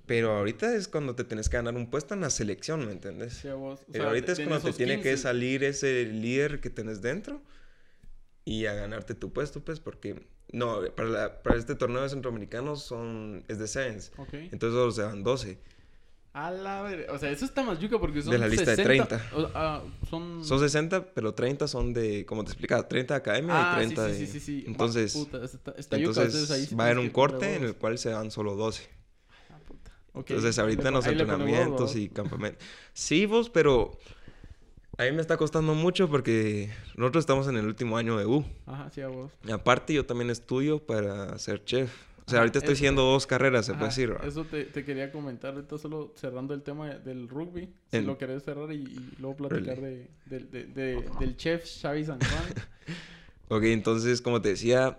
Pero 0.08 0.32
ahorita 0.32 0.74
es 0.74 0.88
cuando 0.88 1.14
te 1.14 1.22
tienes 1.22 1.48
que 1.48 1.56
ganar 1.58 1.76
un 1.76 1.88
puesto 1.90 2.14
en 2.14 2.22
la 2.22 2.30
selección, 2.30 2.84
¿me 2.84 2.90
entiendes? 2.92 3.34
Sí, 3.34 3.48
vos. 3.50 3.80
O 3.82 3.84
Pero 3.92 4.04
sea, 4.04 4.08
ahorita 4.08 4.26
de- 4.26 4.32
es 4.32 4.38
de 4.38 4.44
cuando 4.46 4.70
te 4.70 4.76
tiene 4.76 4.96
que 4.96 5.10
15. 5.10 5.22
salir 5.22 5.62
ese 5.62 6.04
líder 6.06 6.60
que 6.60 6.70
tenés 6.70 7.00
dentro 7.02 7.40
y 8.44 8.66
a 8.66 8.72
ganarte 8.74 9.14
tu 9.14 9.32
puesto, 9.32 9.60
pues, 9.64 9.78
porque 9.80 10.26
no, 10.52 10.80
para, 10.96 11.08
la- 11.08 11.42
para 11.42 11.56
este 11.56 11.74
torneo 11.74 12.02
de 12.02 12.08
centroamericanos 12.08 12.82
son, 12.82 13.44
es 13.48 13.58
de 13.58 13.68
sevens, 13.68 14.10
Ok. 14.16 14.32
entonces 14.32 14.72
solo 14.72 14.90
se 14.90 15.02
van 15.02 15.22
12. 15.22 15.58
A 16.32 16.50
la 16.50 16.82
ver... 16.82 17.10
O 17.10 17.18
sea, 17.18 17.30
eso 17.30 17.44
está 17.44 17.62
más 17.62 17.78
yuca 17.80 17.98
porque 17.98 18.22
son 18.22 18.30
De 18.30 18.38
la 18.38 18.46
lista 18.48 18.70
de 18.70 18.76
60 18.76 19.08
30. 19.08 19.36
o- 19.36 19.50
ah, 19.54 19.82
son... 20.08 20.44
Son 20.44 20.58
60, 20.60 21.12
pero 21.12 21.34
30 21.34 21.66
son 21.66 21.92
de, 21.92 22.24
como 22.26 22.44
te 22.44 22.50
explicaba, 22.52 22.86
30 22.86 23.14
de 23.14 23.18
academia 23.18 23.54
Ah, 23.58 23.70
y 23.72 23.76
30 23.76 24.08
sí, 24.08 24.14
sí, 24.14 24.20
de... 24.20 24.26
sí, 24.26 24.40
sí, 24.40 24.40
sí. 24.60 24.64
Entonces, 24.66 25.12
puta, 25.14 25.44
está, 25.44 25.72
está 25.72 25.96
yuca, 25.96 26.10
entonces 26.22 26.34
entonces 26.34 26.70
ahí 26.70 26.76
va 26.76 26.84
a 26.84 26.86
haber 26.86 26.98
un 26.98 27.10
corte 27.10 27.56
en 27.56 27.64
el 27.64 27.74
cual 27.74 27.98
se 27.98 28.12
van 28.12 28.30
solo 28.30 28.54
12. 28.56 28.88
Entonces 30.14 30.58
ahorita 30.58 30.82
le 30.82 30.88
en 30.88 30.94
los 30.94 31.06
entrenamientos 31.06 31.96
y 31.96 32.08
campamentos. 32.08 32.66
Sí, 32.92 33.26
vos, 33.26 33.50
pero 33.50 33.92
a 34.96 35.04
mí 35.04 35.12
me 35.12 35.20
está 35.20 35.36
costando 35.36 35.74
mucho 35.74 36.08
porque 36.08 36.70
nosotros 36.96 37.22
estamos 37.22 37.46
en 37.48 37.56
el 37.56 37.66
último 37.66 37.96
año 37.96 38.16
de 38.18 38.26
U. 38.26 38.44
Ajá, 38.66 38.90
sí, 38.90 39.00
a 39.00 39.08
vos. 39.08 39.30
Y 39.46 39.50
aparte 39.52 39.94
yo 39.94 40.04
también 40.04 40.30
estudio 40.30 40.84
para 40.84 41.38
ser 41.38 41.64
chef. 41.64 41.92
O 42.26 42.30
sea, 42.30 42.40
ahorita 42.40 42.58
estoy 42.58 42.74
eso- 42.74 42.80
haciendo 42.80 43.02
dos 43.04 43.26
carreras, 43.26 43.64
se 43.64 43.72
Ajá, 43.72 43.78
puede 43.78 43.90
decir. 43.90 44.14
Eso 44.22 44.44
te, 44.44 44.64
te 44.64 44.84
quería 44.84 45.10
comentar 45.12 45.54
ahorita 45.54 45.78
solo 45.78 46.12
cerrando 46.14 46.52
el 46.52 46.62
tema 46.62 46.88
del 46.90 47.26
rugby. 47.28 47.72
Si 47.90 48.00
lo 48.02 48.18
querés 48.18 48.42
cerrar 48.42 48.70
y, 48.72 48.76
y 48.82 49.14
luego 49.18 49.36
platicar 49.36 49.78
Really. 49.80 50.08
de, 50.26 50.38
del- 50.38 50.50
de- 50.50 50.64
de- 50.66 51.04
del 51.20 51.36
chef 51.36 51.64
Xavi 51.80 52.04
San 52.04 52.18
Juan. 52.18 52.30
Ok, 53.50 53.62
entonces, 53.62 54.20
como 54.20 54.42
te 54.42 54.50
decía, 54.50 54.98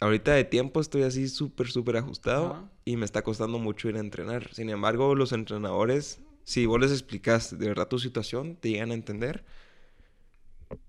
ahorita 0.00 0.32
de 0.34 0.44
tiempo 0.44 0.80
estoy 0.80 1.02
así 1.02 1.26
súper, 1.28 1.66
súper 1.66 1.96
ajustado 1.96 2.52
Ajá. 2.52 2.70
Y 2.88 2.96
me 2.96 3.04
está 3.04 3.20
costando 3.22 3.58
mucho 3.58 3.88
ir 3.90 3.96
a 3.96 4.00
entrenar. 4.00 4.54
Sin 4.54 4.70
embargo, 4.70 5.14
los 5.14 5.32
entrenadores, 5.32 6.20
si 6.44 6.64
vos 6.64 6.80
les 6.80 6.90
explicas 6.90 7.58
de 7.58 7.68
verdad 7.68 7.88
tu 7.88 7.98
situación, 7.98 8.56
te 8.56 8.70
llegan 8.70 8.92
a 8.92 8.94
entender. 8.94 9.44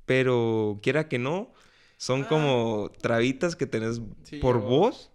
Pero 0.05 0.79
quiera 0.81 1.07
que 1.07 1.19
no, 1.19 1.51
son 1.97 2.23
Ah. 2.23 2.27
como 2.29 2.91
trabitas 3.01 3.55
que 3.55 3.65
tenés 3.65 4.01
Sí, 4.23 4.37
por 4.37 4.57
o- 4.57 4.61
vos 4.61 5.11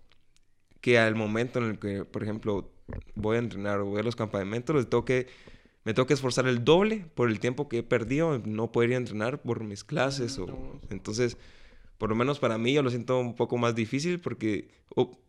que 0.81 0.99
al 0.99 1.15
momento 1.15 1.59
en 1.59 1.65
el 1.71 1.79
que, 1.79 2.05
por 2.05 2.23
ejemplo, 2.23 2.71
voy 3.15 3.37
a 3.37 3.39
entrenar 3.39 3.81
o 3.81 3.87
voy 3.87 4.01
a 4.01 4.03
los 4.03 4.17
campamentos, 4.17 4.77
les 4.77 4.89
tengo 4.91 5.07
que, 5.07 5.27
me 5.85 5.95
tengo 5.95 6.07
que 6.07 6.13
esforzar 6.15 6.47
el 6.47 6.65
doble 6.65 7.07
por 7.15 7.31
el 7.31 7.41
tiempo 7.41 7.69
que 7.71 7.79
he 7.79 7.83
perdido 7.83 8.35
en 8.35 8.55
no 8.55 8.71
poder 8.71 8.91
ir 8.91 8.97
a 8.97 8.99
entrenar 8.99 9.41
por 9.41 9.65
mis 9.65 9.85
clases. 9.85 10.39
Mm, 10.39 10.43
o... 10.43 10.47
no. 10.47 10.81
Entonces, 10.91 11.39
por 12.05 12.11
lo 12.11 12.17
menos 12.17 12.39
para 12.39 12.59
mí 12.59 12.75
yo 12.75 12.83
lo 12.83 12.91
siento 12.91 13.19
un 13.19 13.35
poco 13.35 13.57
más 13.57 13.75
difícil 13.75 14.21
porque, 14.21 14.69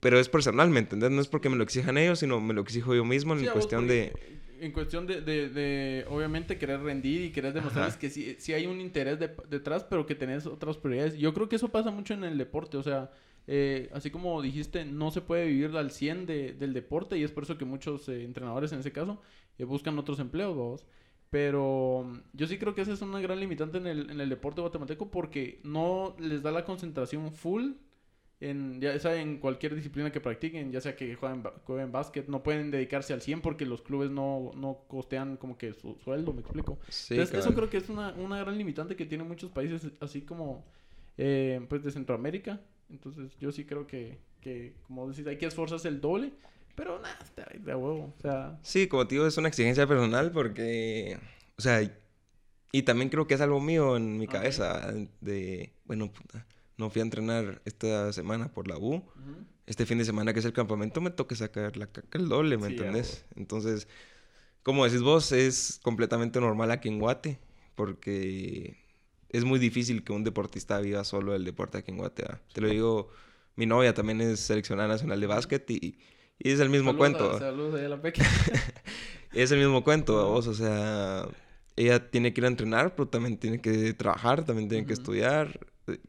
pero 0.02 0.20
es 0.20 0.28
personal, 0.28 0.70
¿me 0.70 0.80
entendés? 0.80 1.10
No 1.10 1.22
es 1.22 1.30
porque 1.30 1.48
me 1.48 1.56
lo 1.56 1.64
exijan 1.64 1.98
ellos, 1.98 2.20
sino 2.20 2.42
me 2.42 2.54
lo 2.54 2.60
exijo 2.60 2.94
yo 2.94 3.06
mismo 3.06 3.32
en 3.34 3.40
Sí, 3.40 3.46
vos, 3.46 3.54
cuestión 3.54 3.88
de... 3.88 4.12
En 4.60 4.74
cuestión 4.74 5.08
de, 5.08 5.22
de, 5.22 5.48
de, 5.48 6.06
obviamente, 6.10 6.58
querer 6.58 6.82
rendir 6.82 7.22
y 7.22 7.32
querer 7.32 7.54
demostrarles 7.54 7.94
Ajá. 7.94 8.00
que 8.02 8.10
sí, 8.10 8.36
sí 8.40 8.52
hay 8.52 8.66
un 8.66 8.82
interés 8.82 9.20
de- 9.20 9.32
detrás, 9.50 9.86
pero 9.86 10.06
que 10.06 10.16
tenés 10.16 10.46
otras 10.48 10.76
prioridades. 10.76 11.18
Yo 11.18 11.34
creo 11.34 11.48
que 11.48 11.56
eso 11.56 11.70
pasa 11.70 11.92
mucho 11.92 12.14
en 12.14 12.26
el 12.26 12.38
deporte, 12.38 12.76
o 12.76 12.84
sea, 12.84 13.10
eh, 13.48 13.90
así 13.94 14.10
como 14.10 14.42
dijiste, 14.42 14.84
no 14.84 15.12
se 15.12 15.22
puede 15.22 15.46
vivir 15.48 15.78
al 15.78 15.92
100 15.92 16.26
de, 16.26 16.52
del 16.52 16.74
deporte 16.74 17.18
y 17.18 17.24
es 17.24 17.32
por 17.32 17.44
eso 17.44 17.58
que 17.58 17.64
muchos 17.64 18.10
eh, 18.10 18.26
entrenadores 18.26 18.74
en 18.74 18.80
ese 18.80 18.92
caso 18.92 19.22
eh, 19.60 19.64
buscan 19.64 19.98
otros 19.98 20.20
empleos, 20.20 20.58
vamos. 20.58 20.86
Pero 21.36 22.06
mm, 22.08 22.20
yo 22.32 22.48
sí 22.48 22.58
creo 22.58 22.74
que 22.74 22.82
esa 22.82 22.94
es 22.94 23.02
una 23.02 23.20
gran 23.20 23.42
limitante 23.42 23.78
en 23.78 23.88
el, 23.88 24.10
en 24.10 24.22
el 24.22 24.30
deporte 24.30 24.62
guatemalteco 24.62 25.12
porque 25.12 25.60
no 25.64 26.16
les 26.18 26.42
da 26.42 26.50
la 26.50 26.64
concentración 26.64 27.34
full 27.34 27.74
en, 28.40 28.80
ya 28.80 28.98
sea 29.00 29.20
en 29.20 29.40
cualquier 29.40 29.76
disciplina 29.76 30.14
que 30.14 30.22
practiquen, 30.22 30.72
ya 30.72 30.80
sea 30.80 30.96
que 30.96 31.14
jueguen, 31.16 31.44
jueguen 31.66 31.92
básquet, 31.92 32.30
no 32.30 32.42
pueden 32.42 32.72
dedicarse 32.72 33.12
al 33.12 33.20
100 33.22 33.42
porque 33.42 33.66
los 33.66 33.82
clubes 33.82 34.12
no, 34.12 34.54
no 34.56 34.86
costean 34.88 35.36
como 35.36 35.58
que 35.58 35.74
su 35.74 35.98
sueldo, 36.06 36.32
me 36.32 36.40
explico. 36.40 36.80
Sí, 36.88 37.16
Entonces, 37.16 37.40
eso 37.40 37.54
creo 37.54 37.70
que 37.70 37.78
es 37.80 37.90
una, 37.90 38.14
una 38.14 38.40
gran 38.40 38.58
limitante 38.58 38.96
que 38.96 39.06
tienen 39.06 39.28
muchos 39.28 39.52
países, 39.52 39.92
así 40.00 40.22
como 40.22 40.64
eh, 41.18 41.60
pues 41.68 41.84
de 41.84 41.92
Centroamérica. 41.92 42.62
Entonces, 42.90 43.36
yo 43.42 43.52
sí 43.52 43.66
creo 43.66 43.88
que, 43.88 44.20
que 44.40 44.74
como 44.88 45.10
decís, 45.10 45.28
hay 45.28 45.38
que 45.38 45.48
esforzarse 45.48 45.90
el 45.90 46.00
doble, 46.00 46.32
pero 46.76 47.00
nada, 47.00 47.18
está 47.24 47.48
de 47.58 47.72
a 47.72 47.78
huevo. 47.78 48.14
O 48.18 48.22
sea, 48.22 48.58
Sí, 48.62 48.88
como 48.88 49.08
te 49.08 49.16
digo, 49.16 49.28
es 49.28 49.38
una 49.38 49.48
exigencia 49.48 49.88
personal 49.88 50.32
porque, 50.32 51.18
o 51.58 51.62
sea, 51.62 51.82
y 52.72 52.84
también 52.84 53.10
creo 53.10 53.28
que 53.28 53.36
es 53.36 53.42
algo 53.42 53.60
mío 53.62 53.96
en 53.98 54.18
mi 54.18 54.26
Ok. 54.26 54.32
cabeza 54.34 54.94
de, 55.22 55.74
bueno, 55.86 56.12
puta, 56.12 56.46
no 56.78 56.90
fui 56.90 57.00
a 57.02 57.04
entrenar 57.04 57.62
esta 57.66 58.12
semana 58.14 58.52
por 58.52 58.68
la 58.68 58.78
U. 58.78 58.96
ujú. 58.96 59.06
Este 59.66 59.86
fin 59.86 59.98
de 59.98 60.06
semana 60.06 60.34
que 60.34 60.40
es 60.40 60.46
el 60.46 60.54
campamento 60.54 61.02
me 61.02 61.10
toca 61.10 61.36
sacar 61.36 61.76
la 61.78 61.88
caca 61.88 62.18
el 62.20 62.28
doble, 62.30 62.58
¿me 62.58 62.68
Sí, 62.68 62.74
entendés? 62.74 63.26
Entonces, 63.36 63.88
como 64.64 64.86
decís 64.86 65.02
vos, 65.02 65.32
es 65.32 65.80
completamente 65.84 66.40
normal 66.40 66.72
aquí 66.72 66.90
en 66.90 67.00
Guate 67.00 67.40
porque 67.76 68.78
es 69.30 69.44
muy 69.44 69.60
difícil 69.60 70.04
que 70.04 70.14
un 70.14 70.24
deportista 70.24 70.80
viva 70.80 71.04
solo 71.04 71.34
del 71.34 71.46
deporte 71.46 71.78
aquí 71.78 71.92
en 71.92 71.98
Guate. 71.98 72.24
¿va? 72.24 72.42
Te 72.54 72.62
lo 72.62 72.70
digo, 72.70 73.10
mi 73.56 73.66
novia 73.66 73.94
también 73.94 74.22
es 74.22 74.40
seleccionada 74.40 74.88
nacional 74.90 75.20
de 75.20 75.28
básquet 75.28 75.70
y, 75.72 75.98
y 76.40 76.52
es 76.52 76.60
el 76.60 76.70
mismo 76.70 76.98
cuento. 76.98 77.40
Es 79.34 79.52
el 79.52 79.60
mismo 79.60 79.84
cuento, 79.84 80.16
¿va 80.16 80.24
vos, 80.24 80.48
o 80.48 80.54
sea, 80.54 81.28
ella 81.76 82.10
tiene 82.10 82.34
que 82.34 82.40
ir 82.40 82.46
a 82.46 82.48
entrenar, 82.48 82.96
pero 82.96 83.10
también 83.10 83.38
tiene 83.38 83.60
que 83.60 83.94
trabajar, 83.94 84.46
también 84.46 84.70
tiene 84.70 84.88
que 84.88 84.94
estudiar. 84.94 85.60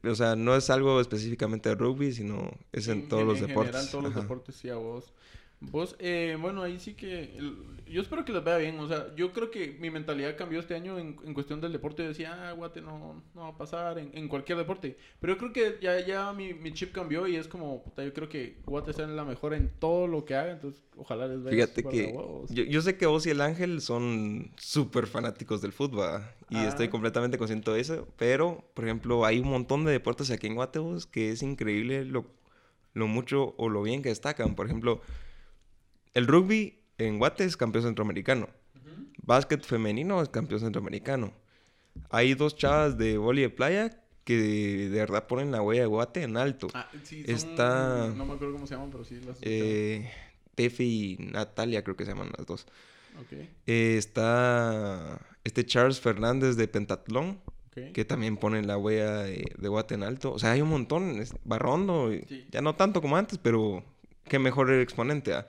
O 0.04 0.14
sea, 0.14 0.36
no 0.36 0.54
es 0.54 0.70
algo 0.70 1.00
específicamente 1.00 1.68
de 1.68 1.74
rugby, 1.74 2.12
sino 2.12 2.50
es 2.70 2.86
en, 2.86 3.08
todos 3.08 3.24
los 3.24 3.40
en 3.40 3.48
deportes. 3.48 3.72
general, 3.72 3.90
todos 3.90 4.04
los 4.04 4.14
deportes, 4.14 4.54
sí, 4.54 4.68
a 4.68 4.76
vos. 4.76 5.12
Vos, 5.60 5.96
eh, 5.98 6.36
bueno, 6.40 6.62
ahí 6.62 6.78
sí 6.78 6.94
que... 6.94 7.36
el- 7.36 7.76
yo 7.88 8.02
espero 8.02 8.24
que 8.24 8.32
les 8.32 8.42
vaya 8.42 8.58
bien. 8.58 8.80
O 8.80 8.88
sea, 8.88 9.14
yo 9.14 9.32
creo 9.32 9.48
que 9.50 9.76
mi 9.78 9.90
mentalidad 9.90 10.36
cambió 10.36 10.58
este 10.58 10.74
año 10.74 10.98
en, 10.98 11.16
en 11.24 11.34
cuestión 11.34 11.60
del 11.60 11.70
deporte. 11.72 12.02
Yo 12.02 12.08
decía, 12.08 12.48
ah, 12.48 12.52
guate, 12.52 12.80
no, 12.80 13.22
no 13.32 13.40
va 13.42 13.48
a 13.50 13.56
pasar 13.56 13.96
en, 14.00 14.10
en 14.12 14.26
cualquier 14.26 14.58
deporte. 14.58 14.96
Pero 15.20 15.34
yo 15.34 15.38
creo 15.38 15.52
que 15.52 15.78
ya, 15.80 16.04
ya 16.04 16.32
mi, 16.32 16.52
mi 16.52 16.72
chip 16.72 16.90
cambió 16.92 17.28
y 17.28 17.36
es 17.36 17.46
como, 17.46 17.84
puta, 17.84 18.02
yo 18.04 18.12
creo 18.12 18.28
que 18.28 18.56
Guate 18.66 18.92
sea 18.92 19.06
la 19.06 19.24
mejor 19.24 19.54
en 19.54 19.70
todo 19.78 20.08
lo 20.08 20.24
que 20.24 20.34
haga. 20.34 20.50
Entonces, 20.50 20.82
ojalá 20.96 21.28
les 21.28 21.44
vaya 21.44 21.54
Fíjate 21.68 21.84
que 21.84 22.12
yo, 22.50 22.64
yo 22.64 22.82
sé 22.82 22.96
que 22.96 23.06
vos 23.06 23.24
y 23.26 23.30
el 23.30 23.40
Ángel 23.40 23.80
son 23.80 24.50
súper 24.56 25.06
fanáticos 25.06 25.62
del 25.62 25.72
fútbol 25.72 26.00
¿va? 26.08 26.34
y 26.50 26.56
Ah. 26.56 26.66
estoy 26.68 26.88
completamente 26.88 27.38
consciente 27.38 27.70
de 27.70 27.78
eso, 27.80 28.08
pero, 28.18 28.64
por 28.74 28.84
ejemplo, 28.84 29.24
hay 29.24 29.38
un 29.38 29.48
montón 29.48 29.84
de 29.84 29.92
deportes 29.92 30.32
aquí 30.32 30.48
en 30.48 30.56
Guate 30.56 30.80
vos, 30.80 31.06
que 31.06 31.30
es 31.30 31.40
increíble 31.44 32.04
lo, 32.04 32.26
lo 32.94 33.06
mucho 33.06 33.54
o 33.58 33.68
lo 33.68 33.82
bien 33.82 34.02
que 34.02 34.08
destacan. 34.08 34.56
Por 34.56 34.66
ejemplo, 34.66 35.00
el 36.16 36.26
rugby 36.26 36.78
en 36.98 37.18
Guate 37.18 37.44
es 37.44 37.56
campeón 37.56 37.84
centroamericano. 37.84 38.48
Básquet 39.22 39.62
femenino 39.64 40.22
es 40.22 40.28
campeón 40.28 40.60
centroamericano. 40.60 41.32
Hay 42.10 42.34
dos 42.34 42.56
chavas 42.56 42.96
de 42.96 43.18
vóley 43.18 43.42
de 43.42 43.50
playa 43.50 44.02
que 44.24 44.36
de, 44.36 44.88
verdad 44.88 45.26
ponen 45.26 45.50
la 45.52 45.62
huella 45.62 45.82
de 45.82 45.86
Guate 45.88 46.22
en 46.22 46.36
alto. 46.36 46.68
Ah, 46.74 46.88
sí, 47.04 47.22
son- 47.24 47.34
Está- 47.34 48.12
No 48.16 48.24
me 48.24 48.34
acuerdo 48.34 48.54
cómo 48.54 48.66
se 48.66 48.74
llaman, 48.74 48.90
pero 48.90 49.04
sí 49.04 49.20
las 49.26 49.38
Eh, 49.42 50.10
Tefi 50.54 51.16
y 51.20 51.24
Natalia 51.32 51.82
creo 51.84 51.96
que 51.96 52.04
se 52.04 52.12
llaman 52.12 52.30
las 52.36 52.46
dos. 52.46 52.66
Eh, 53.66 53.96
está 53.98 55.20
este 55.44 55.64
Charles 55.64 56.00
Fernández 56.00 56.56
de 56.56 56.68
Pentatlón, 56.68 57.40
que 57.92 58.04
también 58.06 58.36
pone 58.38 58.62
la 58.62 58.78
huella 58.78 59.22
de, 59.24 59.44
de 59.58 59.68
Guate 59.68 59.94
en 59.94 60.02
alto. 60.02 60.32
O 60.32 60.38
sea, 60.38 60.52
hay 60.52 60.62
un 60.62 60.68
montón. 60.70 61.20
es 61.20 61.34
Barrondo, 61.44 62.12
y- 62.12 62.24
Sí. 62.28 62.46
ya 62.50 62.62
no 62.62 62.74
tanto 62.74 63.02
como 63.02 63.16
antes, 63.16 63.38
pero 63.38 63.84
qué 64.28 64.38
mejor 64.38 64.72
exponente. 64.72 65.34
¿ah? 65.34 65.46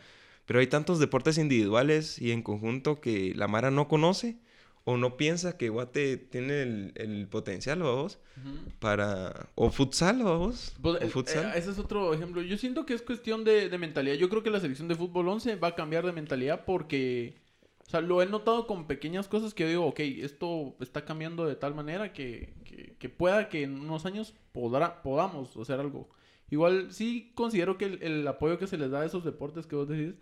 Pero 0.48 0.60
hay 0.60 0.68
tantos 0.68 0.98
deportes 1.00 1.38
individuales 1.38 2.20
y 2.20 2.32
en 2.32 2.42
conjunto 2.42 3.00
que 3.02 3.34
la 3.36 3.48
Mara 3.48 3.70
no 3.70 3.88
conoce 3.88 4.40
o 4.86 4.96
no 4.98 5.18
piensa 5.18 5.58
que 5.58 5.68
Guate 5.70 6.16
tiene 6.18 6.62
el, 6.64 6.94
el 6.96 7.28
potencial, 7.28 7.80
vamos, 7.84 8.20
Ujú. 8.38 8.72
para... 8.80 9.50
O 9.56 9.70
futsal, 9.70 10.24
vamos. 10.24 10.74
Pues, 10.82 10.96
o 11.02 11.06
eh, 11.06 11.10
futsal. 11.10 11.48
eh, 11.48 11.52
ese 11.58 11.72
es 11.72 11.78
otro 11.80 12.14
ejemplo. 12.14 12.42
Yo 12.42 12.58
siento 12.58 12.86
que 12.86 12.94
es 12.94 13.02
cuestión 13.02 13.44
de, 13.44 13.68
de 13.70 13.78
mentalidad. 13.78 14.16
Yo 14.16 14.30
creo 14.30 14.44
que 14.44 14.50
la 14.50 14.62
selección 14.62 14.88
de 14.88 14.96
fútbol 14.96 15.28
11 15.28 15.58
va 15.58 15.68
a 15.70 15.76
cambiar 15.76 16.06
de 16.06 16.14
mentalidad 16.14 16.64
porque, 16.66 17.36
o 17.86 17.90
sea, 17.90 18.00
lo 18.00 18.22
he 18.22 18.26
notado 18.28 18.66
con 18.66 18.88
pequeñas 18.88 19.28
cosas 19.28 19.54
que 19.54 19.64
yo 19.64 19.70
digo, 19.70 19.86
ok, 19.88 20.00
esto 20.00 20.78
está 20.80 21.04
cambiando 21.04 21.46
de 21.46 21.58
tal 21.58 21.76
manera 21.76 22.14
que, 22.14 22.54
que, 22.64 22.96
que 22.98 23.10
pueda 23.10 23.50
que 23.50 23.64
en 23.64 23.78
unos 23.82 24.06
años 24.06 24.34
podrá, 24.54 25.02
podamos 25.02 25.58
hacer 25.58 25.82
algo. 25.82 26.08
Igual 26.50 26.94
sí 26.94 27.34
considero 27.36 27.78
que 27.78 27.84
el, 27.86 28.02
el 28.04 28.26
apoyo 28.26 28.58
que 28.58 28.68
se 28.68 28.78
les 28.78 28.90
da 28.90 29.02
a 29.02 29.06
esos 29.06 29.26
deportes 29.26 29.68
que 29.68 29.76
vos 29.76 29.90
decís 29.90 30.16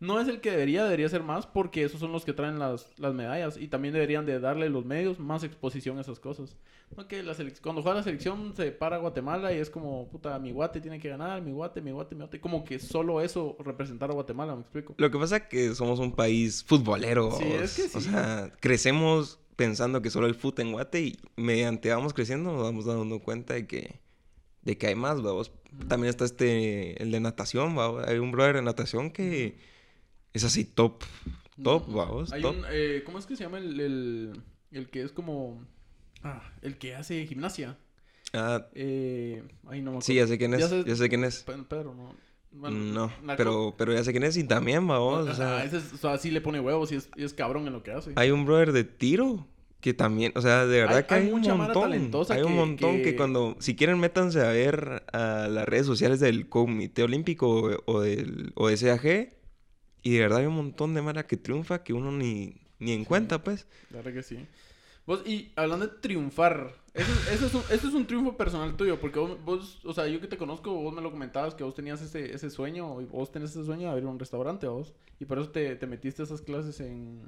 no 0.00 0.20
es 0.20 0.28
el 0.28 0.40
que 0.40 0.52
debería, 0.52 0.84
debería 0.84 1.08
ser 1.08 1.22
más 1.22 1.46
porque 1.46 1.82
esos 1.82 1.98
son 1.98 2.12
los 2.12 2.24
que 2.24 2.32
traen 2.32 2.58
las, 2.58 2.92
las 2.98 3.14
medallas 3.14 3.56
y 3.56 3.66
también 3.66 3.94
deberían 3.94 4.26
de 4.26 4.38
darle 4.38 4.68
los 4.68 4.84
medios 4.84 5.18
más 5.18 5.42
exposición 5.42 5.98
a 5.98 6.02
esas 6.02 6.20
cosas. 6.20 6.56
No 6.96 7.06
que 7.08 7.22
la 7.22 7.34
cuando 7.60 7.82
juega 7.82 7.98
la 7.98 8.02
selección 8.04 8.54
se 8.56 8.70
para 8.70 8.98
Guatemala 8.98 9.52
y 9.52 9.58
es 9.58 9.70
como, 9.70 10.08
puta, 10.08 10.38
mi 10.38 10.52
guate 10.52 10.80
tiene 10.80 11.00
que 11.00 11.08
ganar, 11.08 11.42
mi 11.42 11.50
guate, 11.52 11.82
mi 11.82 11.90
guate, 11.90 12.14
mi 12.14 12.22
guate. 12.22 12.40
Como 12.40 12.64
que 12.64 12.78
solo 12.78 13.20
eso 13.20 13.56
representar 13.58 14.10
a 14.10 14.14
Guatemala, 14.14 14.54
me 14.54 14.62
explico. 14.62 14.94
Lo 14.96 15.10
que 15.10 15.18
pasa 15.18 15.36
es 15.38 15.42
que 15.44 15.74
somos 15.74 15.98
un 15.98 16.12
país 16.12 16.64
futbolero. 16.64 17.32
Sí, 17.32 17.44
es 17.44 17.76
que 17.76 17.98
O 17.98 18.00
sí. 18.00 18.08
sea, 18.08 18.52
crecemos 18.60 19.38
pensando 19.56 20.00
que 20.00 20.10
solo 20.10 20.28
hay 20.28 20.32
fútbol 20.32 20.66
en 20.66 20.72
Guate 20.72 21.00
y 21.00 21.18
mediante 21.36 21.90
vamos 21.90 22.14
creciendo 22.14 22.52
nos 22.52 22.62
vamos 22.62 22.84
dando 22.84 23.18
cuenta 23.18 23.54
de 23.54 23.66
que, 23.66 23.98
de 24.62 24.78
que 24.78 24.86
hay 24.86 24.94
más, 24.94 25.20
vamos. 25.20 25.50
También 25.88 26.08
está 26.08 26.24
este, 26.24 27.02
el 27.02 27.10
de 27.10 27.18
natación, 27.20 27.76
¿va? 27.76 28.04
Hay 28.06 28.18
un 28.18 28.30
brother 28.30 28.56
de 28.56 28.62
natación 28.62 29.10
que 29.10 29.58
Es 30.38 30.44
así 30.44 30.64
top. 30.64 31.02
Top, 31.60 31.88
No, 31.88 31.96
vamos, 31.96 32.32
Hay 32.32 32.40
top. 32.42 32.56
un, 32.56 32.64
eh, 32.70 33.02
¿Cómo 33.04 33.18
es 33.18 33.26
que 33.26 33.34
se 33.34 33.42
llama 33.42 33.58
el, 33.58 33.80
el, 33.80 34.42
el 34.70 34.88
que 34.88 35.02
es 35.02 35.10
como... 35.10 35.66
Ah, 36.22 36.52
el 36.62 36.78
que 36.78 36.94
hace 36.94 37.26
gimnasia. 37.26 37.76
Ah, 38.32 38.68
Eh, 38.74 39.42
ay, 39.66 39.80
no 39.80 39.90
me 39.90 39.96
acuerdo. 39.96 40.00
sí, 40.02 40.14
ya 40.14 40.28
sé 40.28 40.38
quién 40.38 40.54
es. 40.54 40.60
Ya 40.70 40.84
Ya 40.84 40.94
sé- 40.94 41.08
quién 41.08 41.24
es. 41.24 41.42
Pe- 41.42 41.54
Pedro, 41.68 41.92
¿no? 41.94 42.14
Bueno, 42.52 42.76
no, 42.78 43.12
la 43.24 43.34
co- 43.34 43.36
pero, 43.36 43.74
pero 43.76 43.92
ya 43.92 44.04
sé 44.04 44.12
quién 44.12 44.22
es 44.22 44.36
y 44.36 44.44
también, 44.44 44.86
vamos. 44.86 45.26
O 45.26 45.30
Ajá, 45.30 45.34
sea, 45.34 45.64
ese 45.64 45.78
es- 45.78 45.92
o 45.92 45.96
sea, 45.96 46.16
sí 46.18 46.30
le 46.30 46.40
pone 46.40 46.60
huevos 46.60 46.92
y 46.92 46.94
es, 46.94 47.10
y 47.16 47.24
es 47.24 47.34
cabrón 47.34 47.66
en 47.66 47.72
lo 47.72 47.82
que 47.82 47.90
hace. 47.90 48.12
hay 48.14 48.30
un 48.30 48.44
brother 48.46 48.70
de 48.70 48.84
tiro 48.84 49.44
que 49.80 49.94
también, 49.94 50.32
o 50.36 50.40
sea, 50.40 50.64
de 50.66 50.80
verdad 50.80 50.98
Hay- 50.98 51.04
que 51.04 51.14
hay 51.14 51.20
hay, 51.26 51.32
un 51.32 51.40
montón. 51.58 51.92
Hay 51.92 52.42
un 52.42 52.48
que- 52.48 52.54
montón 52.54 52.96
que... 52.98 53.02
que- 53.02 53.16
cuando, 53.16 53.56
si 53.58 53.74
quieren, 53.74 53.98
métanse 53.98 54.40
a 54.42 54.50
ver 54.50 55.02
a 55.12 55.48
las 55.48 55.66
redes 55.66 55.86
sociales 55.86 56.20
del 56.20 56.48
Comité 56.48 57.02
Olímpico 57.02 57.48
o, 57.50 57.82
o 57.92 58.00
del 58.02 58.52
o 58.54 58.68
de 58.68 58.76
SAG. 58.76 59.37
Y 60.08 60.12
de 60.12 60.20
verdad 60.20 60.38
hay 60.38 60.46
un 60.46 60.54
montón 60.54 60.94
de 60.94 61.02
mara 61.02 61.26
que 61.26 61.36
triunfa 61.36 61.84
que 61.84 61.92
uno 61.92 62.10
ni, 62.10 62.62
ni 62.78 62.92
en 62.92 63.04
cuenta, 63.04 63.44
pues. 63.44 63.66
La 63.90 63.98
verdad 63.98 64.14
que 64.14 64.22
sí. 64.22 64.38
Vos, 65.06 65.20
y 65.26 65.52
hablando 65.54 65.86
de 65.86 65.98
triunfar, 66.00 66.72
eso, 66.94 67.12
eso 67.30 67.44
es 67.44 67.52
un, 67.52 67.62
eso 67.70 67.88
es 67.88 67.92
un 67.92 68.06
triunfo 68.06 68.34
personal 68.34 68.74
tuyo, 68.74 68.98
porque 68.98 69.18
vos, 69.18 69.36
vos, 69.44 69.84
o 69.84 69.92
sea, 69.92 70.06
yo 70.06 70.18
que 70.18 70.26
te 70.26 70.38
conozco, 70.38 70.72
vos 70.72 70.94
me 70.94 71.02
lo 71.02 71.10
comentabas 71.10 71.54
que 71.54 71.62
vos 71.62 71.74
tenías 71.74 72.00
ese, 72.00 72.34
ese 72.34 72.48
sueño, 72.48 73.02
y 73.02 73.04
vos 73.04 73.30
tenés 73.30 73.50
ese 73.50 73.66
sueño 73.66 73.82
de 73.82 73.88
abrir 73.88 74.06
un 74.06 74.18
restaurante, 74.18 74.66
vos, 74.66 74.94
y 75.20 75.26
por 75.26 75.38
eso 75.38 75.50
te, 75.50 75.76
te 75.76 75.86
metiste 75.86 76.22
a 76.22 76.24
esas 76.24 76.40
clases 76.40 76.80
en... 76.80 77.20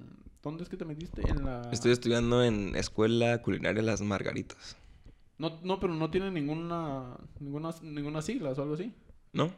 ¿Dónde 0.43 0.63
es 0.63 0.71
que 0.71 0.79
te 0.79 0.87
metiste? 0.87 1.21
En 1.29 1.45
la... 1.45 1.69
Estoy 1.71 1.93
estudiando 1.93 2.43
en 2.43 2.77
Escuela 2.77 3.43
Culinaria 3.43 3.83
Las 3.83 4.01
Margaritas. 4.01 4.75
No, 5.37 5.61
no, 5.63 5.79
pero 5.81 5.93
no 5.93 6.11
tiene 6.11 6.31
ninguna, 6.31 7.19
ninguna, 7.41 7.75
ninguna 7.83 8.23
siglas 8.23 8.59
o 8.59 8.63
algo 8.63 8.73
así. 8.73 8.95
¿No? 9.35 9.53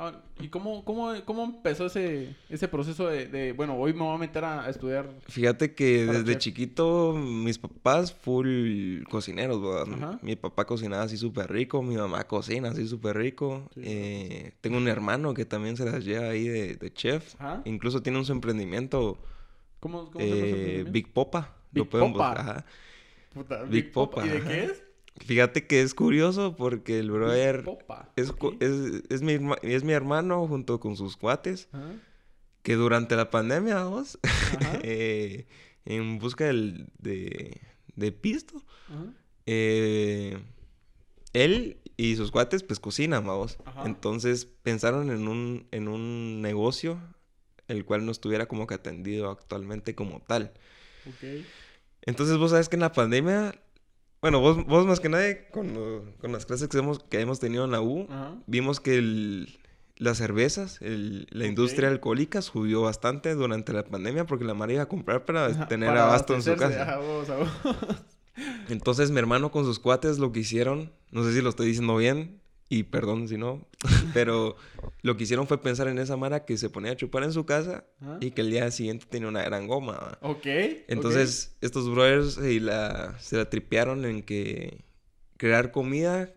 Ah, 0.00 0.12
¿Y 0.38 0.46
cómo, 0.48 0.84
cómo, 0.84 1.12
cómo 1.24 1.42
empezó 1.42 1.86
ese, 1.86 2.36
ese 2.48 2.68
proceso 2.68 3.08
de, 3.08 3.26
de, 3.26 3.52
bueno, 3.52 3.74
hoy 3.76 3.92
me 3.92 4.02
voy 4.02 4.14
a 4.14 4.18
meter 4.18 4.44
a, 4.44 4.64
a 4.64 4.70
estudiar? 4.70 5.10
Fíjate 5.26 5.74
que 5.74 6.06
desde 6.06 6.34
chef. 6.34 6.38
chiquito 6.38 7.14
mis 7.14 7.58
papás 7.58 8.12
full 8.14 9.02
cocineros, 9.10 9.60
¿verdad? 9.60 9.92
Ajá. 9.94 10.18
Mi 10.22 10.36
papá 10.36 10.66
cocinaba 10.66 11.02
así 11.02 11.16
súper 11.16 11.50
rico, 11.50 11.82
mi 11.82 11.96
mamá 11.96 12.24
cocina 12.28 12.68
así 12.70 12.86
súper 12.86 13.16
rico. 13.16 13.68
Sí, 13.74 13.80
Eh, 13.82 14.52
tengo 14.60 14.76
un 14.76 14.86
hermano 14.86 15.34
que 15.34 15.44
también 15.44 15.76
se 15.76 15.84
las 15.84 16.04
lleva 16.04 16.28
ahí 16.28 16.46
de, 16.46 16.76
de 16.76 16.92
chef. 16.92 17.34
Ajá. 17.40 17.62
Incluso 17.64 18.00
tiene 18.00 18.18
un 18.18 18.24
su 18.24 18.30
emprendimiento, 18.32 19.18
¿Cómo, 19.80 20.10
cómo 20.12 20.24
se 20.24 20.30
llama 20.30 20.46
eh? 20.46 20.84
Big 20.88 21.12
Popa. 21.12 21.56
Big 21.72 21.84
Lo 21.84 21.90
pueden 21.90 22.12
Popa. 22.12 22.28
buscar. 22.28 22.48
ajá. 22.50 22.64
Puta, 23.34 23.62
Big 23.64 23.90
Popa, 23.92 24.24
¿Y 24.24 24.28
de 24.28 24.42
qué 24.42 24.64
es? 24.64 24.82
Fíjate 25.24 25.66
que 25.66 25.82
es 25.82 25.94
curioso 25.94 26.56
porque 26.56 26.98
el 26.98 27.10
brother 27.10 27.64
es, 28.16 28.32
es, 28.60 29.02
es 29.10 29.22
mi, 29.22 29.38
es 29.62 29.84
mi 29.84 29.92
hermano 29.92 30.46
junto 30.46 30.80
con 30.80 30.96
sus 30.96 31.16
cuates 31.16 31.68
Ajá, 31.72 31.94
que 32.62 32.74
durante 32.74 33.16
la 33.16 33.30
pandemia, 33.30 33.74
vamos, 33.76 34.18
eh, 34.82 35.46
en 35.84 36.18
busca 36.18 36.44
del- 36.46 36.88
de, 36.98 37.60
de 37.96 38.12
pisto, 38.12 38.62
ajá. 38.88 39.12
eh, 39.46 40.38
él 41.32 41.78
y 41.96 42.16
sus 42.16 42.30
cuates 42.30 42.62
pues 42.62 42.80
cocinan, 42.80 43.26
vamos. 43.26 43.58
Entonces 43.84 44.46
pensaron 44.62 45.10
en 45.10 45.28
un, 45.28 45.66
en 45.72 45.88
un 45.88 46.40
negocio 46.42 47.00
el 47.68 47.84
cual 47.84 48.06
no 48.06 48.12
estuviera 48.12 48.46
como 48.46 48.66
que 48.66 48.74
atendido 48.74 49.30
actualmente 49.30 49.94
como 49.94 50.20
tal. 50.20 50.52
Entonces 52.02 52.36
vos 52.38 52.50
sabes 52.52 52.68
que 52.68 52.76
en 52.76 52.80
la 52.80 52.92
pandemia, 52.92 53.54
bueno, 54.20 54.40
vos, 54.40 54.64
vos 54.66 54.86
más 54.86 55.00
que 55.00 55.08
nadie 55.08 55.48
con, 55.50 56.12
con 56.20 56.32
las 56.32 56.44
clases 56.46 56.68
que 56.68 56.78
hemos, 56.78 56.98
que 57.04 57.20
hemos 57.20 57.38
tenido 57.40 57.64
en 57.64 57.70
la 57.70 57.80
U, 57.80 58.06
Ajá. 58.10 58.34
vimos 58.46 58.80
que 58.80 58.96
el- 58.96 59.58
las 59.96 60.18
cervezas, 60.18 60.80
el- 60.80 61.26
la 61.30 61.46
industria 61.46 61.88
alcohólica 61.88 62.40
subió 62.42 62.82
bastante 62.82 63.34
durante 63.34 63.72
la 63.72 63.84
pandemia 63.84 64.26
porque 64.26 64.44
la 64.44 64.54
Mara 64.54 64.72
iba 64.72 64.82
a 64.82 64.86
comprar 64.88 65.24
para 65.24 65.46
Ajá, 65.46 65.66
tener 65.68 65.88
para 65.88 66.04
abasto 66.04 66.34
en 66.34 66.42
su 66.42 66.54
casa. 66.56 66.82
ajá, 66.82 66.98
vos, 66.98 67.28
a 67.30 67.36
vos. 67.36 67.48
Entonces 68.68 69.10
mi 69.10 69.18
hermano 69.18 69.50
con 69.50 69.64
sus 69.64 69.78
cuates 69.80 70.18
lo 70.18 70.30
que 70.32 70.40
hicieron, 70.40 70.92
no 71.10 71.24
sé 71.24 71.32
si 71.34 71.40
lo 71.42 71.48
estoy 71.50 71.66
diciendo 71.66 71.96
bien, 71.96 72.40
y 72.70 72.82
perdón 72.84 73.28
si 73.28 73.36
no, 73.38 73.66
pero 74.14 74.56
lo 75.02 75.16
que 75.16 75.24
hicieron 75.24 75.46
fue 75.46 75.60
pensar 75.62 75.88
en 75.88 75.98
esa 75.98 76.16
Mara 76.16 76.44
que 76.44 76.56
se 76.58 76.68
ponía 76.70 76.92
a 76.92 76.96
chupar 76.96 77.22
en 77.24 77.32
su 77.32 77.46
casa 77.46 77.84
Ajá. 78.00 78.18
y 78.20 78.30
que 78.32 78.42
el 78.42 78.50
día 78.50 78.70
siguiente 78.70 79.06
tenía 79.08 79.28
una 79.28 79.42
gran 79.42 79.66
goma. 79.66 79.92
¿va? 79.94 80.18
Ok. 80.22 80.46
Entonces, 80.88 81.56
estos 81.60 81.88
brothers 81.90 82.34
se 82.34 82.60
la, 82.60 83.18
se 83.20 83.36
la 83.36 83.48
tripearon 83.48 84.04
en 84.04 84.22
que 84.22 84.84
crear 85.36 85.70
comida 85.72 86.32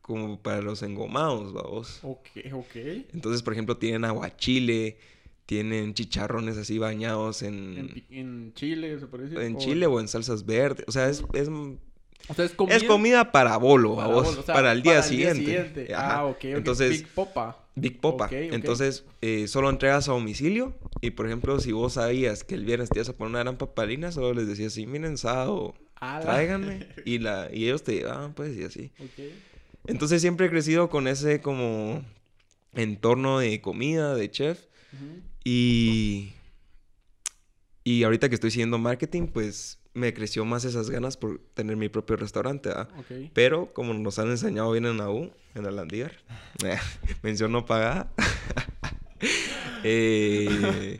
como 0.00 0.40
para 0.42 0.62
los 0.62 0.82
engomados, 0.82 1.52
vamos. 1.52 2.00
Ok, 2.02 2.28
ok. 2.54 2.76
Entonces, 3.12 3.42
por 3.42 3.52
ejemplo, 3.52 3.76
tienen 3.76 4.06
aguachile, 4.06 4.96
tienen 5.44 5.92
chicharrones 5.92 6.56
así 6.56 6.78
bañados 6.78 7.42
En, 7.42 7.76
en, 7.76 8.04
en 8.18 8.54
Chile, 8.54 8.98
¿se 8.98 9.06
decir? 9.06 9.38
en 9.38 9.56
O- 9.56 9.58
chile 9.58 9.86
o 9.86 10.00
en 10.00 10.08
salsas 10.08 10.46
verdes. 10.46 10.84
O 10.88 10.92
sea, 10.92 11.08
es, 11.10 11.22
es, 11.34 11.48
O 12.28 12.34
sea, 12.34 12.44
es 12.44 12.52
comida. 12.52 12.76
es 12.76 12.84
comida 12.84 13.32
para 13.32 13.56
bolo, 13.56 13.96
para 13.96 14.08
o 14.08 14.24
sea, 14.42 14.54
para 14.54 14.72
el 14.72 14.82
día 14.82 14.94
para 14.94 15.02
siguiente. 15.02 15.44
siguiente. 15.44 15.94
Ajá. 15.94 16.16
Ah, 16.18 16.24
ok, 16.26 16.36
ok. 16.36 16.44
Entonces, 16.44 16.90
Big 16.90 17.08
Popa. 17.08 17.64
Big 17.74 18.00
Popa. 18.00 18.26
Ok, 18.26 18.32
ok. 18.32 18.52
Entonces, 18.52 19.04
eh, 19.22 19.48
solo 19.48 19.70
entregas 19.70 20.08
a 20.08 20.12
domicilio. 20.12 20.76
Y 21.00 21.10
por 21.12 21.26
ejemplo, 21.26 21.58
si 21.60 21.72
vos 21.72 21.94
sabías 21.94 22.44
que 22.44 22.54
el 22.54 22.64
viernes 22.64 22.90
te 22.90 22.98
ibas 22.98 23.08
a 23.08 23.16
poner 23.16 23.30
una 23.30 23.38
gran 23.40 23.56
papalina, 23.56 24.12
solo 24.12 24.34
les 24.34 24.46
decías 24.46 24.72
así, 24.72 24.86
miren, 24.86 25.16
sábado, 25.16 25.74
tráiganme. 25.98 26.88
Y, 27.04 27.18
la, 27.18 27.48
y 27.52 27.64
ellos 27.64 27.82
te 27.82 27.94
llevaban, 27.94 28.34
pues, 28.34 28.56
y 28.56 28.64
así. 28.64 28.90
Entonces 29.86 30.20
siempre 30.20 30.46
he 30.46 30.50
crecido 30.50 30.90
con 30.90 31.08
ese 31.08 31.40
como 31.40 32.04
entorno 32.74 33.38
de 33.38 33.60
comida, 33.60 34.14
de 34.14 34.30
chef. 34.30 34.60
Y, 35.44 36.32
y 37.84 38.02
ahorita 38.02 38.28
que 38.28 38.34
estoy 38.34 38.50
siguiendo 38.50 38.76
marketing, 38.78 39.28
pues 39.28 39.78
me 39.98 40.14
creció 40.14 40.44
más 40.44 40.64
esas 40.64 40.90
ganas 40.90 41.16
por 41.16 41.40
tener 41.54 41.76
mi 41.76 41.88
propio 41.88 42.16
restaurante. 42.16 42.70
¿ah? 42.74 42.88
Ok. 42.98 43.30
Pero 43.34 43.72
como 43.72 43.92
nos 43.94 44.18
han 44.18 44.30
enseñado 44.30 44.70
bien 44.72 44.86
en 44.86 44.98
la 44.98 45.10
U, 45.10 45.30
en 45.54 45.66
el 45.66 45.76
Landívar, 45.76 46.12
mención 47.22 47.52
no 47.52 47.66
pagada. 47.66 48.10
eh, 49.84 50.98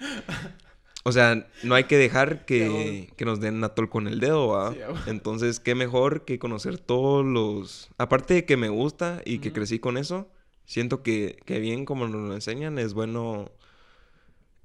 o 1.05 1.13
sea, 1.13 1.47
no 1.63 1.75
hay 1.75 1.85
que 1.85 1.97
dejar 1.97 2.45
que, 2.45 3.11
que 3.17 3.25
nos 3.25 3.41
den 3.41 3.65
atol 3.65 3.89
con 3.89 4.09
el 4.09 4.21
dedo. 4.21 4.73
Sí. 4.73 4.79
Entonces, 5.07 5.61
qué 5.61 5.75
mejor 5.75 6.25
que 6.25 6.39
conocer 6.39 6.79
todos 6.79 7.25
los... 7.25 7.89
Aparte 7.97 8.35
de 8.35 8.45
que 8.45 8.57
me 8.57 8.69
gusta 8.69 9.23
y 9.25 9.39
que 9.39 9.53
crecí 9.53 9.79
con 9.79 9.97
eso, 9.97 10.29
siento 10.67 11.03
que, 11.03 11.39
que 11.47 11.61
bien 11.61 11.87
como 11.87 12.07
nos 12.09 12.29
lo 12.29 12.35
enseñan, 12.35 12.79
es 12.79 12.93
bueno 12.93 13.51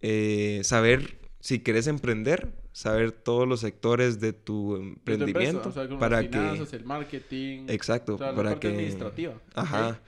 eh, 0.01 0.59
saber 0.63 1.17
si 1.39 1.61
quieres 1.61 1.87
emprender, 1.87 2.53
saber 2.73 3.11
todos 3.11 3.47
los 3.47 3.61
sectores 3.61 4.19
de 4.19 4.33
tu 4.33 4.43
tu 4.43 4.75
empresa, 4.75 5.23
emprendimiento 5.23 5.69
o 5.69 5.71
sea, 5.71 5.87
como 5.87 5.99
para 5.99 6.21
las 6.21 6.69
que... 6.69 6.75
el 6.75 6.83
marketing. 6.83 7.65
Exacto, 7.69 8.15
O 8.15 8.17
sea, 8.17 8.31
la 8.31 8.35
para 8.35 8.49
parte 8.49 8.67
que... 8.67 8.73
administrativa. 8.73 9.33
Ajá. 9.55 10.01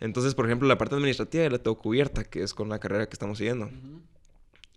Entonces, 0.00 0.34
por 0.34 0.46
ejemplo, 0.46 0.68
la 0.68 0.78
parte 0.78 0.94
administrativa 0.94 1.44
ya 1.44 1.50
la 1.50 1.58
tengo 1.58 1.76
cubierta, 1.76 2.24
que 2.24 2.42
es 2.42 2.54
con 2.54 2.68
la 2.68 2.78
carrera 2.78 3.06
que 3.06 3.14
estamos 3.14 3.38
siguiendo. 3.38 3.70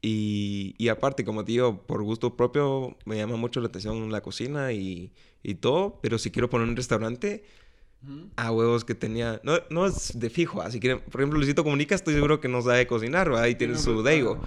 Y, 0.02 0.76
y 0.78 0.90
aparte, 0.90 1.26
como 1.26 1.44
te 1.44 1.54
digo, 1.54 1.82
por 1.84 2.04
gusto 2.04 2.36
propio 2.36 2.96
me 3.06 3.18
llama 3.18 3.36
mucho 3.36 3.60
la 3.60 3.68
atención 3.68 4.12
la 4.12 4.22
cocina 4.22 4.72
y, 4.72 5.12
y 5.44 5.56
todo, 5.56 6.00
pero 6.02 6.18
si 6.18 6.32
quiero 6.32 6.50
poner 6.50 6.68
un 6.68 6.76
restaurante, 6.76 7.44
a 8.36 8.52
huevos 8.52 8.86
que 8.86 8.96
tenía... 8.96 9.42
No, 9.44 9.60
no 9.70 9.86
es 9.86 10.18
de 10.18 10.30
fijo, 10.30 10.62
así 10.62 10.80
que, 10.80 10.98
por 10.98 11.22
ejemplo, 11.22 11.38
Luisito 11.40 11.64
Comunica, 11.64 11.96
estoy 11.96 12.14
seguro 12.14 12.40
que 12.40 12.48
no 12.48 12.62
sabe 12.62 12.88
cocinar, 12.88 13.30
¿verdad? 13.30 13.48
Y 13.48 13.56
tiene 13.56 13.76
su 13.76 14.02
restaurante, 14.02 14.10
deigo. 14.10 14.42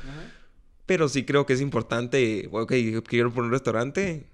Pero 0.91 1.09
sí 1.09 1.23
creo 1.25 1.47
que 1.47 1.53
es 1.53 1.61
importante, 1.61 2.49
ok, 2.51 2.73
quiero 3.07 3.31
poner 3.31 3.45
un 3.47 3.53
restaurante, 3.53 4.27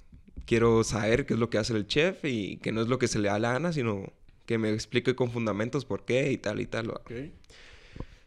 quiero 0.46 0.84
saber 0.84 1.26
qué 1.26 1.34
es 1.34 1.38
lo 1.38 1.50
que 1.50 1.58
hace 1.58 1.74
el 1.74 1.86
chef 1.86 2.24
y 2.24 2.56
que 2.56 2.72
no 2.72 2.80
es 2.80 2.88
lo 2.88 2.98
que 2.98 3.08
se 3.08 3.18
le 3.18 3.28
da 3.28 3.38
la 3.38 3.52
gana, 3.52 3.74
sino 3.74 4.10
que 4.46 4.56
me 4.56 4.72
explique 4.72 5.14
con 5.14 5.30
fundamentos 5.30 5.84
por 5.84 6.06
qué 6.06 6.32
y 6.32 6.38
tal 6.38 6.62
y 6.62 6.64
tal. 6.64 6.88
¿va? 6.92 6.94
Ok. 6.94 7.10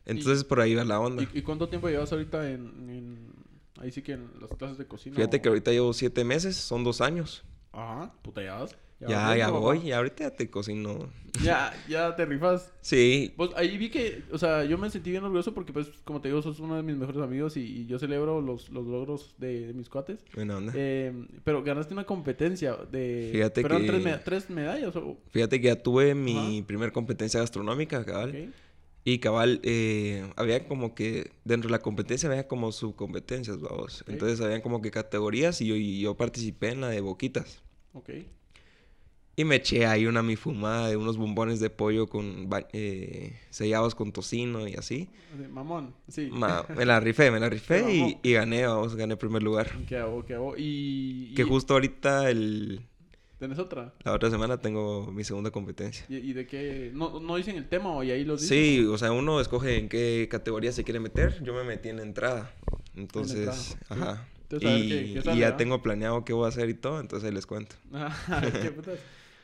Entonces 0.05 0.43
por 0.43 0.61
ahí 0.61 0.75
va 0.75 0.83
la 0.85 0.99
onda. 0.99 1.23
¿Y, 1.33 1.39
y 1.39 1.41
cuánto 1.41 1.69
tiempo 1.69 1.89
llevas 1.89 2.11
ahorita 2.11 2.51
en, 2.51 2.61
en- 2.91 3.33
Ahí 3.79 3.91
sí 3.91 4.03
que 4.03 4.11
en 4.11 4.29
las 4.39 4.51
clases 4.51 4.77
de 4.77 4.85
cocina? 4.85 5.15
Fíjate 5.15 5.37
o- 5.37 5.41
que 5.41 5.49
ahorita 5.49 5.71
llevo 5.71 5.91
siete 5.93 6.23
meses, 6.23 6.55
son 6.55 6.83
dos 6.83 7.01
años. 7.01 7.43
Ajá, 7.71 8.11
puta, 8.21 8.41
ya 8.43 8.55
vas. 8.55 8.75
Ya, 8.99 9.07
vas 9.27 9.37
ya, 9.37 9.49
voy, 9.49 9.77
papá. 9.77 9.87
y 9.87 9.91
ahorita 9.93 10.23
ya 10.25 10.31
te 10.31 10.49
cocino. 10.49 11.09
Ya, 11.41 11.71
ya 11.87 12.15
te 12.17 12.25
rifas. 12.25 12.73
Sí, 12.81 13.33
Pues 13.37 13.51
ahí 13.55 13.77
vi 13.77 13.89
que, 13.89 14.23
o 14.31 14.37
sea, 14.37 14.65
yo 14.65 14.77
me 14.77 14.89
sentí 14.89 15.09
bien 15.11 15.23
orgulloso 15.23 15.53
porque, 15.53 15.71
pues, 15.71 15.87
como 16.03 16.19
te 16.19 16.27
digo, 16.27 16.41
sos 16.41 16.59
uno 16.59 16.75
de 16.75 16.83
mis 16.83 16.97
mejores 16.97 17.21
amigos 17.21 17.55
y, 17.55 17.61
y 17.61 17.85
yo 17.85 17.97
celebro 17.97 18.41
los, 18.41 18.67
los 18.69 18.85
logros 18.85 19.35
de, 19.37 19.67
de 19.67 19.73
mis 19.73 19.87
cuates. 19.87 20.19
buena 20.35 20.57
onda. 20.57 20.73
Eh, 20.75 21.13
pero 21.45 21.63
ganaste 21.63 21.93
una 21.93 22.03
competencia 22.03 22.75
de... 22.91 23.29
Fíjate 23.31 23.61
pero 23.61 23.75
eran 23.75 23.85
que- 23.85 23.91
tres, 23.93 24.03
me- 24.03 24.17
tres 24.17 24.49
medallas 24.49 24.93
o... 24.97 25.17
Fíjate 25.29 25.61
que 25.61 25.67
ya 25.67 25.81
tuve 25.81 26.13
mi 26.13 26.57
Ajá. 26.57 26.67
primer 26.67 26.91
competencia 26.91 27.39
gastronómica, 27.39 28.03
cabal. 28.03 28.29
Ok. 28.31 28.53
Y 29.05 29.19
cabal, 29.19 29.59
eh, 29.63 30.29
había 30.35 30.67
como 30.67 30.93
que 30.93 31.31
dentro 31.45 31.69
de 31.69 31.71
la 31.71 31.81
competencia 31.81 32.29
había 32.29 32.47
como 32.47 32.71
subcompetencias, 32.71 33.59
vamos. 33.61 34.03
Entonces 34.07 34.41
habían 34.41 34.61
como 34.61 34.81
que 34.81 34.91
categorías 34.91 35.61
y 35.61 35.67
yo, 35.67 35.75
y 35.75 36.01
yo 36.01 36.15
participé 36.15 36.69
en 36.69 36.81
la 36.81 36.89
de 36.89 37.01
boquitas. 37.01 37.63
Ok. 37.93 38.09
Y 39.35 39.45
me 39.45 39.55
eché 39.55 39.85
ahí 39.85 40.05
una 40.05 40.21
mi 40.21 40.35
fumada 40.35 40.89
de 40.89 40.97
unos 40.97 41.15
bombones 41.15 41.61
de 41.61 41.69
pollo 41.69 42.07
con 42.07 42.49
eh, 42.73 43.39
sellados 43.51 43.95
con 43.95 44.11
tocino 44.11 44.67
y 44.67 44.73
así. 44.73 45.07
Mamón, 45.49 45.95
sí. 46.09 46.27
Ma- 46.29 46.65
me 46.75 46.85
la 46.85 46.99
rifé, 46.99 47.31
me 47.31 47.39
la 47.39 47.47
rifé 47.49 48.17
y, 48.21 48.33
gané, 48.33 48.67
vamos, 48.67 48.97
gané 48.97 49.15
primer 49.15 49.41
lugar. 49.41 49.71
¿Qué 49.87 49.95
hago? 49.95 50.25
¿Qué 50.25 50.33
hago? 50.33 50.55
Y... 50.57 51.33
Que 51.35 51.43
y- 51.43 51.45
justo 51.45 51.73
ahorita, 51.75 52.29
el, 52.29 52.81
¿Tenés 53.39 53.57
otra? 53.57 53.93
la 54.03 54.13
otra 54.13 54.29
semana, 54.29 54.57
tengo 54.57 55.11
mi 55.11 55.23
segunda 55.23 55.49
competencia. 55.49 56.05
¿Y, 56.09 56.17
y 56.17 56.33
de 56.33 56.45
qué? 56.45 56.91
¿No, 56.93 57.19
¿No 57.21 57.37
dicen 57.37 57.55
el 57.55 57.67
tema 57.69 57.89
o 57.95 58.03
y 58.03 58.11
ahí 58.11 58.25
lo 58.25 58.33
dicen? 58.33 58.49
Sí, 58.49 58.85
o 58.85 58.97
sea, 58.97 59.11
uno 59.13 59.39
escoge 59.39 59.77
en 59.77 59.87
qué 59.87 60.27
categoría 60.29 60.71
se 60.73 60.83
quiere 60.83 60.99
meter. 60.99 61.41
Yo 61.43 61.53
me 61.53 61.63
metí 61.63 61.87
en 61.89 61.99
entrada. 61.99 62.51
Entonces, 62.95 63.37
entrada, 63.87 64.11
ajá. 64.11 64.27
Entonces, 64.43 64.69
Y, 64.69 64.89
qué- 64.89 65.13
qué 65.13 65.19
y 65.19 65.21
sale, 65.23 65.39
ya 65.39 65.55
tengo 65.57 65.81
planeado 65.81 66.25
qué 66.25 66.33
voy 66.33 66.45
a 66.45 66.49
hacer 66.49 66.69
y 66.69 66.73
todo, 66.73 66.99
entonces 66.99 67.27
ahí 67.29 67.33
les 67.33 67.45
cuento. 67.45 67.75
Qué 68.61 68.71
putas. 68.71 68.99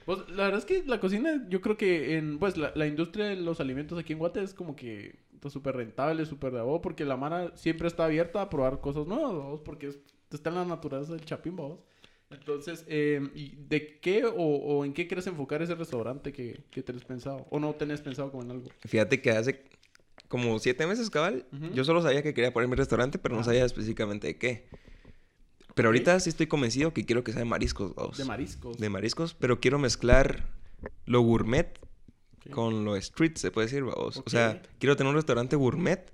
Pues, 0.05 0.19
la 0.29 0.43
verdad 0.45 0.59
es 0.59 0.65
que 0.65 0.83
la 0.85 0.99
cocina, 0.99 1.45
yo 1.49 1.61
creo 1.61 1.77
que 1.77 2.17
en, 2.17 2.37
pues, 2.37 2.57
la, 2.57 2.71
la 2.75 2.85
industria 2.87 3.25
de 3.27 3.37
los 3.37 3.59
alimentos 3.59 3.97
aquí 3.97 4.13
en 4.13 4.19
Guate 4.19 4.43
es 4.43 4.53
como 4.53 4.75
que 4.75 5.15
pues, 5.39 5.53
súper 5.53 5.75
rentable, 5.75 6.25
súper 6.25 6.51
de 6.53 6.59
abogo, 6.59 6.81
porque 6.81 7.05
la 7.05 7.17
mara 7.17 7.51
siempre 7.55 7.87
está 7.87 8.05
abierta 8.05 8.41
a 8.41 8.49
probar 8.49 8.81
cosas 8.81 9.07
nuevas, 9.07 9.33
¿vos? 9.33 9.61
porque 9.63 9.87
es- 9.87 9.99
está 10.31 10.49
en 10.49 10.55
la 10.55 10.65
naturaleza 10.65 11.13
del 11.13 11.23
chapín, 11.23 11.55
¿vos? 11.55 11.79
Entonces, 12.31 12.85
eh, 12.87 13.21
¿y 13.35 13.55
de 13.55 13.99
qué 13.99 14.25
o, 14.25 14.33
o 14.33 14.85
en 14.85 14.93
qué 14.93 15.07
quieres 15.07 15.27
enfocar 15.27 15.61
ese 15.61 15.75
restaurante 15.75 16.33
que, 16.33 16.63
que 16.71 16.81
tenés 16.81 17.03
pensado? 17.03 17.45
¿O 17.49 17.59
no 17.59 17.73
tenés 17.75 18.01
pensado 18.01 18.31
como 18.31 18.43
en 18.43 18.51
algo? 18.51 18.69
Fíjate 18.85 19.21
que 19.21 19.31
hace 19.31 19.63
como 20.27 20.57
siete 20.59 20.87
meses, 20.87 21.09
cabal, 21.09 21.45
yo 21.73 21.83
solo 21.83 22.01
sabía 22.01 22.23
que 22.23 22.33
quería 22.33 22.51
poner 22.51 22.67
mi 22.67 22.75
restaurante, 22.75 23.19
pero 23.19 23.35
no 23.35 23.43
sabía 23.43 23.63
específicamente 23.63 24.27
de 24.27 24.37
qué. 24.37 24.67
Pero 25.75 25.89
ahorita 25.89 26.19
sí 26.19 26.29
estoy 26.29 26.47
convencido 26.47 26.93
que 26.93 27.05
quiero 27.05 27.23
que 27.23 27.31
sea 27.31 27.39
de 27.39 27.45
mariscos, 27.45 27.93
vamos. 27.95 28.17
De 28.17 28.25
mariscos. 28.25 28.77
De 28.77 28.89
mariscos, 28.89 29.33
pero 29.33 29.59
quiero 29.59 29.77
mezclar 29.77 30.47
lo 31.05 31.21
gourmet 31.21 31.79
con 32.51 32.85
lo 32.85 32.95
street, 32.95 33.35
se 33.35 33.51
puede 33.51 33.67
decir, 33.67 33.83
vamos. 33.83 34.21
O 34.25 34.29
sea, 34.29 34.61
quiero 34.79 34.95
tener 34.95 35.09
un 35.09 35.15
restaurante 35.15 35.55
gourmet, 35.55 36.11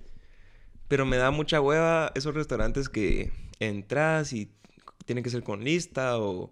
pero 0.87 1.05
me 1.05 1.17
da 1.17 1.31
mucha 1.31 1.61
hueva 1.61 2.11
esos 2.15 2.33
restaurantes 2.33 2.89
que 2.89 3.31
entras 3.59 4.33
y 4.33 4.51
tiene 5.05 5.23
que 5.23 5.29
ser 5.29 5.43
con 5.43 5.63
lista 5.63 6.17
o, 6.17 6.51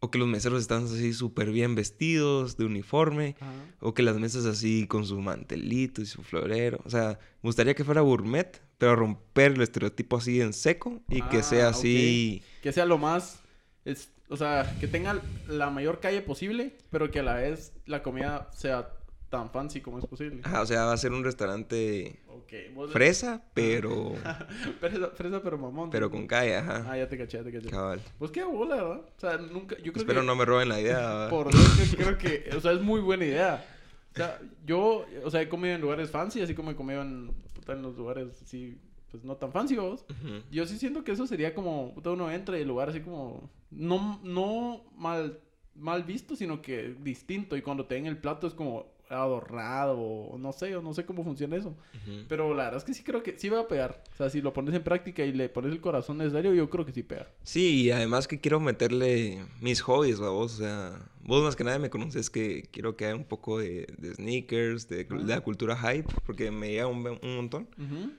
o 0.00 0.10
que 0.10 0.18
los 0.18 0.28
meseros 0.28 0.60
están 0.62 0.84
así 0.84 1.12
súper 1.12 1.50
bien 1.50 1.74
vestidos, 1.74 2.56
de 2.56 2.64
uniforme, 2.64 3.36
Ajá. 3.40 3.52
o 3.80 3.94
que 3.94 4.02
las 4.02 4.18
mesas 4.18 4.46
así 4.46 4.86
con 4.86 5.04
su 5.06 5.20
mantelito 5.20 6.00
y 6.02 6.06
su 6.06 6.22
florero. 6.22 6.80
O 6.84 6.90
sea, 6.90 7.18
me 7.42 7.48
gustaría 7.48 7.74
que 7.74 7.84
fuera 7.84 8.00
gourmet, 8.00 8.60
pero 8.78 8.96
romper 8.96 9.52
el 9.52 9.60
estereotipo 9.62 10.16
así 10.16 10.40
en 10.40 10.52
seco 10.52 11.00
y 11.08 11.20
que 11.22 11.38
Ah, 11.38 11.42
sea 11.42 11.68
así... 11.68 12.42
Que 12.62 12.72
sea 12.72 12.86
lo 12.86 12.98
más... 12.98 13.40
es- 13.84 14.10
o 14.32 14.36
sea, 14.36 14.76
que 14.78 14.86
tenga 14.86 15.20
la 15.48 15.70
mayor 15.70 15.98
calle 15.98 16.22
posible, 16.22 16.76
pero 16.90 17.10
que 17.10 17.18
a 17.18 17.22
la 17.24 17.34
vez 17.34 17.72
la 17.86 18.02
comida 18.04 18.48
sea 18.54 18.88
tan 19.30 19.50
fancy 19.50 19.80
como 19.80 19.98
es 19.98 20.06
posible. 20.06 20.40
Ajá, 20.44 20.60
o 20.62 20.66
sea, 20.66 20.84
va 20.84 20.92
a 20.92 20.96
ser 20.96 21.12
un 21.12 21.22
restaurante 21.24 22.20
Ok. 22.28 22.52
vos- 22.74 22.92
fresa, 22.92 23.42
pero, 23.54 24.12
fresa, 24.80 25.08
fresa, 25.14 25.40
pero 25.42 25.56
mamón. 25.56 25.88
pero 25.90 26.10
con 26.10 26.26
calle, 26.26 26.56
ajá. 26.56 26.84
Ah, 26.90 26.98
ya 26.98 27.08
te 27.08 27.16
caché, 27.16 27.38
ya 27.38 27.44
te 27.44 27.52
caché. 27.52 27.70
Cabal. 27.70 28.00
Pues 28.18 28.30
qué 28.32 28.42
bola, 28.44 28.74
¿verdad? 28.76 29.00
O 29.16 29.20
sea, 29.20 29.36
nunca... 29.38 29.76
Yo 29.76 29.92
creo 29.92 30.02
Espero 30.02 30.20
que... 30.20 30.26
no 30.26 30.34
me 30.36 30.44
roben 30.44 30.68
la 30.68 30.80
idea. 30.80 30.98
¿va? 31.00 31.30
Por 31.30 31.50
Dios, 31.52 31.94
creo 31.96 32.18
que... 32.18 32.50
O 32.56 32.60
sea, 32.60 32.72
es 32.72 32.80
muy 32.80 33.00
buena 33.00 33.24
idea. 33.24 33.64
O 34.12 34.16
sea, 34.16 34.40
yo... 34.66 35.06
O 35.24 35.30
sea, 35.30 35.40
he 35.42 35.48
comido 35.48 35.74
en 35.76 35.80
lugares 35.80 36.10
fancy, 36.10 36.42
así 36.42 36.54
como 36.54 36.72
he 36.72 36.76
comido 36.76 37.00
en, 37.02 37.32
en 37.68 37.82
los 37.82 37.96
lugares 37.96 38.42
así... 38.42 38.78
Pues 39.12 39.24
no 39.24 39.36
tan 39.36 39.50
fancy, 39.52 39.74
vos. 39.76 40.04
Yo 40.52 40.66
sí 40.66 40.78
siento 40.78 41.02
que 41.02 41.10
eso 41.12 41.26
sería 41.26 41.52
como, 41.52 41.92
puta, 41.94 42.10
uno 42.10 42.30
entra 42.30 42.56
y 42.58 42.62
el 42.62 42.68
lugar 42.68 42.90
así 42.90 43.00
como, 43.00 43.50
no, 43.72 44.20
no 44.22 44.84
mal, 44.96 45.40
mal 45.74 46.04
visto, 46.04 46.36
sino 46.36 46.62
que 46.62 46.94
distinto. 47.00 47.56
Y 47.56 47.62
cuando 47.62 47.86
te 47.86 47.96
den 47.96 48.06
el 48.06 48.18
plato 48.18 48.46
es 48.46 48.54
como 48.54 48.86
adornado, 49.10 49.98
o 49.98 50.38
no 50.38 50.52
sé, 50.52 50.74
o 50.76 50.82
no 50.82 50.94
sé 50.94 51.04
cómo 51.04 51.24
funciona 51.24 51.56
eso. 51.56 51.70
Ujú. 51.70 52.24
Pero 52.28 52.54
la 52.54 52.64
verdad 52.64 52.78
es 52.78 52.84
que 52.84 52.94
sí 52.94 53.02
creo 53.02 53.22
que 53.22 53.36
sí 53.38 53.48
va 53.48 53.60
a 53.60 53.68
pegar. 53.68 54.02
O 54.14 54.16
sea, 54.16 54.30
si 54.30 54.40
lo 54.40 54.52
pones 54.52 54.74
en 54.74 54.82
práctica 54.82 55.24
y 55.24 55.32
le 55.32 55.48
pones 55.48 55.72
el 55.72 55.80
corazón 55.80 56.18
necesario, 56.18 56.54
yo 56.54 56.70
creo 56.70 56.86
que 56.86 56.92
sí 56.92 57.02
pega. 57.02 57.28
Sí, 57.42 57.82
y 57.82 57.90
además 57.90 58.28
que 58.28 58.40
quiero 58.40 58.60
meterle 58.60 59.44
mis 59.60 59.80
hobbies, 59.82 60.22
¿va 60.22 60.30
vos? 60.30 60.54
O 60.54 60.56
sea, 60.58 60.98
vos 61.22 61.42
más 61.42 61.56
que 61.56 61.64
nada 61.64 61.78
me 61.78 61.90
conoces 61.90 62.30
que 62.30 62.62
quiero 62.70 62.96
que 62.96 63.06
haya 63.06 63.16
un 63.16 63.24
poco 63.24 63.58
de, 63.58 63.86
de 63.98 64.14
sneakers, 64.14 64.88
de, 64.88 65.04
de 65.04 65.24
la 65.24 65.40
cultura 65.40 65.76
hype, 65.76 66.08
porque 66.24 66.50
me 66.50 66.70
llega 66.70 66.86
un, 66.86 67.06
un 67.06 67.36
montón. 67.36 67.68
Ujú. 67.76 68.12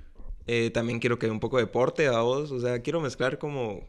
Eh, 0.47 0.71
también 0.71 0.99
quiero 0.99 1.17
que 1.17 1.27
haya 1.27 1.33
un 1.33 1.39
poco 1.39 1.57
de 1.57 1.63
deporte, 1.63 2.09
¿va 2.09 2.21
vos? 2.21 2.51
O 2.51 2.59
sea, 2.59 2.81
quiero 2.81 2.99
mezclar 2.99 3.37
como... 3.37 3.87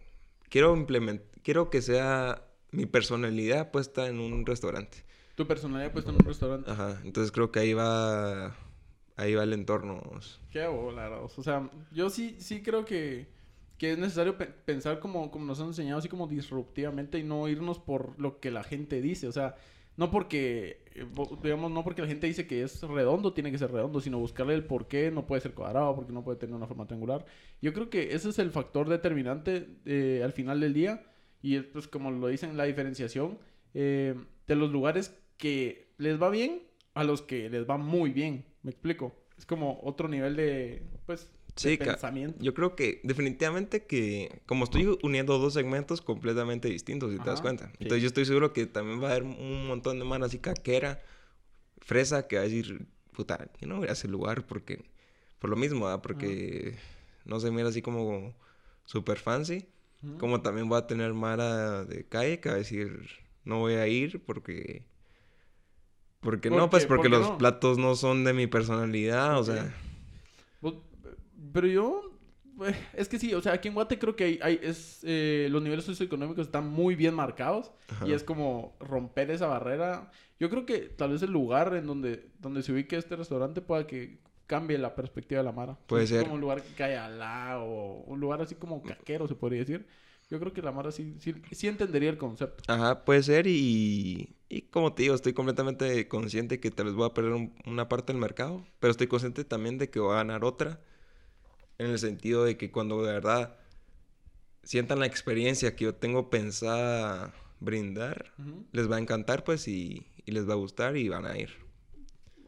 Quiero 0.49 0.77
implementar... 0.77 1.27
Quiero 1.43 1.71
que 1.71 1.83
sea 1.83 2.45
mi 2.71 2.87
personalidad 2.87 3.71
puesta 3.73 4.07
en 4.07 4.21
un 4.21 4.47
restaurante. 4.47 4.99
Tu 5.35 5.47
personalidad 5.47 5.93
puesta 5.93 6.11
en 6.11 6.17
un 6.17 6.25
restaurante. 6.27 6.71
Ajá, 6.71 7.01
entonces 7.05 7.33
creo 7.33 7.51
que 7.51 7.61
ahí 7.61 7.73
va... 7.73 8.55
Ahí 9.17 9.35
va 9.35 9.45
el 9.45 9.53
entorno. 9.53 10.03
Qué 10.51 10.61
verdad. 10.61 11.25
O 11.25 11.29
sea, 11.43 11.71
yo 11.93 12.09
sí, 12.09 12.37
sí 12.39 12.63
creo 12.63 12.87
que, 12.87 13.29
que 13.77 13.93
es 13.93 13.99
necesario 13.99 14.39
pe- 14.39 14.47
pensar 14.47 15.01
como, 15.01 15.31
como 15.31 15.45
nos 15.45 15.61
han 15.61 15.67
enseñado, 15.69 15.99
así 15.99 16.09
como 16.09 16.27
disruptivamente 16.27 17.19
y 17.19 17.23
no 17.23 17.47
irnos 17.47 17.79
por 17.79 18.19
lo 18.19 18.41
que 18.41 18.51
la 18.51 18.65
gente 18.65 19.03
dice. 19.03 19.29
O 19.29 19.33
sea, 19.33 19.55
no 19.99 20.11
porque, 20.11 20.83
eh, 20.95 21.07
digamos, 21.43 21.71
no 21.71 21.85
porque 21.85 22.01
la 22.01 22.09
gente 22.09 22.27
dice 22.27 22.47
que 22.47 22.63
es 22.63 22.81
redondo, 22.83 23.35
tiene 23.35 23.53
que 23.53 23.59
ser 23.59 23.71
redondo, 23.71 24.01
sino 24.01 24.19
buscarle 24.19 24.55
el 24.55 24.65
por 24.65 24.89
qué 24.89 25.11
no 25.11 25.27
puede 25.27 25.43
ser 25.43 25.53
cuadrado, 25.53 25.95
porque 25.95 26.13
no 26.15 26.25
puede 26.25 26.39
tener 26.39 26.57
una 26.57 26.67
forma 26.67 26.87
triangular. 26.87 27.27
Yo 27.61 27.75
creo 27.75 27.91
que 27.91 28.15
ese 28.15 28.31
es 28.31 28.39
el 28.39 28.51
factor 28.51 28.89
determinante 28.89 29.77
eh, 29.85 30.23
al 30.25 30.33
final 30.33 30.59
del 30.61 30.73
día. 30.73 31.05
Y 31.43 31.57
es, 31.57 31.65
pues, 31.65 31.87
como 31.87 32.11
lo 32.11 32.29
dicen, 32.29 32.57
la 32.57 32.65
diferenciación 32.65 33.39
eh, 33.75 34.15
de 34.47 34.57
los 34.57 34.71
lugares 34.71 35.19
que 35.43 35.89
les 35.99 36.23
va 36.23 36.31
bien 36.31 36.63
a 36.95 37.03
los 37.03 37.21
que 37.21 37.51
les 37.51 37.69
va 37.69 37.77
muy 37.77 38.11
bien. 38.13 38.45
¿Me 38.63 38.71
explico? 38.71 39.13
Es 39.37 39.45
como 39.45 39.81
otro 39.83 40.07
nivel 40.07 40.37
de, 40.37 40.85
pues, 41.05 41.23
de 41.25 41.31
Sí, 41.57 41.79
ca- 41.79 41.85
pensamiento. 41.85 42.39
Yo 42.41 42.55
creo 42.55 42.77
que 42.77 43.01
definitivamente 43.03 43.85
que 43.85 44.41
como 44.47 44.63
estoy 44.65 44.97
uniendo 45.03 45.39
dos 45.39 45.53
segmentos 45.55 46.01
completamente 46.01 46.69
distintos, 46.69 47.11
si 47.13 47.19
te 47.19 47.29
das 47.29 47.41
cuenta. 47.41 47.67
sí. 47.73 47.77
Entonces 47.81 48.03
yo 48.03 48.07
estoy 48.07 48.25
seguro 48.25 48.53
que 48.53 48.67
también 48.67 49.03
va 49.03 49.09
a 49.09 49.11
haber 49.11 49.25
un 49.25 49.67
montón 49.67 49.99
de 49.99 50.05
manos 50.05 50.29
así 50.29 50.39
caquera, 50.39 51.03
fresa, 51.81 52.29
que 52.29 52.37
va 52.37 52.43
a 52.43 52.45
decir, 52.45 52.87
puta, 53.13 53.51
yo 53.61 53.67
no 53.67 53.79
voy 53.79 53.89
a 53.89 53.93
ese 53.93 54.07
lugar 54.07 54.47
porque, 54.47 54.85
por 55.41 55.51
lo 55.51 55.57
mismo, 55.57 55.87
¿verdad? 55.87 56.03
Porque 56.03 56.77
no 57.25 57.41
se 57.41 57.51
mira 57.51 57.69
así 57.69 57.83
como 57.83 58.33
super 58.85 59.19
fancy. 59.19 59.67
Como 60.19 60.41
también 60.41 60.69
voy 60.69 60.79
a 60.79 60.87
tener 60.87 61.13
Mara 61.15 61.85
de 61.85 62.05
calle 62.05 62.39
que 62.41 62.49
va 62.49 62.55
a 62.55 62.59
decir, 62.59 63.09
no 63.45 63.59
voy 63.59 63.75
a 63.75 63.89
ir 63.89 64.23
porque... 64.25 64.85
Porque 66.23 66.49
¿Por 66.49 66.59
no, 66.59 66.71
pues 66.71 66.85
qué? 66.85 66.89
porque 66.89 67.09
¿Por 67.09 67.11
qué 67.11 67.19
los 67.19 67.31
no? 67.33 67.39
platos 67.39 67.79
no 67.79 67.95
son 67.97 68.25
de 68.25 68.33
mi 68.33 68.47
personalidad, 68.47 69.39
o 69.39 69.45
sea... 69.45 69.75
Pues, 70.61 70.75
Pero 71.53 71.67
yo, 71.67 72.13
eh, 72.65 72.75
es 72.95 73.09
que 73.09 73.19
sí, 73.19 73.35
o 73.35 73.41
sea, 73.43 73.53
aquí 73.55 73.69
en 73.69 73.75
Guate 73.75 73.99
creo 73.99 74.15
que 74.17 74.25
hay, 74.25 74.39
hay- 74.43 74.61
es, 74.63 75.01
eh, 75.03 75.49
los 75.51 75.63
niveles 75.63 75.85
socioeconómicos 75.85 76.47
están 76.47 76.69
muy 76.69 76.95
bien 76.95 77.15
marcados 77.15 77.73
Ajá. 77.89 78.07
y 78.07 78.13
es 78.13 78.23
como 78.25 78.77
romper 78.81 79.31
esa 79.31 79.47
barrera. 79.49 80.11
Yo 80.39 80.49
creo 80.49 80.65
que 80.65 80.79
tal 80.81 81.11
vez 81.11 81.23
el 81.23 81.31
lugar 81.33 81.75
en 81.75 81.87
donde, 81.87 82.31
donde 82.39 82.63
se 82.63 82.73
ubique 82.73 82.97
este 82.97 83.17
restaurante 83.17 83.61
pueda 83.61 83.87
que 83.87 84.21
cambie 84.47 84.79
la 84.79 84.95
perspectiva 84.95 85.41
de 85.41 85.45
la 85.45 85.53
Mara. 85.53 85.79
Puede 85.87 86.07
ser. 86.07 86.23
Como 86.23 86.35
un 86.35 86.41
lugar 86.41 86.63
que 86.63 86.75
cae 86.75 86.97
al 86.97 87.19
lado, 87.19 87.65
o 87.65 88.03
un 88.05 88.21
lugar 88.21 88.41
así 88.43 88.55
como 88.55 88.83
caquero, 88.83 89.27
se 89.27 89.35
podría 89.35 89.61
decir. 89.61 89.87
Yo 90.31 90.39
creo 90.41 90.53
que 90.53 90.63
la 90.63 90.73
Mara 90.73 90.91
sí, 90.93 91.17
sí, 91.19 91.35
sí 91.51 91.69
entendería 91.69 92.09
el 92.11 92.17
concepto. 92.19 92.63
Ajá, 92.73 93.05
puede 93.05 93.23
ser 93.23 93.47
y, 93.47 94.35
y 94.55 94.63
como 94.63 94.93
te 94.95 95.03
digo, 95.05 95.15
estoy 95.15 95.33
completamente 95.33 96.07
consciente 96.09 96.61
que 96.61 96.71
tal 96.71 96.87
vez 96.87 96.95
voy 96.95 97.07
a 97.09 97.15
perder 97.15 97.33
un- 97.33 97.55
una 97.67 97.89
parte 97.89 98.13
del 98.13 98.21
mercado, 98.21 98.65
pero 98.81 98.91
estoy 98.91 99.07
consciente 99.07 99.45
también 99.45 99.79
de 99.79 99.91
que 99.91 99.99
voy 100.01 100.13
a 100.13 100.17
ganar 100.17 100.45
otra, 100.45 100.81
en 101.79 101.87
el 101.91 101.99
sentido 101.99 102.45
de 102.45 102.57
que 102.57 102.71
cuando 102.71 103.03
de 103.03 103.13
verdad 103.13 103.57
sientan 104.63 105.01
la 105.01 105.07
experiencia 105.07 105.75
que 105.75 105.85
yo 105.85 105.95
tengo 105.95 106.31
pensada 106.31 107.33
brindar, 107.61 108.33
Ujú. 108.39 108.65
les 108.73 108.91
va 108.91 108.97
a 108.97 109.01
encantar 109.01 109.45
pues 109.45 109.67
y, 109.69 110.07
y 110.27 110.33
les 110.33 110.49
va 110.49 110.53
a 110.53 110.57
gustar 110.57 110.97
y 110.97 111.09
van 111.09 111.27
a 111.27 111.39
ir. 111.39 111.51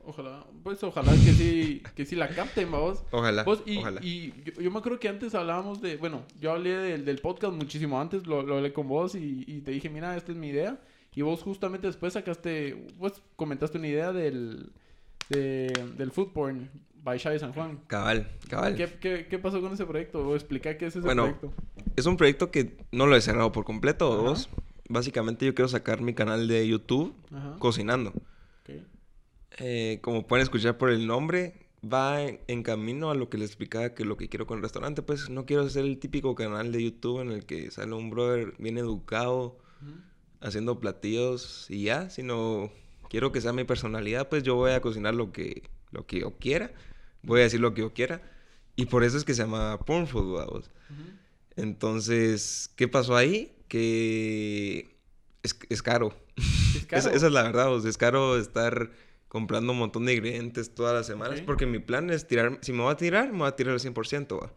Ojalá, 0.06 0.46
pues 0.62 0.82
ojalá 0.84 1.12
que 1.12 1.32
sí, 1.32 1.82
que 1.96 2.04
sí 2.04 2.14
la 2.14 2.28
capten, 2.28 2.70
vamos. 2.70 3.02
Ojalá, 3.10 3.42
Vos, 3.44 3.62
y, 3.64 3.78
ojalá. 3.78 4.00
y 4.02 4.32
yo, 4.44 4.60
yo 4.60 4.70
me 4.70 4.78
acuerdo 4.78 5.00
que 5.00 5.08
antes 5.08 5.34
hablábamos 5.34 5.80
de, 5.80 5.96
bueno, 5.96 6.26
yo 6.40 6.52
hablé 6.52 6.76
del, 6.76 7.04
del 7.06 7.18
podcast 7.18 7.54
muchísimo 7.54 7.98
antes, 7.98 8.26
lo, 8.26 8.42
lo 8.42 8.56
hablé 8.56 8.72
con 8.74 8.86
vos 8.86 9.14
y, 9.14 9.44
y 9.46 9.62
te 9.62 9.70
dije, 9.70 9.88
mira, 9.88 10.14
esta 10.16 10.32
es 10.32 10.36
mi 10.38 10.48
idea. 10.48 10.78
Y 11.14 11.22
vos 11.22 11.42
justamente 11.42 11.86
después 11.86 12.12
sacaste, 12.14 12.86
pues 12.98 13.22
comentaste 13.36 13.78
una 13.78 13.88
idea 13.88 14.12
del, 14.12 14.72
de, 15.28 15.72
del 15.96 16.10
food 16.10 16.32
porn 16.32 16.68
by 17.02 17.18
Shai 17.18 17.38
San 17.38 17.52
Juan. 17.52 17.78
Cabal, 17.86 18.28
cabal. 18.48 18.74
¿Qué, 18.76 18.88
qué, 19.00 19.26
qué 19.28 19.38
pasó 19.38 19.60
con 19.60 19.72
ese 19.72 19.86
proyecto? 19.86 20.26
O 20.26 20.34
explica 20.34 20.76
qué 20.76 20.86
es 20.86 20.96
ese 20.96 21.04
Bueno, 21.04 21.22
proyecto. 21.24 21.52
Es 21.96 22.06
un 22.06 22.16
proyecto 22.16 22.50
que 22.50 22.76
no 22.90 23.06
lo 23.06 23.14
he 23.14 23.20
cerrado 23.20 23.52
por 23.52 23.64
completo, 23.64 24.12
Ajá. 24.12 24.22
vos. 24.22 24.48
Básicamente 24.88 25.46
yo 25.46 25.54
quiero 25.54 25.68
sacar 25.68 26.00
mi 26.02 26.14
canal 26.14 26.48
de 26.48 26.66
YouTube 26.66 27.14
Ajá. 27.32 27.56
cocinando. 27.58 28.12
Eh, 29.58 30.00
como 30.02 30.26
pueden 30.26 30.42
escuchar 30.42 30.78
por 30.78 30.90
el 30.90 31.06
nombre, 31.06 31.54
va 31.84 32.22
en, 32.22 32.40
en 32.48 32.64
camino 32.64 33.10
a 33.10 33.14
lo 33.14 33.28
que 33.28 33.38
les 33.38 33.50
explicaba 33.50 33.94
que 33.94 34.04
lo 34.04 34.16
que 34.16 34.28
quiero 34.28 34.48
con 34.48 34.56
el 34.58 34.62
restaurante. 34.62 35.00
Pues 35.02 35.30
no 35.30 35.46
quiero 35.46 35.68
ser 35.68 35.84
el 35.84 35.98
típico 36.00 36.34
canal 36.34 36.72
de 36.72 36.82
YouTube 36.82 37.20
en 37.20 37.30
el 37.30 37.46
que 37.46 37.70
sale 37.70 37.92
un 37.94 38.10
brother 38.10 38.54
bien 38.58 38.78
educado. 38.78 39.56
Haciendo 40.44 40.78
platillos 40.78 41.66
y 41.70 41.84
ya, 41.84 42.10
sino 42.10 42.70
quiero 43.08 43.32
que 43.32 43.40
sea 43.40 43.52
mi 43.52 43.64
personalidad, 43.64 44.28
pues 44.28 44.42
yo 44.42 44.54
voy 44.54 44.72
a 44.72 44.80
cocinar 44.80 45.14
lo 45.14 45.32
que, 45.32 45.62
lo 45.90 46.06
que 46.06 46.20
yo 46.20 46.32
quiera, 46.38 46.70
voy 47.22 47.40
a 47.40 47.44
decir 47.44 47.60
lo 47.60 47.74
que 47.74 47.80
yo 47.80 47.92
quiera. 47.92 48.22
Y 48.76 48.86
por 48.86 49.04
eso 49.04 49.16
es 49.16 49.24
que 49.24 49.34
se 49.34 49.42
llama 49.42 49.78
Porn 49.80 50.06
Food, 50.06 50.36
vamos. 50.36 50.70
Entonces, 51.56 52.70
¿qué 52.76 52.88
pasó 52.88 53.16
ahí? 53.16 53.52
Que 53.68 54.96
es, 55.42 55.56
es 55.68 55.82
caro. 55.82 56.12
¿Es 56.36 56.84
caro? 56.88 57.00
Esa, 57.00 57.12
esa 57.12 57.26
es 57.26 57.32
la 57.32 57.44
verdad, 57.44 57.68
vos. 57.68 57.84
Es 57.84 57.96
caro 57.96 58.36
estar 58.36 58.90
comprando 59.28 59.72
un 59.72 59.78
montón 59.78 60.04
de 60.06 60.14
ingredientes 60.14 60.74
todas 60.74 60.92
las 60.92 61.06
semanas. 61.06 61.40
Porque 61.40 61.66
mi 61.66 61.78
plan 61.78 62.10
es 62.10 62.26
tirar, 62.26 62.58
si 62.62 62.72
me 62.72 62.82
voy 62.82 62.92
a 62.92 62.96
tirar, 62.96 63.30
me 63.30 63.38
voy 63.38 63.48
a 63.48 63.56
tirar 63.56 63.74
al 63.74 63.80
100%. 63.80 64.42
¿va? 64.42 64.52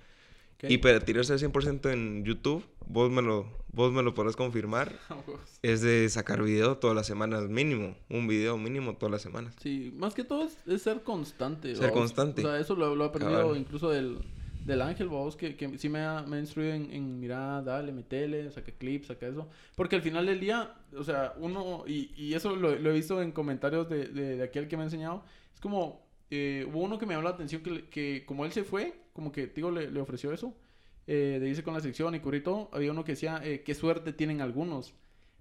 Y 0.64 0.78
para 0.80 1.00
tirarse 1.00 1.34
al 1.34 1.40
100% 1.40 1.92
en 1.92 2.24
YouTube, 2.26 2.66
vos 2.88 3.12
me 3.12 3.22
lo, 3.22 3.46
vos 3.72 3.92
me 3.92 4.02
lo 4.02 4.14
podrás 4.14 4.36
confirmar, 4.36 4.92
es 5.62 5.82
de 5.82 6.10
sacar 6.10 6.42
video 6.42 6.78
todas 6.78 6.96
las 6.96 7.06
semanas 7.06 7.48
mínimo. 7.48 7.96
Un 8.10 8.28
video 8.28 8.58
mínimo 8.58 8.96
todas 8.96 9.12
las 9.12 9.22
semanas. 9.22 9.54
Sí, 9.62 9.94
más 9.98 10.14
que 10.14 10.24
todo 10.24 10.46
es, 10.46 10.58
es 10.68 10.82
ser 10.82 11.04
constante. 11.04 11.76
Ser 11.76 11.90
vamos. 11.90 12.00
constante. 12.00 12.42
O 12.44 12.50
sea, 12.50 12.60
eso 12.60 12.76
lo, 12.76 12.96
lo 12.96 13.06
he 13.06 13.08
aprendido 13.08 13.42
Cabal. 13.42 13.58
incluso 13.58 13.90
del, 13.92 14.18
del 14.66 14.82
Ángel, 14.82 15.08
vos, 15.10 15.36
que, 15.36 15.56
que 15.56 15.78
sí 15.78 15.90
me 15.90 16.00
ha, 16.00 16.24
me 16.24 16.38
ha 16.38 16.40
instruido 16.40 16.74
en, 16.74 16.92
en 16.92 17.20
mira, 17.20 17.62
dale, 17.62 17.92
metele, 17.92 18.50
saca 18.52 18.72
clips, 18.72 19.08
saca 19.08 19.28
eso. 19.28 19.48
Porque 19.76 19.96
al 19.96 20.02
final 20.02 20.26
del 20.26 20.40
día, 20.40 20.74
o 20.98 21.04
sea, 21.04 21.34
uno, 21.38 21.84
y, 21.86 22.12
y 22.18 22.34
eso 22.34 22.56
lo, 22.56 22.76
lo 22.76 22.90
he 22.90 22.94
visto 22.94 23.22
en 23.22 23.32
comentarios 23.32 23.88
de, 23.90 24.08
de, 24.08 24.38
de 24.38 24.44
aquel 24.44 24.68
que 24.68 24.76
me 24.76 24.82
ha 24.84 24.86
enseñado, 24.86 25.24
es 25.54 25.60
como, 25.62 26.07
eh, 26.30 26.66
hubo 26.70 26.80
uno 26.82 26.98
que 27.00 27.06
me 27.06 27.14
llamó 27.14 27.24
la 27.24 27.32
atención 27.36 27.62
que, 27.64 27.86
que 27.90 28.24
como 28.26 28.46
él 28.46 28.52
se 28.52 28.64
fue, 28.64 28.94
como 29.14 29.32
que, 29.32 29.48
digo, 29.48 29.72
le, 29.72 29.90
le 29.92 30.00
ofreció 30.02 30.32
eso, 30.34 30.54
eh, 31.08 31.38
de 31.40 31.48
irse 31.50 31.64
con 31.64 31.74
la 31.74 31.80
sección 31.80 32.14
y 32.16 32.20
cubrir 32.20 32.44
todo, 32.44 32.70
había 32.74 32.92
uno 32.92 33.04
que 33.04 33.14
decía, 33.14 33.40
eh, 33.44 33.64
qué 33.64 33.74
suerte 33.76 34.14
tienen 34.14 34.42
algunos. 34.42 34.94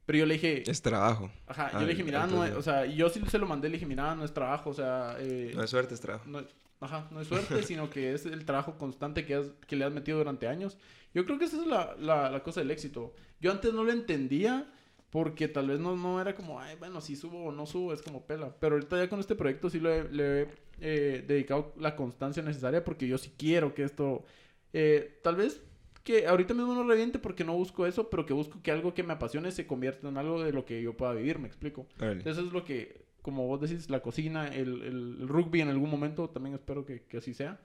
Pero 0.06 0.20
yo 0.20 0.26
le 0.26 0.34
dije, 0.34 0.62
Es 0.70 0.80
trabajo. 0.82 1.30
Ajá, 1.48 1.72
yo 1.72 1.78
Ah, 1.78 1.82
le 1.82 1.88
dije, 1.88 2.04
mira, 2.04 2.26
no 2.28 2.44
es- 2.44 2.54
o 2.54 2.62
sea, 2.62 2.86
yo 2.86 3.08
sí 3.08 3.20
se 3.28 3.38
lo 3.38 3.46
mandé, 3.46 3.68
le 3.68 3.74
dije, 3.74 3.86
mira, 3.86 4.14
no 4.14 4.24
es 4.24 4.32
trabajo, 4.32 4.70
o 4.70 4.74
sea, 4.74 5.16
eh, 5.18 5.50
No 5.54 5.64
es 5.64 5.70
suerte, 5.70 5.94
es 5.94 6.00
trabajo. 6.00 6.24
no 6.28 6.42
ajá, 6.78 7.08
no 7.10 7.20
es 7.20 7.26
suerte, 7.26 7.62
sino 7.64 7.90
que 7.90 8.12
es 8.14 8.24
el 8.26 8.44
trabajo 8.44 8.76
constante 8.78 9.24
que, 9.24 9.34
has- 9.34 9.50
que 9.66 9.74
le 9.74 9.84
has 9.84 9.92
metido 9.92 10.18
durante 10.18 10.46
años. 10.46 10.78
Yo 11.14 11.24
creo 11.24 11.38
que 11.38 11.46
esa 11.46 11.60
es 11.60 11.66
la, 11.66 11.96
la, 11.98 12.30
la 12.30 12.42
cosa 12.44 12.60
del 12.60 12.70
éxito. 12.70 13.14
Yo 13.40 13.50
antes 13.50 13.72
no 13.74 13.82
lo 13.82 13.90
entendía 13.90 14.70
porque 15.10 15.48
tal 15.48 15.68
vez 15.68 15.80
no, 15.80 15.96
no 15.96 16.20
era 16.20 16.34
como, 16.36 16.60
ay, 16.60 16.76
bueno, 16.78 17.00
si 17.00 17.16
subo 17.16 17.44
o 17.46 17.50
no 17.52 17.64
subo, 17.66 17.92
es 17.94 18.02
como 18.02 18.26
pela. 18.26 18.54
Pero 18.60 18.74
ahorita 18.76 18.98
ya 18.98 19.08
con 19.08 19.18
este 19.18 19.34
proyecto 19.34 19.70
sí 19.70 19.80
le, 19.80 20.08
le 20.12 20.42
he 20.42 20.46
eh, 20.80 21.24
dedicado 21.26 21.72
la 21.78 21.96
constancia 21.96 22.42
necesaria 22.42 22.84
porque 22.84 23.06
yo 23.08 23.18
sí 23.18 23.32
quiero 23.36 23.74
que 23.74 23.82
esto, 23.84 24.24
eh, 24.72 25.18
tal 25.22 25.36
vez 25.36 25.62
que 26.04 26.26
ahorita 26.26 26.54
mismo 26.54 26.74
no 26.74 26.84
reviente 26.86 27.18
porque 27.18 27.44
no 27.44 27.54
busco 27.54 27.86
eso, 27.86 28.08
pero 28.10 28.24
que 28.26 28.32
busco 28.32 28.60
que 28.62 28.70
algo 28.70 28.94
que 28.94 29.02
me 29.02 29.12
apasione 29.14 29.50
se 29.50 29.66
convierta 29.66 30.08
en 30.08 30.16
algo 30.18 30.42
de 30.42 30.52
lo 30.52 30.64
que 30.64 30.80
yo 30.82 30.96
pueda 30.96 31.12
vivir, 31.14 31.38
me 31.38 31.48
explico. 31.48 31.86
Eso 32.28 32.42
es 32.42 32.52
lo 32.52 32.64
que, 32.64 33.04
como 33.22 33.46
vos 33.48 33.60
decís, 33.60 33.90
la 33.90 34.00
cocina, 34.00 34.46
el, 34.48 34.82
el- 34.82 35.16
el 35.22 35.28
rugby 35.28 35.60
en 35.62 35.68
algún 35.68 35.90
momento, 35.90 36.30
también 36.30 36.54
espero 36.54 36.84
que, 36.86 37.02
que 37.02 37.16
así 37.16 37.34
sea. 37.34 37.58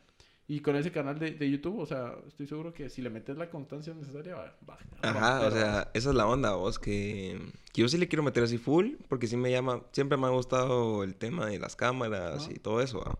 Y 0.47 0.59
con 0.59 0.75
ese 0.75 0.91
canal 0.91 1.17
de, 1.17 1.31
de 1.31 1.49
YouTube, 1.49 1.79
o 1.79 1.85
sea, 1.85 2.15
estoy 2.27 2.45
seguro 2.47 2.73
que 2.73 2.89
si 2.89 3.01
le 3.01 3.09
metes 3.09 3.37
la 3.37 3.49
constancia 3.49 3.93
necesaria, 3.93 4.35
va, 4.35 4.57
va 4.69 4.77
Ajá, 5.01 5.47
o 5.47 5.51
sea, 5.51 5.91
esa 5.93 6.09
es 6.09 6.15
la 6.15 6.27
onda, 6.27 6.55
vos, 6.55 6.77
que, 6.77 7.39
que 7.71 7.81
yo 7.81 7.87
sí 7.87 7.97
le 7.97 8.07
quiero 8.07 8.23
meter 8.23 8.43
así 8.43 8.57
full, 8.57 8.95
porque 9.07 9.27
sí 9.27 9.37
me 9.37 9.49
llama, 9.49 9.83
siempre 9.93 10.17
me 10.17 10.27
ha 10.27 10.31
gustado 10.31 11.03
el 11.03 11.15
tema 11.15 11.45
de 11.47 11.59
las 11.59 11.75
cámaras 11.75 12.49
y 12.53 12.59
todo 12.59 12.81
eso, 12.81 12.99
¿va? 12.99 13.17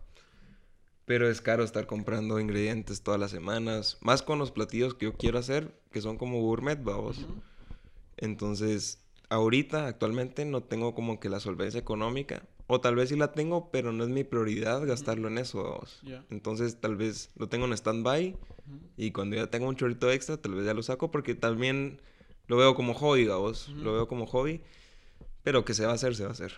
Pero 1.04 1.28
es 1.28 1.40
caro 1.40 1.64
estar 1.64 1.86
comprando 1.86 2.38
ingredientes 2.38 3.02
todas 3.02 3.18
las 3.18 3.30
semanas, 3.30 3.98
más 4.00 4.22
con 4.22 4.38
los 4.38 4.52
platillos 4.52 4.94
que 4.94 5.06
yo 5.06 5.16
quiero 5.16 5.38
hacer, 5.38 5.74
que 5.90 6.00
son 6.00 6.16
como 6.16 6.40
gourmet, 6.40 6.82
vamos. 6.82 7.18
Ujú. 7.18 7.34
Entonces, 8.18 9.02
ahorita, 9.28 9.86
actualmente, 9.86 10.44
no 10.44 10.62
tengo 10.62 10.94
como 10.94 11.18
que 11.18 11.28
la 11.28 11.40
solvencia 11.40 11.80
económica, 11.80 12.44
o 12.74 12.80
tal 12.80 12.94
vez 12.94 13.10
sí 13.10 13.16
la 13.16 13.32
tengo, 13.32 13.70
pero 13.70 13.92
no 13.92 14.02
es 14.04 14.08
mi 14.10 14.24
prioridad 14.24 14.84
gastarlo 14.86 15.28
en 15.28 15.36
eso. 15.38 15.82
Ya. 16.02 16.24
Entonces, 16.30 16.80
tal 16.80 16.96
vez 16.96 17.30
lo 17.36 17.48
tengo 17.48 17.66
en 17.66 17.72
stand-by, 17.74 18.34
y 18.96 19.10
cuando 19.10 19.36
ya 19.36 19.48
tenga 19.48 19.66
un 19.68 19.76
chorrito 19.76 20.10
extra, 20.10 20.36
tal 20.38 20.54
vez 20.54 20.64
ya 20.64 20.72
lo 20.74 20.82
saco 20.82 21.10
porque 21.10 21.34
también 21.34 22.00
lo 22.46 22.56
veo 22.56 22.74
como 22.74 22.94
hobby, 22.94 23.26
vos. 23.26 23.68
Lo 23.68 23.92
veo 23.92 24.08
como 24.08 24.26
hobby. 24.26 24.62
Pero 25.42 25.64
que 25.64 25.74
se 25.74 25.84
va 25.84 25.92
a 25.92 25.94
hacer, 25.96 26.14
se 26.14 26.22
va 26.22 26.30
a 26.30 26.32
hacer. 26.32 26.52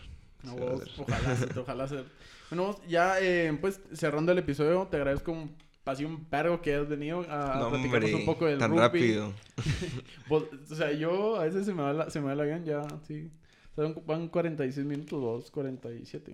No, 0.45 0.53
Se 0.55 0.61
a 0.61 0.65
vos, 0.67 0.83
hacer. 0.83 0.93
ojalá, 0.99 1.37
se- 1.37 1.59
ojalá 1.61 1.89
se- 1.89 2.05
Bueno, 2.51 2.65
vos, 2.67 2.77
ya 2.87 3.19
eh, 3.21 3.57
pues 3.61 3.81
cerrando 3.93 4.31
el 4.31 4.39
episodio, 4.39 4.87
te 4.91 4.99
agradezco 4.99 5.33
un, 5.33 5.57
así 5.87 6.05
un 6.05 6.25
perro 6.27 6.61
que 6.63 6.75
has 6.75 6.89
venido 6.89 7.23
a, 7.29 7.55
a 7.57 7.59
No, 7.61 7.71
platicarnos 7.71 8.11
hombre, 8.11 8.15
un 8.15 8.25
poco 8.27 8.45
del 8.47 8.59
tan 8.59 8.71
rugby. 8.71 8.81
rápido. 8.83 9.33
Vos- 10.29 10.45
o 10.71 10.75
sea, 10.75 10.93
yo 10.93 11.37
a 11.41 11.45
veces 11.45 11.65
se 11.67 11.73
me 11.75 11.83
va 11.83 11.93
la, 11.93 12.11
se 12.11 12.21
me 12.21 12.27
va 12.27 12.33
el 12.35 12.41
avión 12.41 12.65
ya, 12.65 12.83
sí. 13.09 13.31
Van 13.77 14.29
46 14.29 14.87
minutos, 14.87 15.21
vos, 15.21 15.51
47. 15.51 16.33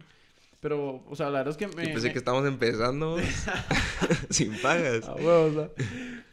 Pero, 0.60 1.02
o 1.08 1.16
sea, 1.16 1.30
la 1.30 1.38
verdad 1.38 1.52
es 1.52 1.56
que 1.56 1.66
me... 1.74 1.86
Yo 1.86 1.92
pensé 1.94 2.08
me- 2.08 2.12
que 2.12 2.18
estamos 2.18 2.46
empezando 2.46 3.16
sin 4.30 4.52
pagas. 4.60 5.08
Ah, 5.08 5.14
huevo, 5.16 5.44
o 5.46 5.52
sea. 5.52 5.70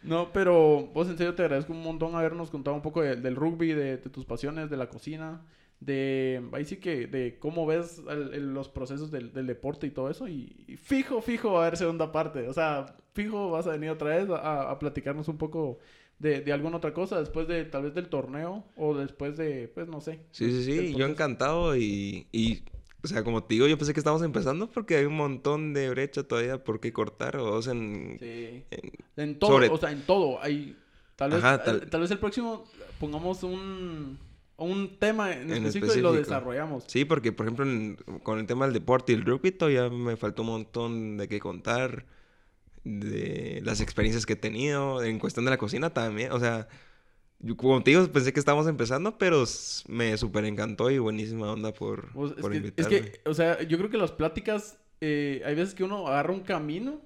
No, 0.04 0.32
pero 0.34 0.88
vos 0.94 1.08
en 1.10 1.18
serio 1.18 1.34
te 1.34 1.44
agradezco 1.44 1.72
un 1.74 1.82
montón 1.82 2.16
habernos 2.16 2.50
contado 2.50 2.76
un 2.76 2.82
poco 2.82 3.02
de- 3.02 3.16
del 3.16 3.36
rugby, 3.36 3.70
de, 3.74 3.98
de 3.98 4.10
tus 4.10 4.26
pasiones, 4.26 4.70
de 4.70 4.76
la 4.78 4.90
cocina, 4.90 5.46
de 5.80 6.42
ahí 6.54 6.66
sí 6.66 6.78
que 6.78 7.08
de 7.08 7.38
cómo 7.40 7.66
ves 7.66 8.02
el- 8.10 8.34
el- 8.34 8.54
los 8.54 8.68
procesos 8.68 9.12
del, 9.12 9.32
del 9.32 9.48
deporte 9.48 9.88
y 9.88 9.92
todo 9.92 10.10
eso. 10.10 10.28
Y, 10.28 10.66
y 10.68 10.76
fijo, 10.76 11.22
fijo 11.22 11.54
va 11.54 11.60
a 11.64 11.68
haber 11.68 11.78
segunda 11.78 12.12
parte. 12.12 12.50
O 12.50 12.54
sea, 12.54 12.98
fijo 13.14 13.52
vas 13.52 13.66
a 13.68 13.72
venir 13.72 13.92
otra 13.92 14.18
vez 14.18 14.30
a, 14.30 14.70
a 14.72 14.80
platicarnos 14.80 15.28
un 15.30 15.38
poco 15.38 15.80
de, 16.20 16.42
de 16.42 16.52
alguna 16.54 16.78
otra 16.78 16.94
cosa 16.94 17.20
después 17.20 17.48
de 17.48 17.66
tal 17.66 17.84
vez 17.84 17.94
del 17.94 18.08
torneo 18.10 18.66
o 18.76 18.96
después 18.96 19.38
de, 19.38 19.68
pues 19.74 19.88
no 19.88 20.02
sé. 20.02 20.20
Sí, 20.32 20.50
sí, 20.52 20.64
sí. 20.64 20.96
Yo 20.96 21.06
encantado 21.06 21.76
y, 21.78 22.28
y, 22.32 22.64
o 23.04 23.08
sea, 23.08 23.24
como 23.24 23.44
te 23.44 23.54
digo, 23.54 23.68
yo 23.68 23.78
pensé 23.78 23.94
que 23.94 24.00
estábamos 24.00 24.24
empezando 24.26 24.70
porque 24.72 24.98
hay 24.98 25.06
un 25.06 25.16
montón 25.16 25.74
de 25.74 25.90
brecha 25.90 26.24
todavía 26.24 26.64
por 26.64 26.80
qué 26.80 26.92
cortar. 26.92 27.38
O 27.38 27.62
sea, 27.62 27.74
en, 27.74 28.18
Sí. 28.20 28.64
en- 28.72 28.92
En 29.16 29.40
todo, 29.40 29.52
Sobre- 29.52 29.70
o 29.70 29.78
sea, 29.78 29.92
en 29.92 30.02
todo. 30.02 30.42
Hay, 30.42 30.76
tal, 31.16 31.32
vez, 31.32 31.44
Ajá, 31.44 31.64
tal- 31.64 31.84
eh, 31.84 31.86
tal 31.90 32.02
vez 32.02 32.12
el 32.12 32.20
próximo 32.20 32.66
pongamos 33.00 33.44
un, 33.44 34.18
un 34.58 34.98
tema 34.98 35.32
en, 35.34 35.52
En 35.52 35.66
específico, 35.66 35.96
y 35.96 36.02
lo 36.02 36.14
desarrollamos. 36.14 36.84
Sí, 36.88 37.06
porque 37.06 37.32
por 37.32 37.46
ejemplo 37.46 37.64
en- 37.66 37.96
con 38.24 38.40
el 38.40 38.48
tema 38.48 38.66
del 38.66 38.74
deporte 38.74 39.12
y 39.12 39.16
el 39.16 39.24
rugby 39.24 39.52
todavía 39.52 39.88
me 39.90 40.18
faltó 40.18 40.42
un 40.42 40.48
montón 40.50 41.18
de 41.18 41.28
qué 41.28 41.40
contar, 41.40 42.06
de 42.88 43.62
las 43.64 43.82
experiencias 43.82 44.26
que 44.26 44.34
he 44.34 44.38
tenido, 44.38 45.04
en 45.04 45.20
cuestión 45.20 45.46
de 45.46 45.52
la 45.52 45.58
cocina 45.58 45.90
también, 45.92 46.32
o 46.32 46.40
sea, 46.40 46.68
yo 47.40 47.56
como 47.56 47.84
te 47.84 47.92
digo, 47.92 48.08
pensé 48.12 48.34
que 48.34 48.40
estábamos 48.40 48.68
empezando, 48.68 49.18
pero 49.18 49.44
me 49.88 50.18
súper 50.18 50.46
encantó 50.46 50.90
y 50.90 50.98
buenísima 50.98 51.52
onda 51.52 51.74
por, 51.74 52.10
es, 52.16 52.42
por 52.42 52.52
que, 52.52 52.58
es 52.58 52.64
invitarme. 52.64 53.02
que, 53.02 53.22
o 53.26 53.34
sea, 53.34 53.62
yo 53.64 53.78
creo 53.78 53.90
que 53.90 53.98
las 53.98 54.12
pláticas, 54.12 54.80
eh, 55.02 55.42
hay 55.46 55.56
veces 55.56 55.76
que 55.76 55.84
uno 55.84 56.08
agarra 56.08 56.34
un 56.34 56.42
camino 56.42 57.02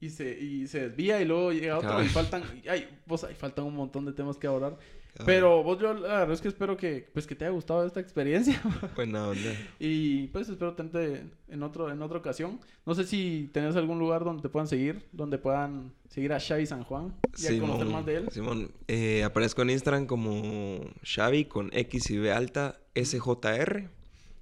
y 0.00 0.10
se, 0.10 0.38
y 0.38 0.66
se 0.66 0.88
desvía 0.88 1.20
y 1.20 1.24
luego 1.24 1.52
llega 1.52 1.78
otro 1.78 2.02
y 2.02 2.08
faltan, 2.08 2.42
ay, 2.68 2.88
ahí 3.28 3.34
faltan 3.34 3.64
un 3.64 3.76
montón 3.76 4.04
de 4.04 4.12
temas 4.12 4.36
que 4.36 4.46
abordar. 4.46 4.76
Pero 5.24 5.62
vos, 5.62 5.78
yo 5.80 5.94
la 5.94 6.18
verdad 6.20 6.32
es 6.32 6.40
que 6.40 6.48
espero 6.48 6.76
que, 6.76 7.08
pues, 7.12 7.26
que 7.26 7.34
te 7.34 7.44
haya 7.46 7.52
gustado 7.54 7.86
esta 7.86 8.00
experiencia. 8.00 8.60
Buena 8.96 9.28
onda. 9.28 9.50
Y 9.78 10.26
pues 10.28 10.48
espero 10.48 10.74
tenerte 10.74 11.24
en 11.48 11.62
otro 11.62 11.90
en 11.90 12.02
otra 12.02 12.18
ocasión. 12.18 12.60
No 12.84 12.94
sé 12.94 13.04
si 13.04 13.48
tenés 13.52 13.76
algún 13.76 13.98
lugar 13.98 14.24
donde 14.24 14.42
te 14.42 14.48
puedan 14.48 14.68
seguir, 14.68 15.08
donde 15.12 15.38
puedan 15.38 15.92
seguir 16.10 16.32
a 16.32 16.40
Xavi 16.40 16.66
San 16.66 16.84
Juan 16.84 17.14
y 17.38 17.46
a 17.46 17.60
conocer 17.60 17.86
más 17.86 18.04
de 18.06 18.16
él. 18.16 18.28
Simón, 18.30 18.70
eh, 18.88 19.24
aparezco 19.24 19.62
en 19.62 19.70
Instagram 19.70 20.06
como 20.06 20.80
Xavi 21.02 21.46
con 21.46 21.70
X 21.72 22.10
y 22.10 22.18
B 22.18 22.32
alta 22.32 22.78
SJR. 22.94 23.88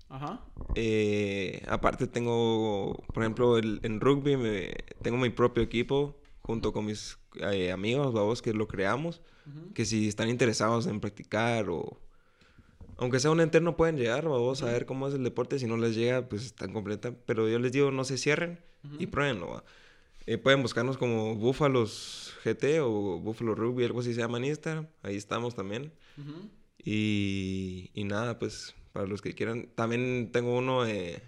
Ajá. 0.09 0.41
Eh, 0.75 1.63
aparte 1.67 2.07
tengo, 2.07 3.03
por 3.13 3.23
ejemplo, 3.23 3.59
el- 3.59 3.81
en 3.83 4.01
rugby 4.01 4.37
me- 4.37 4.73
tengo 5.03 5.17
mi 5.19 5.31
propio 5.31 5.63
equipo 5.63 6.17
junto 6.43 6.73
con 6.73 6.85
mis 6.87 7.19
eh, 7.51 7.73
amigos, 7.73 8.13
vamos, 8.13 8.43
que 8.43 8.53
lo 8.53 8.69
creamos, 8.69 9.23
Que 9.75 9.85
si 9.85 10.09
están 10.09 10.29
interesados 10.29 10.87
en 10.87 11.01
practicar 11.01 11.69
o 11.69 11.99
aunque 12.97 13.19
sea 13.19 13.31
un 13.31 13.41
interno 13.41 13.77
pueden 13.77 13.97
llegar, 13.97 14.29
vamos 14.29 14.63
a 14.63 14.67
ver 14.67 14.87
cómo 14.87 15.09
es 15.09 15.15
el 15.15 15.25
deporte, 15.25 15.59
si 15.59 15.67
no 15.67 15.77
les 15.77 15.97
llega, 15.97 16.29
pues 16.29 16.47
están 16.47 16.73
completa, 16.73 17.13
pero 17.27 17.49
yo 17.49 17.59
les 17.59 17.73
digo, 17.73 17.91
no 17.91 18.05
se 18.05 18.17
cierren 18.19 18.61
y 18.99 19.05
Ujú. 19.05 19.11
pruébenlo. 19.11 19.49
va. 19.51 19.65
Eh, 20.27 20.39
pueden 20.39 20.63
buscarnos 20.63 20.97
como 20.97 21.35
Búfalos 21.35 22.35
GT 22.45 22.81
o 22.81 23.19
Búfalo 23.19 23.55
Rugby, 23.55 23.85
algo 23.85 24.01
así 24.01 24.15
se 24.15 24.21
llama 24.21 24.39
en 24.39 24.45
Instagram, 24.47 24.87
ahí 25.03 25.17
estamos 25.17 25.55
también. 25.55 25.93
Ujú. 26.17 26.49
Y, 26.83 27.91
y 27.95 28.05
nada, 28.05 28.39
pues 28.39 28.75
para 28.93 29.07
los 29.07 29.21
que 29.23 29.35
quieran. 29.35 29.69
También 29.75 30.31
tengo 30.33 30.57
uno 30.57 30.85
de, 30.85 31.21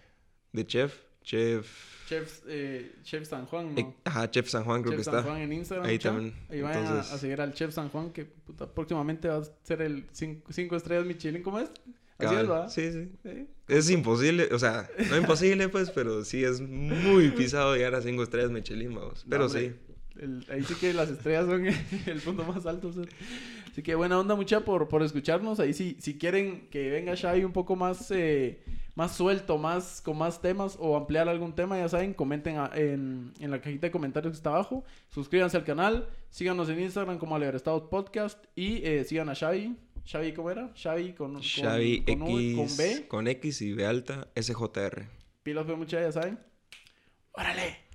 de 0.53 0.67
chef. 0.67 0.95
Chef. 1.27 1.67
Chef, 2.09 2.43
eh, 2.47 2.93
Chef 3.03 3.29
San 3.29 3.47
Juan, 3.47 3.75
¿no? 3.75 3.81
eh, 3.81 3.95
ajá, 4.05 4.31
Chef 4.31 4.49
San 4.49 4.63
Juan 4.65 4.81
creo 4.83 4.93
Chef 4.93 4.99
que 5.01 5.05
San 5.05 5.15
está. 5.17 5.29
Juan 5.29 5.43
en 5.43 5.53
Instagram. 5.53 5.87
Ahí 5.87 5.99
también. 5.99 6.35
Ahí 6.49 6.61
vayan 6.63 6.85
a- 6.85 6.89
Entonces- 6.89 7.13
a, 7.13 7.19
seguir 7.19 7.41
al 7.41 7.53
Chef 7.53 7.75
San 7.75 7.89
Juan, 7.89 8.11
que 8.11 8.25
puta, 8.25 8.73
próximamente 8.73 9.27
va 9.29 9.39
a 9.39 9.43
ser 9.65 9.83
el 9.83 10.05
5 10.13 10.77
estrellas 10.77 11.05
Michelin. 11.05 11.43
¿Cómo 11.43 11.59
es? 11.59 11.69
Así 12.19 12.35
es, 12.35 12.49
¿va? 12.51 12.69
Sí, 12.71 12.93
sí. 12.93 13.11
Sí. 13.25 13.47
Es 13.69 13.91
imposible, 13.91 14.49
o 14.53 14.59
sea, 14.59 14.89
no 15.11 15.17
imposible 15.19 15.69
pues, 15.69 15.91
pero 15.91 16.25
sí 16.25 16.45
es 16.45 16.61
muy 16.61 17.31
pisado 17.33 17.75
llegar 17.75 17.95
a 17.97 18.01
cinco 18.03 18.23
estrellas 18.23 18.51
Michelin, 18.53 18.95
vamos. 18.95 19.27
Pero 19.29 19.49
sí. 19.49 19.73
el- 20.21 20.47
ahí 20.49 20.63
sí 20.63 20.75
que 20.77 20.95
las 20.95 21.11
estrellas 21.11 21.47
son 21.47 21.67
el 22.07 22.21
punto 22.21 22.45
más 22.45 22.65
alto. 22.67 22.89
o 22.89 22.93
sea. 22.93 23.03
Así 23.73 23.83
que 23.83 23.95
buena 23.97 24.19
onda 24.19 24.37
mucha 24.37 24.61
por, 24.65 24.87
por 24.89 25.03
escucharnos. 25.03 25.59
Ahí 25.61 25.75
si, 25.75 25.97
si 26.01 26.17
quieren 26.17 26.69
que 26.71 26.89
venga 26.91 27.15
Shai 27.17 27.45
un 27.45 27.53
poco 27.53 27.75
más, 27.77 28.11
eh, 28.13 28.63
más 28.97 29.13
suelto, 29.15 29.57
más 29.59 30.01
con 30.03 30.19
más 30.19 30.41
temas 30.43 30.77
o 30.81 30.97
ampliar 30.97 31.29
algún 31.29 31.55
tema, 31.55 31.79
ya 31.79 31.89
saben, 31.89 32.13
comenten 32.15 32.57
a- 32.59 32.71
en, 32.75 33.33
en 33.39 33.51
la 33.53 33.61
cajita 33.61 33.87
de 33.87 33.91
comentarios 33.93 34.33
que 34.33 34.37
está 34.39 34.51
abajo. 34.51 34.85
Suscríbanse 35.11 35.57
al 35.57 35.65
canal, 35.65 36.09
síganos 36.31 36.69
en 36.71 36.81
Instagram 36.81 37.19
como 37.19 37.37
Estados 37.55 37.85
Podcast 37.91 38.43
y 38.57 38.85
eh, 38.85 39.05
sigan 39.05 39.29
a 39.29 39.35
Xavi. 39.37 39.77
Xavi, 40.11 40.33
¿cómo 40.33 40.51
era? 40.51 40.73
Xavi 40.75 41.13
con, 41.13 41.35
con, 41.35 41.43
Xavi 41.43 42.05
con, 42.05 42.23
U 42.23 42.41
y 42.41 42.53
X 42.53 42.57
con 42.57 42.77
B. 42.77 43.09
con 43.09 43.29
X 43.29 43.63
y 43.63 43.73
B 43.75 43.87
alta 43.87 44.29
SJR. 44.35 45.07
Pilas, 45.43 45.65
pues 45.67 45.77
mucha, 45.79 46.01
ya 46.01 46.11
saben. 46.13 46.39
¡Órale! 47.33 47.86